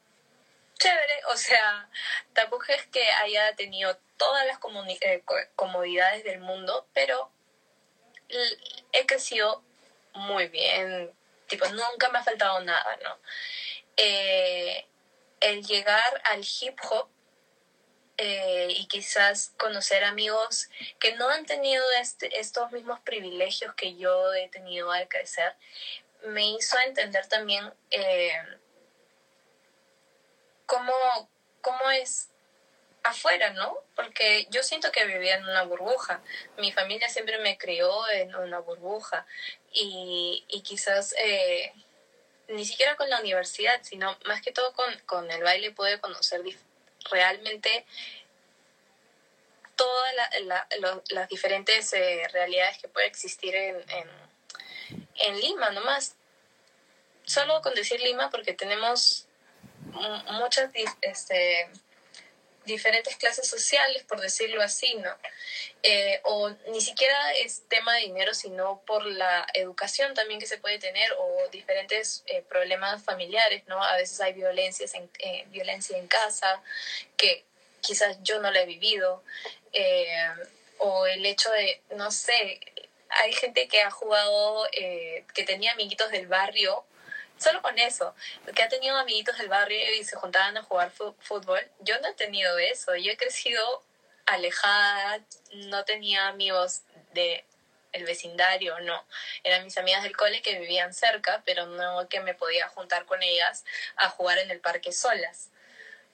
chévere, 0.79 1.21
o 1.33 1.37
sea, 1.37 1.89
tampoco 2.33 2.65
es 2.69 2.87
que 2.87 3.03
haya 3.03 3.55
tenido 3.57 3.97
todas 4.17 4.47
las 4.47 4.59
eh, 5.01 5.23
comodidades 5.57 6.25
del 6.25 6.41
mundo, 6.41 6.87
pero 6.93 7.31
he 8.93 9.07
crecido 9.07 9.63
muy 10.15 10.49
bien, 10.49 11.13
tipo, 11.47 11.67
nunca 11.69 12.09
me 12.11 12.19
ha 12.19 12.25
faltado 12.25 12.61
nada, 12.61 12.99
¿no? 13.03 13.19
Eh, 13.97 14.87
el 15.41 15.65
llegar 15.65 16.23
al 16.25 16.45
hip 16.45 16.79
hop 16.91 17.09
eh, 18.17 18.69
y 18.71 18.87
quizás 18.89 19.53
conocer 19.57 20.05
amigos 20.05 20.69
que 20.99 21.15
no 21.17 21.29
han 21.29 21.47
tenido 21.47 21.85
este, 22.01 22.41
estos 22.41 22.73
mismos 22.73 23.01
privilegios 23.01 23.75
que 23.75 23.97
yo 23.97 24.35
he 24.35 24.49
tenido 24.49 24.91
al 24.91 25.09
crecer, 25.09 25.55
me 26.25 26.51
hizo 26.51 26.77
entender 26.81 27.27
también 27.29 27.73
cómo, 30.69 30.93
cómo 31.63 31.91
es 31.91 32.29
afuera, 33.03 33.51
¿no? 33.51 33.79
Porque 33.97 34.47
yo 34.51 34.63
siento 34.63 34.93
que 34.93 35.07
vivía 35.07 35.37
en 35.37 35.45
una 35.45 35.63
burbuja. 35.63 36.21
Mi 36.59 36.71
familia 36.73 37.09
siempre 37.09 37.39
me 37.39 37.57
crió 37.57 38.09
en 38.11 38.35
una 38.37 38.59
burbuja 38.61 39.27
y, 39.73 40.45
y 40.47 40.61
quizás 40.61 41.15
eh, 41.19 41.73
ni 42.49 42.67
siquiera 42.67 42.97
con 42.97 43.09
la 43.09 43.19
universidad, 43.21 43.81
sino 43.83 44.17
más 44.27 44.43
que 44.43 44.53
todo 44.53 44.73
con, 44.75 44.97
con 45.07 45.31
el 45.31 45.43
baile 45.43 45.73
pude 45.73 46.01
conocer 46.01 46.43
realmente 47.11 47.87
todas 49.75 50.15
las 51.11 51.29
diferentes 51.29 51.93
eh, 51.95 52.29
realidades 52.33 52.79
que 52.79 52.89
puede 52.89 53.07
existir 53.07 53.55
en, 53.55 53.77
en, 53.91 54.09
en 55.15 55.41
Lima, 55.41 55.71
nomás. 55.71 56.15
Solo 57.25 57.63
con 57.63 57.75
decir 57.75 58.01
Lima 58.01 58.29
porque 58.31 58.53
tenemos 58.53 59.28
muchas 60.33 60.71
este, 61.01 61.69
diferentes 62.69 63.17
clases 63.17 63.49
sociales, 63.49 64.05
por 64.05 64.21
decirlo 64.21 64.63
así, 64.63 64.95
¿no? 64.95 65.11
Eh, 65.83 66.21
o 66.25 66.51
ni 66.71 66.81
siquiera 66.81 67.33
es 67.33 67.63
tema 67.69 67.95
de 67.95 68.03
dinero, 68.03 68.35
sino 68.35 68.81
por 68.87 69.05
la 69.07 69.47
educación 69.55 70.15
también 70.15 70.39
que 70.39 70.47
se 70.47 70.59
puede 70.59 70.79
tener 70.79 71.11
o 71.19 71.49
diferentes 71.51 72.23
eh, 72.27 72.43
problemas 72.49 73.03
familiares, 73.03 73.65
¿no? 73.67 73.83
A 73.83 73.97
veces 73.97 74.21
hay 74.21 74.35
violencias 74.35 74.95
en, 74.95 75.11
eh, 75.19 75.45
violencia 75.49 75.99
en 75.99 76.07
casa 76.07 76.63
que 77.17 77.45
quizás 77.81 78.19
yo 78.23 78.41
no 78.41 78.51
la 78.51 78.63
he 78.63 78.67
vivido, 78.67 79.25
o 80.79 81.07
el 81.07 81.25
hecho 81.27 81.51
de, 81.51 81.81
no 81.97 82.11
sé, 82.11 82.61
hay 83.11 83.33
gente 83.33 83.69
que 83.69 83.83
ha 83.83 83.91
jugado, 83.91 84.69
que 84.73 85.45
tenía 85.47 85.73
amiguitos 85.73 86.11
del 86.11 86.27
barrio 86.27 86.85
solo 87.39 87.63
con 87.63 87.79
eso, 87.79 88.15
que 88.55 88.63
ha 88.63 88.69
tenido 88.69 88.97
amiguitos 88.97 89.39
del 89.39 89.49
barrio 89.49 89.79
y 89.95 90.05
se 90.05 90.17
juntaban 90.17 90.57
a 90.57 90.63
jugar 90.63 90.91
fútbol. 90.91 91.61
Yo 91.81 91.99
no 92.01 92.09
he 92.09 92.15
tenido 92.15 92.59
eso, 92.59 92.95
yo 92.97 93.13
he 93.13 93.17
crecido 93.17 93.85
alejada, 94.27 95.21
no 95.53 95.85
tenía 95.85 96.29
amigos 96.29 96.83
de 97.15 97.45
el 97.93 98.05
vecindario, 98.05 98.79
no. 98.81 99.07
Eran 99.43 99.65
mis 99.65 99.79
amigas 99.79 100.03
del 100.03 100.17
cole 100.17 100.43
que 100.43 100.59
vivían 100.59 100.93
cerca, 100.93 101.43
pero 101.45 101.67
no 101.67 102.09
que 102.09 102.21
me 102.21 102.35
podía 102.35 102.69
juntar 102.69 103.07
con 103.07 103.23
ellas 103.23 103.65
a 103.97 104.11
jugar 104.11 104.39
en 104.39 104.51
el 104.51 104.61
parque 104.61 104.93
solas. 104.93 105.51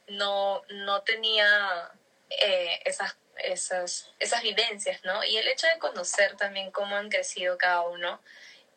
No, 0.07 0.63
no 0.69 1.03
tenía 1.03 1.91
eh, 2.31 2.81
esas, 2.85 3.17
esas, 3.39 4.11
esas 4.19 4.43
vivencias, 4.43 5.03
¿no? 5.05 5.25
Y 5.25 5.37
el 5.37 5.49
hecho 5.49 5.67
de 5.67 5.79
conocer 5.79 6.37
también 6.37 6.71
cómo 6.71 6.97
han 6.97 7.11
crecido 7.11 7.59
cada 7.59 7.83
uno, 7.83 8.21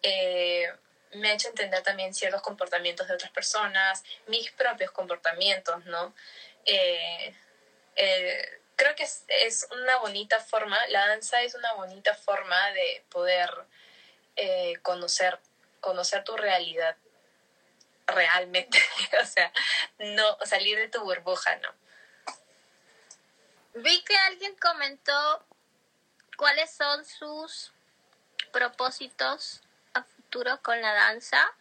eh, 0.02 0.72
me 1.14 1.30
ha 1.30 1.34
hecho 1.34 1.50
entender 1.50 1.82
también 1.84 2.14
ciertos 2.14 2.42
comportamientos 2.42 3.08
de 3.08 3.14
otras 3.14 3.32
personas, 3.32 4.04
mis 4.28 4.52
propios 4.52 4.92
comportamientos, 4.92 5.86
¿no? 5.86 6.14
Eh, 6.66 7.34
eh, 7.96 8.62
creo 8.76 8.96
que 8.96 9.04
es, 9.04 9.68
una 9.72 9.98
bonita 9.98 10.40
forma, 10.40 10.78
la 10.88 11.08
danza 11.08 11.42
es 11.42 11.56
una 11.56 11.74
bonita 11.74 12.14
forma 12.14 12.72
de 12.72 13.04
poder 13.10 13.50
eh, 14.36 14.78
conocer, 14.82 15.40
conocer 15.80 16.24
tu 16.24 16.36
realidad 16.38 16.96
realmente, 18.06 18.80
o 19.22 19.26
sea, 19.26 19.52
no 19.98 20.38
salir 20.46 20.78
de 20.78 20.90
tu 20.90 21.02
burbuja, 21.02 21.56
¿no? 21.58 21.74
Vi 23.76 24.04
que 24.04 24.18
alguien 24.18 24.56
comentó 24.56 25.46
cuáles 26.36 26.72
son 26.72 27.06
sus 27.06 27.72
propósitos 28.52 29.62
con 30.62 30.80
la 30.82 30.94
danza. 30.94 31.52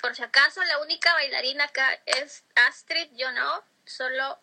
Por 0.00 0.14
si 0.14 0.22
acaso, 0.22 0.62
la 0.64 0.78
única 0.80 1.12
bailarina 1.14 1.64
acá 1.64 1.98
es 2.04 2.44
Astrid, 2.68 3.08
yo 3.14 3.32
no. 3.32 3.62
Solo 3.86 4.38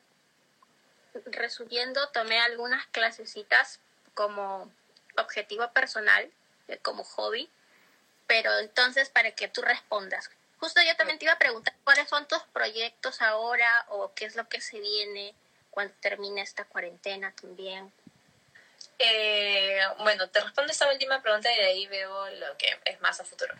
resumiendo, 1.25 2.09
tomé 2.09 2.39
algunas 2.41 2.87
clasecitas 2.87 3.79
como 4.15 4.71
objetivo 5.17 5.71
personal, 5.71 6.31
eh, 6.67 6.79
como 6.79 7.03
hobby. 7.03 7.49
Pero 8.27 8.57
entonces, 8.59 9.09
para 9.09 9.31
que 9.31 9.47
tú 9.47 9.61
respondas. 9.61 10.31
Justo 10.59 10.81
yo 10.81 10.95
también 10.95 11.19
te 11.19 11.25
iba 11.25 11.33
a 11.33 11.39
preguntar 11.39 11.75
cuáles 11.83 12.09
son 12.09 12.27
tus 12.27 12.41
proyectos 12.51 13.21
ahora 13.21 13.85
o 13.89 14.11
qué 14.15 14.25
es 14.25 14.35
lo 14.35 14.49
que 14.49 14.61
se 14.61 14.79
viene 14.79 15.35
cuando 15.69 15.93
termine 16.01 16.41
esta 16.41 16.65
cuarentena 16.65 17.31
también. 17.39 17.93
Eh, 18.97 19.79
bueno, 19.99 20.29
te 20.29 20.39
respondo 20.39 20.71
esta 20.71 20.89
última 20.89 21.21
pregunta 21.21 21.51
y 21.51 21.55
de 21.57 21.65
ahí 21.65 21.87
veo 21.87 22.29
lo 22.29 22.57
que 22.57 22.79
es 22.85 22.99
más 23.01 23.19
a 23.19 23.25
futuro. 23.25 23.53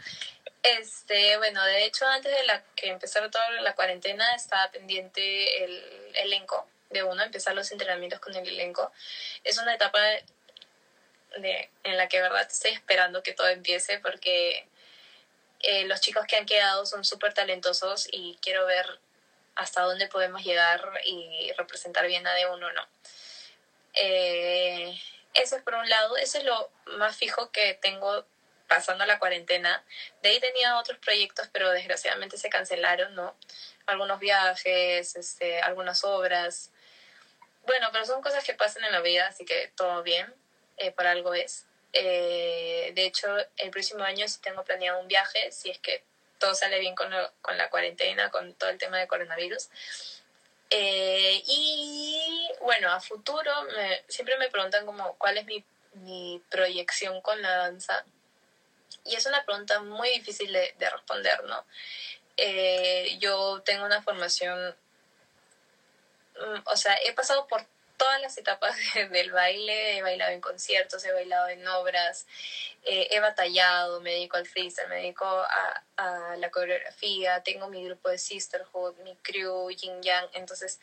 Este, 0.64 1.38
bueno, 1.38 1.64
de 1.66 1.86
hecho, 1.86 2.08
antes 2.08 2.32
de 2.36 2.44
la 2.46 2.64
que 2.76 2.90
empezara 2.90 3.30
toda 3.30 3.50
la 3.62 3.76
cuarentena, 3.76 4.34
estaba 4.34 4.72
pendiente 4.72 5.64
el 5.64 6.12
elenco 6.16 6.68
de 6.90 7.04
uno, 7.04 7.24
empezar 7.24 7.54
los 7.54 7.72
entrenamientos 7.72 8.20
con 8.20 8.36
el 8.36 8.48
elenco. 8.48 8.92
Es 9.44 9.58
una 9.58 9.76
etapa 9.76 10.00
de, 11.38 11.70
en 11.84 11.98
la 11.98 12.08
que, 12.08 12.22
verdad, 12.22 12.48
estoy 12.50 12.72
esperando 12.72 13.22
que 13.22 13.34
todo 13.34 13.48
empiece 13.50 14.00
porque 14.00 14.68
eh, 15.60 15.86
los 15.86 16.02
chicos 16.02 16.26
que 16.28 16.38
han 16.38 16.46
quedado 16.46 16.86
son 16.86 17.04
súper 17.04 17.34
talentosos 17.34 18.08
y 18.12 18.38
quiero 18.42 18.66
ver 18.66 18.86
hasta 19.56 19.82
dónde 19.82 20.08
podemos 20.08 20.44
llegar 20.44 20.82
y 21.06 21.52
representar 21.58 22.08
bien 22.08 22.26
a 22.28 22.34
de 22.34 22.46
uno, 22.48 22.72
¿no? 22.74 22.88
Eh, 23.94 25.00
eso 25.36 25.56
es 25.58 25.64
por 25.64 25.76
un 25.76 25.90
lado, 25.90 26.18
eso 26.18 26.38
es 26.38 26.44
lo 26.44 26.72
más 26.98 27.16
fijo 27.16 27.52
que 27.52 27.76
tengo 27.76 28.26
pasando 28.68 29.06
la 29.06 29.20
cuarentena. 29.20 29.84
De 30.22 30.30
ahí 30.30 30.40
tenía 30.40 30.78
otros 30.78 30.98
proyectos, 31.00 31.50
pero 31.52 31.72
desgraciadamente 31.72 32.38
se 32.38 32.50
cancelaron, 32.50 33.14
¿no? 33.16 33.36
Algunos 33.86 34.20
viajes, 34.20 35.16
este, 35.16 35.62
algunas 35.62 36.04
obras. 36.04 36.72
Bueno, 37.64 37.90
pero 37.92 38.06
son 38.06 38.22
cosas 38.22 38.44
que 38.44 38.54
pasan 38.54 38.84
en 38.84 38.92
la 38.92 39.02
vida, 39.02 39.28
así 39.28 39.46
que 39.46 39.72
todo 39.76 40.04
bien, 40.04 40.34
eh, 40.78 40.92
por 40.92 41.08
algo 41.08 41.34
es. 41.34 41.66
Eh, 41.94 42.92
de 42.94 43.06
hecho, 43.06 43.28
el 43.58 43.70
próximo 43.72 44.04
año 44.04 44.28
sí 44.28 44.40
tengo 44.42 44.64
planeado 44.64 45.00
un 45.00 45.08
viaje, 45.08 45.52
si 45.52 45.70
es 45.70 45.80
que 45.80 46.04
todo 46.40 46.54
sale 46.54 46.80
bien 46.80 46.96
con, 46.96 47.12
con 47.42 47.58
la 47.58 47.70
cuarentena, 47.70 48.30
con 48.30 48.54
todo 48.56 48.70
el 48.70 48.78
tema 48.78 49.00
de 49.00 49.08
coronavirus. 49.08 49.70
Eh, 50.70 51.44
y 51.46 52.50
bueno, 52.62 52.92
a 52.92 53.00
futuro 53.00 53.52
siempre 54.08 54.38
me 54.38 54.50
preguntan 54.50 54.86
como 54.86 55.16
cuál 55.18 55.38
es 55.38 55.46
mi, 55.46 55.64
mi 55.94 56.42
proyección 56.50 57.22
con 57.22 57.42
la 57.42 57.56
danza 57.58 58.04
y 59.06 59.16
es 59.16 59.26
una 59.28 59.46
pregunta 59.46 59.80
muy 59.82 60.10
difícil 60.10 60.52
de, 60.52 60.90
responder, 60.90 61.44
¿no? 61.44 61.64
Eh, 62.38 63.18
yo 63.20 63.62
tengo 63.64 63.86
una 63.86 64.02
formación, 64.02 64.76
mm, 66.36 66.62
o 66.66 66.76
sea, 66.76 66.98
he 67.06 67.14
pasado 67.14 67.48
por 67.48 67.66
todas 67.98 68.22
las 68.22 68.38
etapas 68.38 68.76
del 69.12 69.32
baile, 69.32 69.98
he 69.98 70.02
bailado 70.02 70.32
en 70.32 70.42
conciertos, 70.42 71.04
he 71.06 71.12
bailado 71.12 71.50
en 71.50 71.68
obras, 71.68 72.26
eh, 72.84 73.08
he 73.12 73.20
batallado, 73.20 74.02
me 74.02 74.12
dedico 74.12 74.38
al 74.38 74.46
freestyle, 74.46 74.88
me 74.90 74.96
dedico 74.96 75.26
a, 75.26 75.84
a, 75.98 76.36
la 76.38 76.52
coreografía, 76.52 77.42
tengo 77.44 77.68
mi 77.70 77.84
grupo 77.86 78.10
de 78.10 78.18
sisterhood, 78.18 78.96
mi 79.00 79.16
crew, 79.18 79.70
yin 79.72 80.02
yang, 80.02 80.28
entonces 80.34 80.80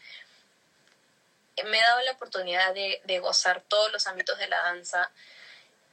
me 1.64 1.78
he 1.78 1.82
dado 1.82 2.00
la 2.02 2.12
oportunidad 2.12 2.74
de, 2.74 3.00
de 3.04 3.18
gozar 3.18 3.62
todos 3.62 3.92
los 3.92 4.06
ámbitos 4.06 4.38
de 4.38 4.48
la 4.48 4.58
danza 4.62 5.10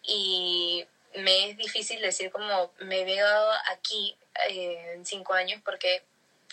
y 0.03 0.87
me 1.15 1.49
es 1.49 1.57
difícil 1.57 2.01
decir 2.01 2.31
como 2.31 2.71
me 2.79 3.03
veo 3.03 3.51
aquí 3.71 4.17
eh, 4.47 4.93
en 4.93 5.05
cinco 5.05 5.33
años 5.33 5.61
porque 5.65 6.03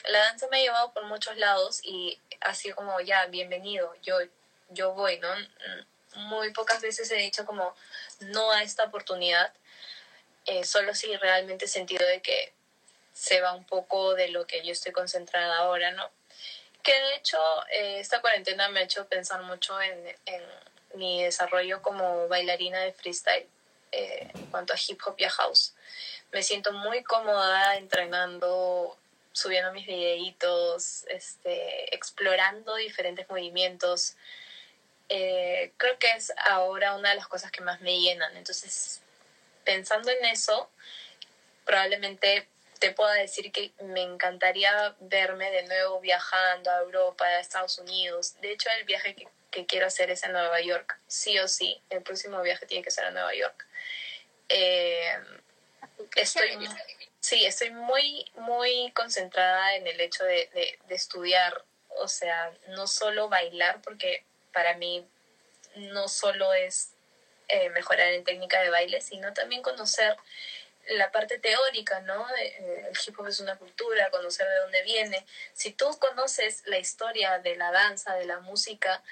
la 0.08 0.18
danza 0.20 0.48
me 0.50 0.58
ha 0.58 0.62
llevado 0.62 0.92
por 0.92 1.04
muchos 1.04 1.36
lados 1.36 1.80
y 1.82 2.18
ha 2.40 2.54
sido 2.54 2.76
como 2.76 3.00
ya, 3.00 3.26
bienvenido, 3.26 3.94
yo, 4.02 4.18
yo 4.68 4.92
voy, 4.92 5.18
¿no? 5.18 5.28
Muy 6.14 6.52
pocas 6.52 6.80
veces 6.80 7.10
he 7.10 7.16
dicho 7.16 7.44
como 7.44 7.74
no 8.20 8.50
a 8.50 8.62
esta 8.62 8.84
oportunidad, 8.84 9.52
eh, 10.46 10.64
solo 10.64 10.94
si 10.94 11.14
realmente 11.16 11.66
he 11.66 11.68
sentido 11.68 12.06
de 12.06 12.22
que 12.22 12.52
se 13.12 13.40
va 13.40 13.52
un 13.52 13.64
poco 13.64 14.14
de 14.14 14.28
lo 14.28 14.46
que 14.46 14.64
yo 14.64 14.72
estoy 14.72 14.92
concentrada 14.92 15.58
ahora, 15.58 15.90
¿no? 15.92 16.10
Que 16.82 16.92
de 16.92 17.16
hecho 17.16 17.38
eh, 17.70 17.98
esta 18.00 18.20
cuarentena 18.20 18.68
me 18.68 18.80
ha 18.80 18.84
hecho 18.84 19.08
pensar 19.08 19.42
mucho 19.42 19.80
en, 19.80 20.16
en 20.26 20.42
mi 20.94 21.22
desarrollo 21.22 21.82
como 21.82 22.28
bailarina 22.28 22.80
de 22.80 22.92
freestyle 22.92 23.48
eh, 23.92 24.30
en 24.34 24.46
cuanto 24.46 24.72
a 24.72 24.76
hip 24.76 25.00
hop 25.06 25.14
y 25.18 25.24
a 25.24 25.30
house. 25.30 25.74
Me 26.32 26.42
siento 26.42 26.72
muy 26.72 27.02
cómoda 27.02 27.76
entrenando, 27.76 28.96
subiendo 29.32 29.72
mis 29.72 29.86
videitos, 29.86 31.04
este, 31.08 31.94
explorando 31.94 32.74
diferentes 32.76 33.28
movimientos. 33.28 34.16
Eh, 35.08 35.72
creo 35.76 35.98
que 35.98 36.10
es 36.12 36.32
ahora 36.48 36.94
una 36.96 37.10
de 37.10 37.16
las 37.16 37.28
cosas 37.28 37.50
que 37.50 37.60
más 37.60 37.80
me 37.80 37.98
llenan. 38.00 38.36
Entonces, 38.36 39.00
pensando 39.64 40.10
en 40.10 40.24
eso, 40.26 40.70
probablemente 41.64 42.48
te 42.78 42.92
pueda 42.92 43.14
decir 43.14 43.52
que 43.52 43.72
me 43.82 44.02
encantaría 44.02 44.94
verme 45.00 45.50
de 45.50 45.62
nuevo 45.64 46.00
viajando 46.00 46.70
a 46.70 46.80
Europa, 46.80 47.24
a 47.24 47.40
Estados 47.40 47.78
Unidos. 47.78 48.40
De 48.40 48.52
hecho, 48.52 48.68
el 48.78 48.84
viaje 48.84 49.14
que, 49.14 49.28
que 49.50 49.66
quiero 49.66 49.86
hacer 49.86 50.10
es 50.10 50.24
a 50.24 50.28
Nueva 50.28 50.60
York, 50.60 50.98
sí 51.06 51.38
o 51.38 51.48
sí. 51.48 51.80
El 51.90 52.02
próximo 52.02 52.40
viaje 52.42 52.66
tiene 52.66 52.84
que 52.84 52.90
ser 52.90 53.06
a 53.06 53.10
Nueva 53.10 53.34
York. 53.34 53.66
Eh, 54.48 55.18
estoy, 56.14 56.68
sí, 57.20 57.44
estoy 57.44 57.70
muy, 57.70 58.30
muy 58.36 58.92
concentrada 58.92 59.74
en 59.76 59.86
el 59.86 60.00
hecho 60.00 60.24
de, 60.24 60.78
de, 60.86 60.94
estudiar, 60.94 61.64
o 61.98 62.08
sea, 62.08 62.52
no 62.68 62.86
solo 62.86 63.28
bailar, 63.28 63.80
porque 63.82 64.24
para 64.56 64.74
mí 64.78 65.06
no 65.74 66.08
solo 66.08 66.54
es 66.54 66.92
eh, 67.48 67.68
mejorar 67.68 68.08
en 68.14 68.24
técnica 68.24 68.58
de 68.62 68.70
baile, 68.70 69.02
sino 69.02 69.34
también 69.34 69.60
conocer 69.60 70.16
la 70.88 71.12
parte 71.12 71.38
teórica, 71.38 72.00
¿no? 72.00 72.26
Eh, 72.36 72.86
el 72.88 72.96
hip 73.06 73.20
hop 73.20 73.26
es 73.26 73.38
una 73.40 73.58
cultura, 73.58 74.10
conocer 74.10 74.48
de 74.48 74.56
dónde 74.60 74.82
viene. 74.82 75.26
Si 75.52 75.72
tú 75.72 75.86
conoces 75.98 76.62
la 76.64 76.78
historia 76.78 77.38
de 77.40 77.54
la 77.56 77.70
danza, 77.70 78.14
de 78.14 78.24
la 78.24 78.40
música, 78.40 79.02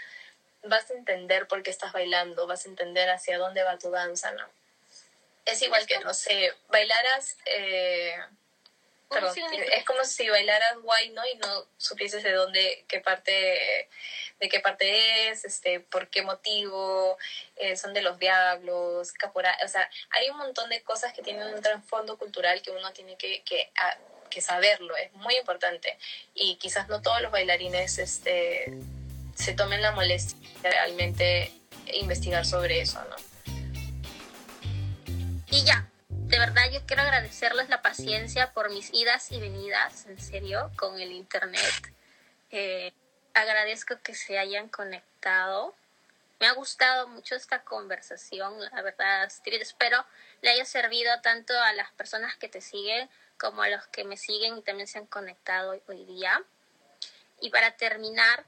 vas 0.63 0.91
a 0.91 0.95
entender 0.95 1.47
por 1.47 1.63
qué 1.63 1.71
estás 1.71 1.93
bailando, 1.93 2.47
vas 2.47 2.65
a 2.65 2.71
entender 2.71 3.11
hacia 3.11 3.37
dónde 3.37 3.65
va 3.65 3.79
tu 3.79 3.91
danza, 3.91 4.33
¿no? 4.33 4.49
Es 5.45 5.61
igual 5.61 5.87
que, 5.87 5.99
no 5.99 6.15
sé, 6.15 6.55
bailaras... 6.69 7.37
Eh, 7.45 8.17
es 9.11 9.85
como 9.85 10.05
si 10.05 10.29
bailaras 10.29 10.79
guay, 10.83 11.11
¿no? 11.11 11.23
Y 11.27 11.37
no 11.37 11.67
supieses 11.77 12.23
de 12.23 12.33
dónde, 12.33 12.85
qué 12.89 13.01
parte, 13.01 13.89
de 14.41 14.49
qué 14.49 14.61
parte 14.61 15.29
es, 15.29 15.45
este, 15.45 15.81
por 15.81 16.09
qué 16.09 16.23
motivo, 16.23 17.17
eh, 17.57 17.77
son 17.77 17.95
de 17.95 18.03
los 18.03 18.19
diablos, 18.19 19.13
caporal, 19.13 19.55
o 19.65 19.69
sea, 19.69 19.89
hay 20.11 20.31
un 20.31 20.39
montón 20.39 20.69
de 20.71 20.83
cosas 20.83 21.13
que 21.13 21.23
tienen 21.23 21.55
un 21.55 21.63
trasfondo 21.63 22.19
cultural 22.19 22.63
que 22.63 22.71
uno 22.71 22.93
tiene 22.93 23.17
que, 23.17 23.43
que, 23.45 23.71
que 24.31 24.41
saberlo, 24.41 24.97
es 24.97 25.13
muy 25.13 25.37
importante. 25.37 25.97
Y 26.35 26.57
quizás 26.57 26.89
no 26.89 27.01
todos 27.03 27.23
los 27.23 27.31
bailarines, 27.31 27.99
este, 27.99 28.73
se 29.35 29.53
tomen 29.55 29.83
la 29.83 29.93
molestia 29.93 30.39
de 30.63 30.71
realmente 30.71 31.53
investigar 31.93 32.45
sobre 32.45 32.81
eso, 32.81 33.05
¿no? 33.05 33.17
Y 35.51 35.65
ya, 35.65 35.89
de 36.25 36.39
verdad 36.39 36.71
yo 36.73 36.81
quiero 36.87 37.03
agradecerles 37.03 37.69
la 37.69 37.83
paciencia 37.83 38.53
por 38.53 38.71
mis 38.71 38.93
idas 38.95 39.31
y 39.31 39.41
venidas, 39.41 40.07
en 40.07 40.19
serio, 40.19 40.71
con 40.77 40.99
el 40.99 41.13
Internet. 41.13 41.93
Eh, 42.51 42.93
agradezco 43.35 44.01
que 44.03 44.15
se 44.15 44.39
hayan 44.39 44.69
conectado. 44.69 45.75
Me 46.41 46.47
ha 46.47 46.53
gustado 46.53 47.09
mucho 47.09 47.35
esta 47.35 47.63
conversación, 47.63 48.59
la 48.61 48.83
verdad, 48.83 49.29
Espero 49.45 50.05
le 50.41 50.51
haya 50.51 50.65
servido 50.65 51.13
tanto 51.21 51.53
a 51.59 51.73
las 51.75 51.93
personas 51.93 52.37
que 52.37 52.49
te 52.49 52.61
siguen 52.61 53.09
como 53.39 53.63
a 53.63 53.69
los 53.69 53.87
que 53.89 54.05
me 54.05 54.17
siguen 54.17 54.57
y 54.57 54.63
también 54.63 54.87
se 54.87 54.99
han 54.99 55.07
conectado 55.07 55.79
hoy 55.87 56.05
día. 56.05 56.43
Y 57.41 57.51
para 57.51 57.77
terminar, 57.77 58.45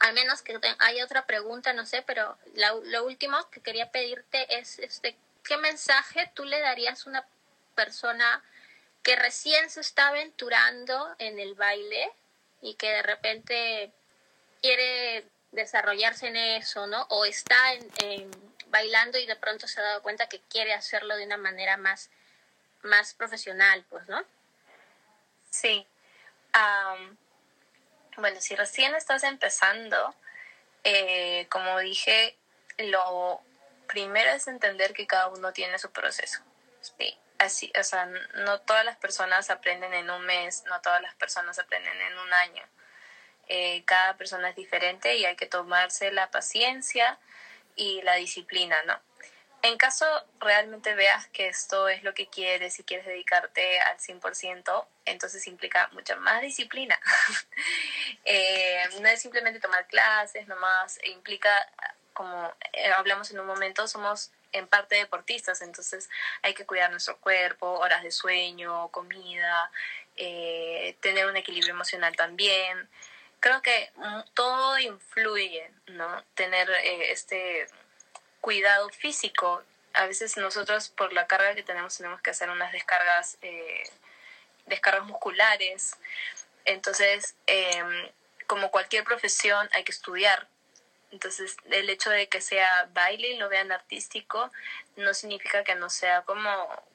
al 0.00 0.12
menos 0.12 0.42
que 0.42 0.58
haya 0.78 1.04
otra 1.04 1.26
pregunta, 1.26 1.72
no 1.72 1.86
sé, 1.86 2.02
pero 2.02 2.36
lo 2.54 3.04
último 3.04 3.36
que 3.50 3.60
quería 3.60 3.90
pedirte 3.90 4.58
es 4.58 4.78
este 4.78 5.16
¿qué 5.50 5.56
mensaje 5.56 6.30
tú 6.32 6.44
le 6.44 6.60
darías 6.60 7.04
a 7.04 7.10
una 7.10 7.26
persona 7.74 8.40
que 9.02 9.16
recién 9.16 9.68
se 9.68 9.80
está 9.80 10.06
aventurando 10.06 11.12
en 11.18 11.40
el 11.40 11.56
baile 11.56 12.08
y 12.62 12.74
que 12.74 12.88
de 12.88 13.02
repente 13.02 13.90
quiere 14.62 15.26
desarrollarse 15.50 16.28
en 16.28 16.36
eso, 16.36 16.86
¿no? 16.86 17.02
O 17.10 17.24
está 17.24 17.56
bailando 18.68 19.18
y 19.18 19.26
de 19.26 19.34
pronto 19.34 19.66
se 19.66 19.80
ha 19.80 19.82
dado 19.82 20.02
cuenta 20.02 20.28
que 20.28 20.38
quiere 20.38 20.72
hacerlo 20.72 21.16
de 21.16 21.26
una 21.26 21.36
manera 21.36 21.76
más, 21.76 22.10
más 22.82 23.14
profesional, 23.14 23.84
pues, 23.88 24.06
¿no? 24.06 24.22
Sí. 25.50 25.84
bueno, 28.18 28.40
si 28.40 28.54
recién 28.54 28.94
estás 28.94 29.24
empezando, 29.24 30.14
eh, 30.84 31.48
como 31.50 31.76
dije, 31.80 32.36
lo 32.78 33.42
primero 33.90 34.30
es 34.30 34.46
entender 34.46 34.92
que 34.92 35.06
cada 35.06 35.28
uno 35.28 35.52
tiene 35.52 35.78
su 35.78 35.90
proceso. 35.90 36.40
Sí, 36.80 37.18
así, 37.38 37.72
o 37.78 37.82
sea, 37.82 38.06
no 38.06 38.60
todas 38.60 38.84
las 38.84 38.96
personas 38.96 39.50
aprenden 39.50 39.92
en 39.94 40.10
un 40.10 40.24
mes, 40.24 40.64
no 40.66 40.80
todas 40.80 41.02
las 41.02 41.14
personas 41.16 41.58
aprenden 41.58 42.00
en 42.00 42.18
un 42.18 42.32
año. 42.32 42.64
Eh, 43.48 43.82
cada 43.84 44.16
persona 44.16 44.50
es 44.50 44.56
diferente 44.56 45.16
y 45.16 45.24
hay 45.24 45.34
que 45.34 45.46
tomarse 45.46 46.12
la 46.12 46.30
paciencia 46.30 47.18
y 47.74 48.00
la 48.02 48.14
disciplina, 48.14 48.80
¿no? 48.84 49.00
En 49.62 49.76
caso 49.76 50.06
realmente 50.38 50.94
veas 50.94 51.26
que 51.28 51.48
esto 51.48 51.88
es 51.88 52.02
lo 52.02 52.14
que 52.14 52.28
quieres 52.28 52.78
y 52.78 52.84
quieres 52.84 53.06
dedicarte 53.06 53.78
al 53.80 53.98
100%, 53.98 54.86
entonces 55.04 55.46
implica 55.48 55.88
mucha 55.92 56.16
más 56.16 56.40
disciplina. 56.40 56.98
eh, 58.24 58.88
no 59.00 59.08
es 59.08 59.20
simplemente 59.20 59.60
tomar 59.60 59.86
clases, 59.88 60.46
nomás 60.46 60.98
implica 61.04 61.50
como 62.20 62.52
eh, 62.74 62.92
hablamos 62.98 63.30
en 63.30 63.40
un 63.40 63.46
momento, 63.46 63.88
somos 63.88 64.30
en 64.52 64.68
parte 64.68 64.96
deportistas, 64.96 65.62
entonces 65.62 66.10
hay 66.42 66.52
que 66.52 66.66
cuidar 66.66 66.90
nuestro 66.90 67.16
cuerpo, 67.16 67.78
horas 67.78 68.02
de 68.02 68.10
sueño, 68.10 68.88
comida, 68.88 69.70
eh, 70.18 70.98
tener 71.00 71.24
un 71.24 71.38
equilibrio 71.38 71.72
emocional 71.72 72.14
también. 72.16 72.90
Creo 73.40 73.62
que 73.62 73.90
todo 74.34 74.78
influye, 74.78 75.70
¿no? 75.86 76.22
Tener 76.34 76.68
eh, 76.68 77.10
este 77.10 77.66
cuidado 78.42 78.90
físico. 78.90 79.62
A 79.94 80.04
veces 80.04 80.36
nosotros 80.36 80.90
por 80.90 81.14
la 81.14 81.26
carga 81.26 81.54
que 81.54 81.62
tenemos 81.62 81.96
tenemos 81.96 82.20
que 82.20 82.32
hacer 82.32 82.50
unas 82.50 82.70
descargas, 82.70 83.38
descargas 84.66 85.06
musculares. 85.06 85.96
Entonces, 86.66 87.34
em, 87.46 88.10
como 88.46 88.70
cualquier 88.70 89.04
profesión, 89.04 89.70
hay 89.72 89.84
que 89.84 89.92
estudiar 89.92 90.46
entonces, 91.10 91.56
el 91.70 91.90
hecho 91.90 92.10
de 92.10 92.28
que 92.28 92.40
sea 92.40 92.88
baile 92.92 93.28
y 93.28 93.36
lo 93.36 93.48
vean 93.48 93.72
artístico 93.72 94.50
no 94.96 95.12
significa 95.12 95.64
que 95.64 95.74
no 95.74 95.90
sea 95.90 96.22
como, 96.22 96.50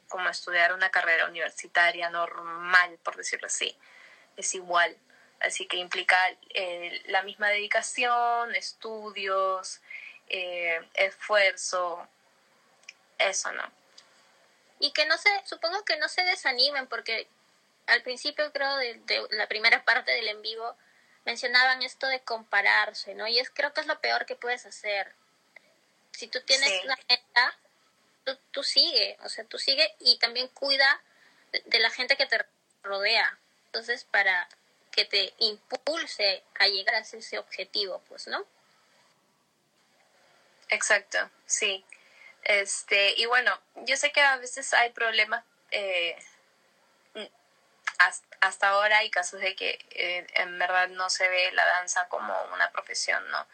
como 0.08 0.30
estudiar 0.30 0.74
una 0.74 0.90
carrera 0.90 1.28
universitaria 1.28 2.10
normal, 2.10 2.98
por 3.04 3.18
decirlo 3.18 3.48
así. 3.48 3.78
Es 4.38 4.56
igual. 4.56 4.96
Así 5.42 5.68
que 5.68 5.78
implica 5.78 6.18
eh, 6.54 7.02
la 7.08 7.24
misma 7.24 7.50
dedicación, 7.50 8.56
estudios, 8.56 9.82
eh, 10.30 10.80
esfuerzo, 10.94 12.08
eso, 13.18 13.52
¿no? 13.52 13.70
Y 14.80 14.92
que 14.92 15.06
no 15.06 15.18
se, 15.18 15.30
supongo 15.46 15.84
que 15.84 15.98
no 15.98 16.08
se 16.08 16.24
desanimen 16.24 16.88
porque 16.88 17.28
al 17.88 18.02
principio 18.02 18.52
creo 18.54 18.78
de, 18.78 18.96
de 19.06 19.28
la 19.32 19.48
primera 19.48 19.84
parte 19.84 20.12
del 20.12 20.28
en 20.30 20.42
vivo 20.42 20.76
mencionaban 21.26 21.82
esto 21.82 22.08
de 22.08 22.22
compararse, 22.22 23.16
¿no? 23.16 23.28
Y 23.28 23.40
es 23.40 23.50
creo 23.50 23.74
que 23.74 23.82
es 23.82 23.88
lo 23.88 24.00
peor 24.00 24.26
que 24.26 24.36
puedes 24.36 24.66
hacer. 24.66 25.14
Si 26.12 26.28
tú 26.28 26.40
tienes 26.42 26.84
una 26.84 26.98
meta, 27.10 27.58
tú, 28.24 28.38
tú 28.52 28.64
sigue, 28.64 29.18
o 29.24 29.30
sea, 29.30 29.44
tú 29.46 29.58
sigue 29.58 29.94
y 30.00 30.18
también 30.20 30.48
cuida 30.50 31.02
de, 31.52 31.80
la 31.80 31.90
gente 31.90 32.16
que 32.16 32.26
te 32.26 32.46
rodea. 32.84 33.38
Entonces, 33.66 34.06
para 34.06 34.48
que 34.92 35.06
te 35.06 35.34
impulse 35.40 36.44
a 36.60 36.68
llegar 36.68 36.96
a 36.96 37.00
ese 37.00 37.38
objetivo, 37.38 38.02
pues, 38.08 38.28
¿no? 38.28 38.46
Exacto, 40.70 41.30
sí. 41.46 41.84
Este, 42.44 43.14
y 43.18 43.26
bueno, 43.26 43.60
yo 43.76 43.98
sé 43.98 44.12
que 44.12 44.22
a 44.22 44.38
veces 44.38 44.74
hay 44.74 44.92
problemas 44.92 45.44
eh, 45.72 46.16
hasta 48.48 48.70
ahora 48.70 49.00
hay 49.00 49.10
casos 49.10 49.40
de 49.40 49.56
que 49.56 49.80
eh, 49.92 50.28
en 50.36 50.60
verdad 50.60 50.88
no 50.90 51.10
se 51.10 51.28
ve 51.28 51.52
la 51.54 51.66
danza 51.66 52.08
como 52.08 52.34
una 52.54 52.70
profesión, 52.72 53.24
¿no? 53.32 53.46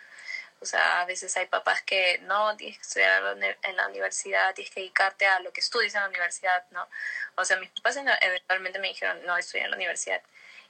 O 0.60 0.66
sea, 0.66 1.02
a 1.02 1.06
veces 1.06 1.36
hay 1.38 1.48
papás 1.48 1.82
que 1.82 2.20
no, 2.24 2.56
tienes 2.56 2.78
que 2.78 2.84
estudiar 2.84 3.36
en 3.64 3.76
la 3.76 3.88
universidad, 3.88 4.54
tienes 4.54 4.72
que 4.72 4.82
dedicarte 4.82 5.26
a 5.26 5.40
lo 5.40 5.52
que 5.52 5.60
estudias 5.60 5.96
en 5.96 6.02
la 6.02 6.08
universidad, 6.08 6.64
¿no? 6.70 6.88
O 7.36 7.46
sea, 7.46 7.58
mis 7.58 7.72
papás 7.72 7.98
eventualmente 7.98 8.78
me 8.78 8.90
dijeron, 8.90 9.26
no, 9.26 9.36
estudia 9.38 9.66
en 9.66 9.72
la 9.72 9.78
universidad. 9.78 10.22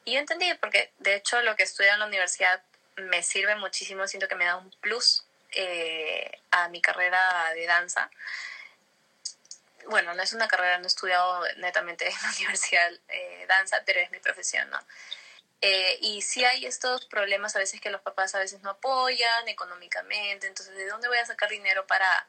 Y 0.06 0.14
yo 0.14 0.20
entendí, 0.20 0.54
porque 0.56 0.92
de 1.00 1.16
hecho 1.16 1.42
lo 1.42 1.56
que 1.58 1.64
estudio 1.64 1.92
en 1.92 2.00
la 2.00 2.06
universidad 2.06 2.62
me 2.96 3.22
sirve 3.22 3.56
muchísimo, 3.56 4.08
siento 4.08 4.30
que 4.30 4.36
me 4.36 4.46
da 4.46 4.56
un 4.56 4.72
plus 4.80 5.26
eh, 5.52 6.40
a 6.52 6.70
mi 6.70 6.82
carrera 6.82 7.52
de 7.54 7.66
danza 7.66 8.10
bueno, 9.92 10.16
no 10.16 10.24
es 10.24 10.34
una 10.34 10.48
carrera, 10.48 10.80
no 10.80 10.86
he 10.86 10.88
estudiado 10.88 11.44
netamente 11.58 12.08
en 12.08 12.16
la 12.24 12.30
universidad 12.38 12.92
eh, 13.10 13.46
danza, 13.48 13.84
pero 13.86 14.00
es 14.00 14.10
mi 14.10 14.20
profesión, 14.20 14.68
¿no? 14.72 14.80
Eh, 15.62 16.00
y 16.02 16.24
sí 16.24 16.44
hay 16.44 16.66
estos 16.66 17.06
problemas 17.06 17.56
a 17.56 17.60
veces 17.60 17.80
que 17.80 17.92
los 17.92 18.02
papás 18.02 18.34
a 18.34 18.40
veces 18.40 18.62
no 18.64 18.72
apoyan 18.72 19.48
económicamente, 19.48 20.48
entonces 20.48 20.76
¿de 20.76 20.88
dónde 20.88 21.08
voy 21.08 21.20
a 21.20 21.26
sacar 21.28 21.50
dinero 21.50 21.86
para, 21.86 22.28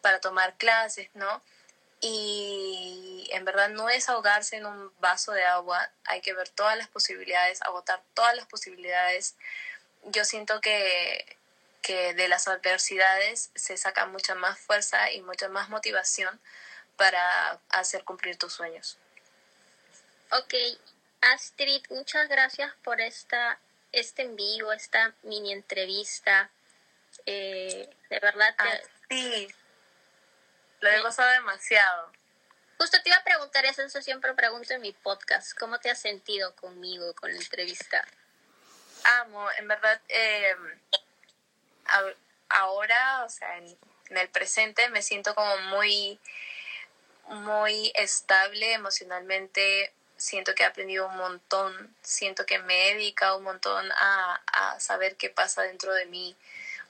para 0.00 0.20
tomar 0.20 0.56
clases, 0.56 1.08
no? 1.14 1.42
Y 2.00 3.28
en 3.32 3.44
verdad 3.44 3.68
no 3.68 3.88
es 3.88 4.08
ahogarse 4.08 4.56
en 4.56 4.66
un 4.66 4.92
vaso 4.98 5.32
de 5.32 5.44
agua, 5.44 5.90
hay 6.04 6.20
que 6.22 6.32
ver 6.34 6.48
todas 6.48 6.76
las 6.76 6.88
posibilidades, 6.88 7.62
agotar 7.62 8.02
todas 8.14 8.34
las 8.34 8.46
posibilidades. 8.46 9.36
Yo 10.04 10.24
siento 10.24 10.60
que, 10.60 11.38
que 11.82 12.14
de 12.14 12.28
las 12.28 12.48
adversidades 12.48 13.50
se 13.54 13.76
saca 13.76 14.06
mucha 14.06 14.34
más 14.34 14.58
fuerza 14.58 15.12
y 15.12 15.22
mucha 15.22 15.48
más 15.48 15.68
motivación 15.68 16.40
para 16.96 17.60
hacer 17.70 18.04
cumplir 18.04 18.36
tus 18.36 18.52
sueños. 18.52 18.98
Ok, 20.30 20.54
Astrid, 21.20 21.84
muchas 21.90 22.28
gracias 22.28 22.72
por 22.82 23.00
esta, 23.00 23.58
este 23.92 24.22
envío, 24.22 24.72
esta 24.72 25.14
mini 25.22 25.52
entrevista. 25.52 26.50
Eh, 27.24 27.88
de 28.10 28.20
verdad. 28.20 28.54
Te... 29.08 29.16
sí, 29.16 29.48
lo 30.80 30.88
he 30.90 31.00
gozado 31.00 31.30
demasiado. 31.30 32.12
Justo 32.78 33.00
te 33.02 33.08
iba 33.08 33.16
a 33.16 33.24
preguntar 33.24 33.64
eso, 33.64 33.82
eso 33.82 34.02
siempre 34.02 34.34
pregunto 34.34 34.74
en 34.74 34.82
mi 34.82 34.92
podcast. 34.92 35.58
¿Cómo 35.58 35.78
te 35.78 35.90
has 35.90 35.98
sentido 35.98 36.54
conmigo, 36.56 37.14
con 37.14 37.32
la 37.32 37.38
entrevista? 37.38 38.06
Amo, 39.20 39.50
en 39.52 39.68
verdad, 39.68 40.00
eh, 40.08 40.54
ahora, 42.50 43.24
o 43.24 43.28
sea, 43.28 43.56
en, 43.58 43.78
el 44.10 44.28
presente 44.28 44.88
me 44.90 45.02
siento 45.02 45.34
como 45.34 45.56
muy 45.58 46.20
muy 47.28 47.92
estable 47.94 48.72
emocionalmente, 48.72 49.92
siento 50.16 50.54
que 50.54 50.62
he 50.62 50.66
aprendido 50.66 51.06
un 51.06 51.16
montón, 51.16 51.94
siento 52.02 52.46
que 52.46 52.58
me 52.58 52.90
he 52.90 52.94
dedicado 52.94 53.38
un 53.38 53.44
montón 53.44 53.90
a, 53.92 54.40
a 54.46 54.80
saber 54.80 55.16
qué 55.16 55.30
pasa 55.30 55.62
dentro 55.62 55.92
de 55.92 56.06
mí, 56.06 56.36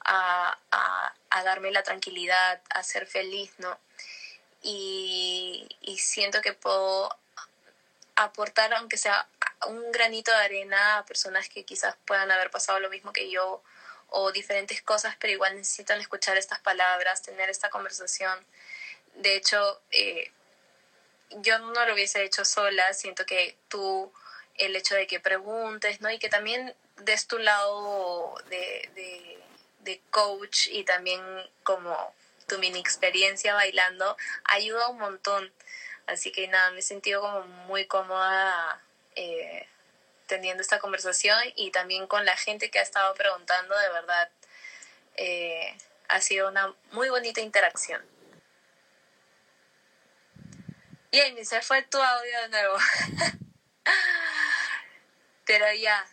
a, 0.04 0.56
a, 0.70 1.14
a, 1.30 1.42
darme 1.42 1.70
la 1.72 1.82
tranquilidad, 1.82 2.60
a 2.70 2.82
ser 2.82 3.06
feliz, 3.06 3.52
¿no? 3.58 3.78
Y, 4.62 5.68
y 5.80 5.98
siento 5.98 6.40
que 6.42 6.52
puedo 6.52 7.16
aportar, 8.14 8.72
aunque 8.74 8.98
sea 8.98 9.28
un 9.66 9.90
granito 9.92 10.30
de 10.30 10.38
arena, 10.38 10.98
a 10.98 11.06
personas 11.06 11.48
que 11.48 11.64
quizás 11.64 11.96
puedan 12.06 12.30
haber 12.30 12.50
pasado 12.50 12.78
lo 12.80 12.90
mismo 12.90 13.12
que 13.12 13.30
yo 13.30 13.62
o 14.08 14.32
diferentes 14.32 14.82
cosas, 14.82 15.16
pero 15.18 15.32
igual 15.32 15.56
necesitan 15.56 16.00
escuchar 16.00 16.36
estas 16.36 16.60
palabras, 16.60 17.22
tener 17.22 17.50
esta 17.50 17.70
conversación 17.70 18.38
de 19.16 19.36
hecho, 19.36 19.80
eh, 19.90 20.30
yo 21.30 21.58
no 21.58 21.86
lo 21.86 21.94
hubiese 21.94 22.24
hecho 22.24 22.44
sola, 22.44 22.92
siento 22.94 23.26
que 23.26 23.56
tú, 23.68 24.12
el 24.56 24.76
hecho 24.76 24.94
de 24.94 25.06
que 25.06 25.20
preguntes, 25.20 26.00
¿no? 26.00 26.10
Y 26.10 26.18
que 26.18 26.28
también 26.28 26.74
des 26.98 27.26
tu 27.26 27.38
lado 27.38 28.34
de, 28.48 28.90
de, 28.94 29.38
de 29.80 30.00
coach 30.10 30.68
y 30.68 30.84
también 30.84 31.20
como 31.62 32.14
tu 32.46 32.58
mini 32.58 32.78
experiencia 32.78 33.54
bailando, 33.54 34.16
ayuda 34.44 34.88
un 34.88 34.98
montón. 34.98 35.52
Así 36.06 36.30
que 36.30 36.46
nada, 36.48 36.70
me 36.70 36.78
he 36.78 36.82
sentido 36.82 37.20
como 37.20 37.42
muy 37.42 37.86
cómoda 37.86 38.80
eh, 39.16 39.66
teniendo 40.26 40.62
esta 40.62 40.78
conversación 40.78 41.38
y 41.56 41.70
también 41.70 42.06
con 42.06 42.24
la 42.24 42.36
gente 42.36 42.70
que 42.70 42.78
ha 42.78 42.82
estado 42.82 43.14
preguntando, 43.14 43.76
de 43.76 43.88
verdad, 43.88 44.30
eh, 45.16 45.76
ha 46.08 46.20
sido 46.20 46.48
una 46.48 46.74
muy 46.92 47.08
bonita 47.08 47.40
interacción. 47.40 48.04
Jamie, 51.12 51.44
se 51.44 51.60
fue 51.62 51.82
tu 51.82 51.98
audio 51.98 52.40
de 52.42 52.48
nuevo. 52.48 52.76
Pero 55.44 55.72
ya, 55.74 56.04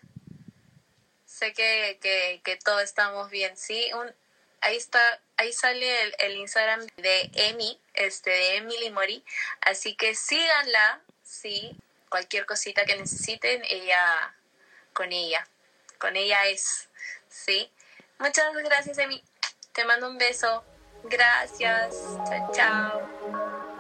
sé 1.25 1.53
que, 1.53 1.97
que, 2.01 2.41
que 2.43 2.57
todos 2.57 2.81
estamos 2.81 3.29
bien, 3.29 3.57
¿sí? 3.57 3.91
Un, 3.93 4.13
ahí 4.61 4.77
está, 4.77 5.21
ahí 5.37 5.51
sale 5.51 6.03
el, 6.03 6.15
el, 6.19 6.37
Instagram 6.37 6.85
de 6.97 7.31
Emi, 7.33 7.79
este, 7.93 8.29
de 8.29 8.55
Emily 8.57 8.91
Mori. 8.91 9.23
Así 9.61 9.95
que 9.95 10.15
síganla, 10.15 11.01
sí, 11.23 11.75
cualquier 12.09 12.45
cosita 12.45 12.85
que 12.85 12.95
necesiten, 12.95 13.63
ella, 13.65 14.35
con 14.93 15.11
ella, 15.11 15.47
con 15.99 16.15
ella 16.15 16.45
es, 16.47 16.89
¿sí? 17.29 17.71
Muchas 18.19 18.53
gracias, 18.53 18.97
Emi. 18.97 19.23
Te 19.73 19.85
mando 19.85 20.09
un 20.09 20.17
beso. 20.17 20.63
Gracias. 21.03 21.95
Chao, 22.29 22.51
chao. 22.53 23.72